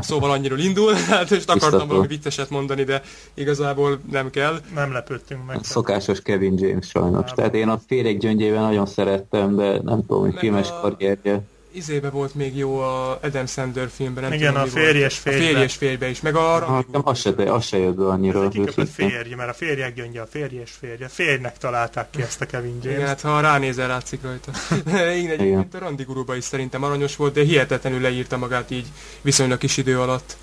szóval 0.00 0.30
annyiról 0.30 0.58
indul, 0.58 0.92
hát 1.08 1.30
most 1.30 1.32
akartam 1.50 1.70
Biztató. 1.70 1.86
valami 1.86 2.06
vicceset 2.06 2.50
mondani, 2.50 2.84
de 2.84 3.02
igazából 3.34 4.00
nem 4.10 4.30
kell. 4.30 4.58
Nem 4.74 4.92
lepődtünk 4.92 5.46
meg. 5.46 5.58
Szokásos 5.62 6.20
Kevin 6.22 6.54
James 6.58 6.86
sajnos. 6.88 7.24
Nem. 7.26 7.34
Tehát 7.34 7.54
én 7.54 7.68
a 7.68 7.80
féreg 7.86 8.18
gyöngyében 8.18 8.62
nagyon 8.62 8.86
szerettem, 8.86 9.56
de 9.56 9.80
nem 9.82 10.00
tudom, 10.06 10.20
hogy 10.20 10.34
filmes 10.38 10.70
a- 10.70 10.80
karrierje. 10.80 11.42
Izébe 11.78 12.10
volt 12.10 12.34
még 12.34 12.56
jó 12.56 12.78
a 12.78 13.18
Adam 13.22 13.46
Sandler 13.46 13.88
filmben, 13.88 14.22
nem 14.22 14.32
Igen, 14.32 14.46
tudom, 14.52 14.62
a 14.62 14.64
mi 14.64 14.70
férj 14.70 14.98
volt. 14.98 15.10
és 15.10 15.18
férjbe. 15.18 15.44
A 15.44 15.46
férj 15.48 15.62
és 15.62 15.74
férjbe 15.74 16.08
is, 16.08 16.20
meg 16.20 16.34
a 16.36 16.40
Ha, 16.40 16.58
Randy 16.58 16.84
nekem 16.86 17.02
az 17.04 17.18
se, 17.18 17.52
az 17.52 17.64
se 17.64 17.78
jött 17.78 17.94
be 17.94 18.02
Ez 18.02 18.08
annyira. 18.08 18.42
egy 18.44 18.48
kiköpött 18.50 18.88
férj, 18.90 19.34
mert 19.34 19.50
a 19.50 19.52
férjek 19.52 19.94
gyöngye 19.94 20.20
a 20.20 20.26
férj 20.26 20.56
és 20.56 20.70
férje. 20.70 21.08
Férjnek 21.08 21.58
találták 21.58 22.10
ki 22.10 22.22
ezt 22.22 22.40
a 22.40 22.46
Kevin 22.46 22.76
Igen, 22.80 22.92
James. 22.92 23.08
hát 23.08 23.20
ha 23.20 23.40
ránézel, 23.40 23.88
látszik 23.88 24.20
rajta. 24.22 24.50
Igen, 25.16 25.30
egyébként 25.30 25.74
a 25.74 25.78
Randi 25.78 26.02
Guruba 26.02 26.36
is 26.36 26.44
szerintem 26.44 26.82
aranyos 26.82 27.16
volt, 27.16 27.32
de 27.34 27.42
hihetetlenül 27.42 28.00
leírta 28.00 28.36
magát 28.36 28.70
így 28.70 28.86
viszonylag 29.20 29.58
kis 29.58 29.76
idő 29.76 30.00
alatt. 30.00 30.36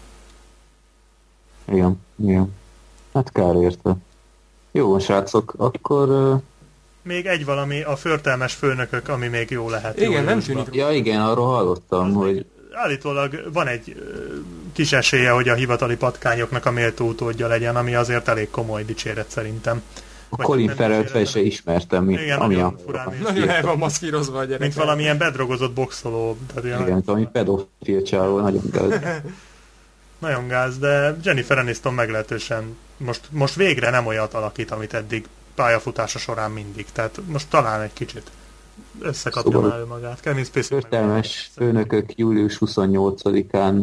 Igen, 1.72 2.02
igen. 2.24 2.54
Hát 3.14 3.32
kár 3.32 3.56
érte. 3.56 3.96
Jó, 4.72 5.00
srácok, 5.00 5.54
akkor... 5.58 6.40
Még 7.06 7.26
egy 7.26 7.45
valami, 7.45 7.82
a 7.82 7.95
förtelmes 7.95 8.53
főnökök, 8.53 9.10
ami 9.10 9.28
még 9.28 9.49
jó 9.49 9.70
lehet. 9.70 9.99
Igen, 10.01 10.24
nem 10.24 10.39
tűnik 10.39 10.68
Ja 10.72 10.91
igen, 10.91 11.22
arról 11.22 11.45
hallottam, 11.45 12.14
hogy 12.14 12.45
Állítólag 12.72 13.49
van 13.53 13.68
egy 13.68 13.95
kis 14.73 14.91
esélye, 14.91 15.30
hogy 15.32 15.49
a 15.49 15.53
hivatali 15.53 15.95
patkányoknak 15.95 16.65
a 16.65 16.72
méltó 16.72 17.07
utódja 17.07 17.48
legyen, 17.48 17.76
ami 17.76 17.95
azért 17.95 18.27
elég 18.27 18.49
komoly 18.49 18.84
dicséret 18.84 19.30
szerintem. 19.30 19.82
a 20.30 20.36
Vagy 20.36 20.45
Colin 20.45 20.69
Farrell 20.76 21.03
fel 21.03 21.26
se 21.26 21.40
ismertem, 21.40 22.03
mint 22.03 22.19
Igen, 22.19 22.40
ami 22.40 22.56
nagyon 22.56 22.73
a... 22.73 22.82
furán. 22.86 23.14
Nagyon 23.23 23.49
el 23.49 23.61
van 23.61 23.77
maszkírozva 23.77 24.38
a 24.38 24.44
gyerek. 24.44 24.60
Mint 24.60 24.73
valamilyen 24.73 25.18
bedrogozott 25.18 25.73
boxoló. 25.73 26.38
Tehát 26.48 26.64
ilyen 26.65 26.82
Igen, 26.82 26.94
mint 26.94 27.10
ami 27.10 27.27
pedofil 27.32 28.02
csávó, 28.03 28.40
nagyon 28.40 28.64
gáz. 28.72 28.99
Nagyon 30.19 30.48
gáz, 30.48 30.77
de 30.77 31.18
Jennifer 31.23 31.57
Aniston 31.57 31.94
meglehetősen 31.94 32.77
most, 32.98 33.22
most 33.30 33.56
végre 33.56 33.90
nem 33.90 34.06
olyat 34.06 34.34
alakít, 34.34 34.72
amit 34.72 34.94
eddig 34.94 35.26
pályafutása 35.56 36.19
során 36.19 36.52
mindig. 36.52 36.86
Tehát 36.91 37.19
most 37.26 37.49
talán 37.49 37.82
egy 37.82 37.94
kicsit. 37.94 38.32
összekapja 38.99 39.52
szóval 39.52 39.69
már 39.69 39.84
magát. 39.84 40.19
Kevin 40.19 40.44
Spacey 40.44 40.80
Történelmes 40.80 41.52
főnökök 41.56 42.18
július 42.18 42.57
28-án 42.60 43.82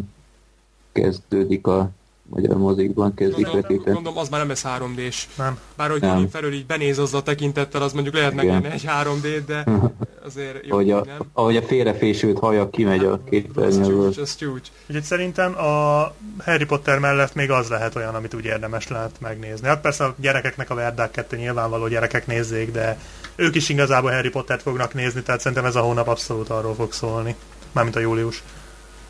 kezdődik 0.91 1.67
a 1.67 1.89
magyar 2.33 2.57
mozikban 2.57 3.13
kezdik 3.13 3.51
vetíteni. 3.51 3.93
Mondom, 3.93 4.17
az 4.17 4.29
már 4.29 4.39
nem 4.39 4.49
lesz 4.49 4.65
3D-s. 4.67 5.27
Nem. 5.37 5.59
Bár 5.75 5.89
hogy 5.89 6.01
nem. 6.01 6.29
felül 6.29 6.53
így 6.53 6.65
benéz 6.65 6.99
az 6.99 7.13
a 7.13 7.23
tekintettel, 7.23 7.81
az 7.81 7.93
mondjuk 7.93 8.15
lehet 8.15 8.33
megnyerni 8.33 8.69
egy 8.71 8.85
3D-t, 8.87 9.43
de 9.45 9.63
azért 10.27 10.65
jó, 10.65 10.71
ahogy 10.73 10.91
a, 10.91 11.03
nem. 11.05 11.17
Ahogy 11.33 11.57
a 11.57 11.61
félrefésült 11.61 12.39
haja 12.39 12.69
kimegy 12.69 13.05
a 13.05 13.23
képernyőből. 13.29 14.13
Ez 14.21 14.35
csúcs, 14.35 14.67
Úgyhogy 14.87 15.03
szerintem 15.03 15.57
a 15.57 16.13
Harry 16.43 16.65
Potter 16.65 16.99
mellett 16.99 17.35
még 17.35 17.51
az 17.51 17.67
lehet 17.67 17.95
olyan, 17.95 18.15
amit 18.15 18.33
úgy 18.33 18.45
érdemes 18.45 18.87
lehet 18.87 19.11
megnézni. 19.19 19.67
Hát 19.67 19.81
persze 19.81 20.03
a 20.03 20.15
gyerekeknek 20.17 20.69
a 20.69 20.75
Verdák 20.75 21.11
2 21.11 21.37
nyilvánvaló 21.37 21.87
gyerekek 21.87 22.27
nézzék, 22.27 22.71
de 22.71 22.97
ők 23.35 23.55
is 23.55 23.69
igazából 23.69 24.11
Harry 24.11 24.29
Pottert 24.29 24.61
fognak 24.61 24.93
nézni, 24.93 25.21
tehát 25.21 25.41
szerintem 25.41 25.65
ez 25.65 25.75
a 25.75 25.81
hónap 25.81 26.07
abszolút 26.07 26.49
arról 26.49 26.73
fog 26.73 26.91
szólni. 26.93 27.35
Mármint 27.71 27.95
a 27.95 27.99
július. 27.99 28.43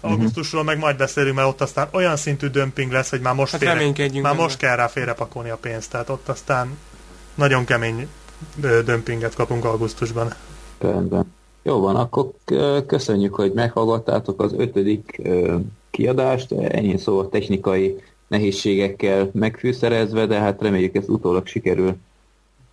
Mhm. 0.03 0.11
augusztusról 0.11 0.63
meg 0.63 0.77
majd 0.77 0.97
beszélünk, 0.97 1.35
mert 1.35 1.47
ott 1.47 1.61
aztán 1.61 1.87
olyan 1.91 2.15
szintű 2.15 2.47
dömping 2.47 2.91
lesz, 2.91 3.09
hogy 3.09 3.21
már 3.21 3.35
most, 3.35 3.51
hát 3.51 3.61
félre, 3.61 4.21
már 4.21 4.35
most 4.35 4.57
kell 4.57 4.75
rá 4.75 4.87
félrepakolni 4.87 5.49
a 5.49 5.57
pénzt, 5.57 5.91
tehát 5.91 6.09
ott 6.09 6.29
aztán 6.29 6.77
nagyon 7.35 7.65
kemény 7.65 8.07
dömpinget 8.85 9.35
kapunk 9.35 9.65
augusztusban. 9.65 10.33
Rendben. 10.77 11.33
Jó 11.61 11.79
van, 11.79 11.95
akkor 11.95 12.31
köszönjük, 12.87 13.35
hogy 13.35 13.53
meghallgattátok 13.53 14.41
az 14.41 14.53
ötödik 14.57 15.21
kiadást, 15.89 16.51
ennyi 16.51 16.97
szó 16.97 17.19
a 17.19 17.29
technikai 17.29 18.01
nehézségekkel 18.27 19.29
megfűszerezve, 19.33 20.25
de 20.25 20.39
hát 20.39 20.61
reméljük 20.61 20.95
ez 20.95 21.09
utólag 21.09 21.47
sikerül 21.47 21.95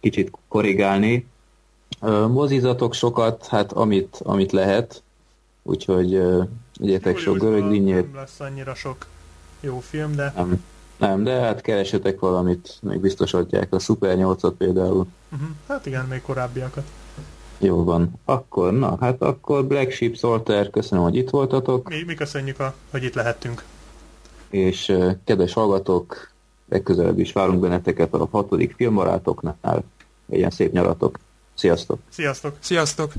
kicsit 0.00 0.30
korrigálni. 0.48 1.26
Mozizatok 2.28 2.94
sokat, 2.94 3.46
hát 3.46 3.72
amit, 3.72 4.20
amit 4.24 4.52
lehet, 4.52 5.02
úgyhogy 5.62 6.22
Igyetek 6.80 7.18
sok 7.18 7.38
görög 7.38 7.68
dinnyét. 7.68 8.12
Nem 8.12 8.14
lesz 8.14 8.40
annyira 8.40 8.74
sok 8.74 9.06
jó 9.60 9.78
film, 9.80 10.14
de... 10.14 10.32
Nem, 10.36 10.64
nem 10.96 11.24
de 11.24 11.40
hát 11.40 11.60
keresetek 11.60 12.20
valamit, 12.20 12.78
még 12.82 13.00
biztos 13.00 13.34
adják 13.34 13.74
a 13.74 13.78
Super 13.78 14.16
8-at 14.18 14.52
például. 14.58 15.06
Uh-huh. 15.32 15.48
Hát 15.68 15.86
igen, 15.86 16.04
még 16.04 16.22
korábbiakat. 16.22 16.90
Jó 17.58 17.84
van. 17.84 18.12
Akkor, 18.24 18.72
na, 18.72 18.96
hát 19.00 19.22
akkor 19.22 19.64
Black 19.64 19.90
Sheep 19.90 20.16
Salter, 20.16 20.70
köszönöm, 20.70 21.04
hogy 21.04 21.16
itt 21.16 21.30
voltatok. 21.30 21.88
Mi, 21.88 22.02
mi 22.06 22.14
köszönjük, 22.14 22.60
a, 22.60 22.74
hogy 22.90 23.04
itt 23.04 23.14
lehettünk. 23.14 23.64
És 24.50 24.88
uh, 24.88 25.12
kedves 25.24 25.52
hallgatók, 25.52 26.30
legközelebb 26.68 27.18
is 27.18 27.32
várunk 27.32 27.60
benneteket 27.60 28.14
a 28.14 28.28
hatodik 28.30 28.74
filmbarátoknál. 28.76 29.84
Legyen 30.26 30.50
szép 30.50 30.72
nyaratok. 30.72 31.18
Sziasztok! 31.54 31.98
Sziasztok! 32.08 32.56
Sziasztok! 32.58 33.12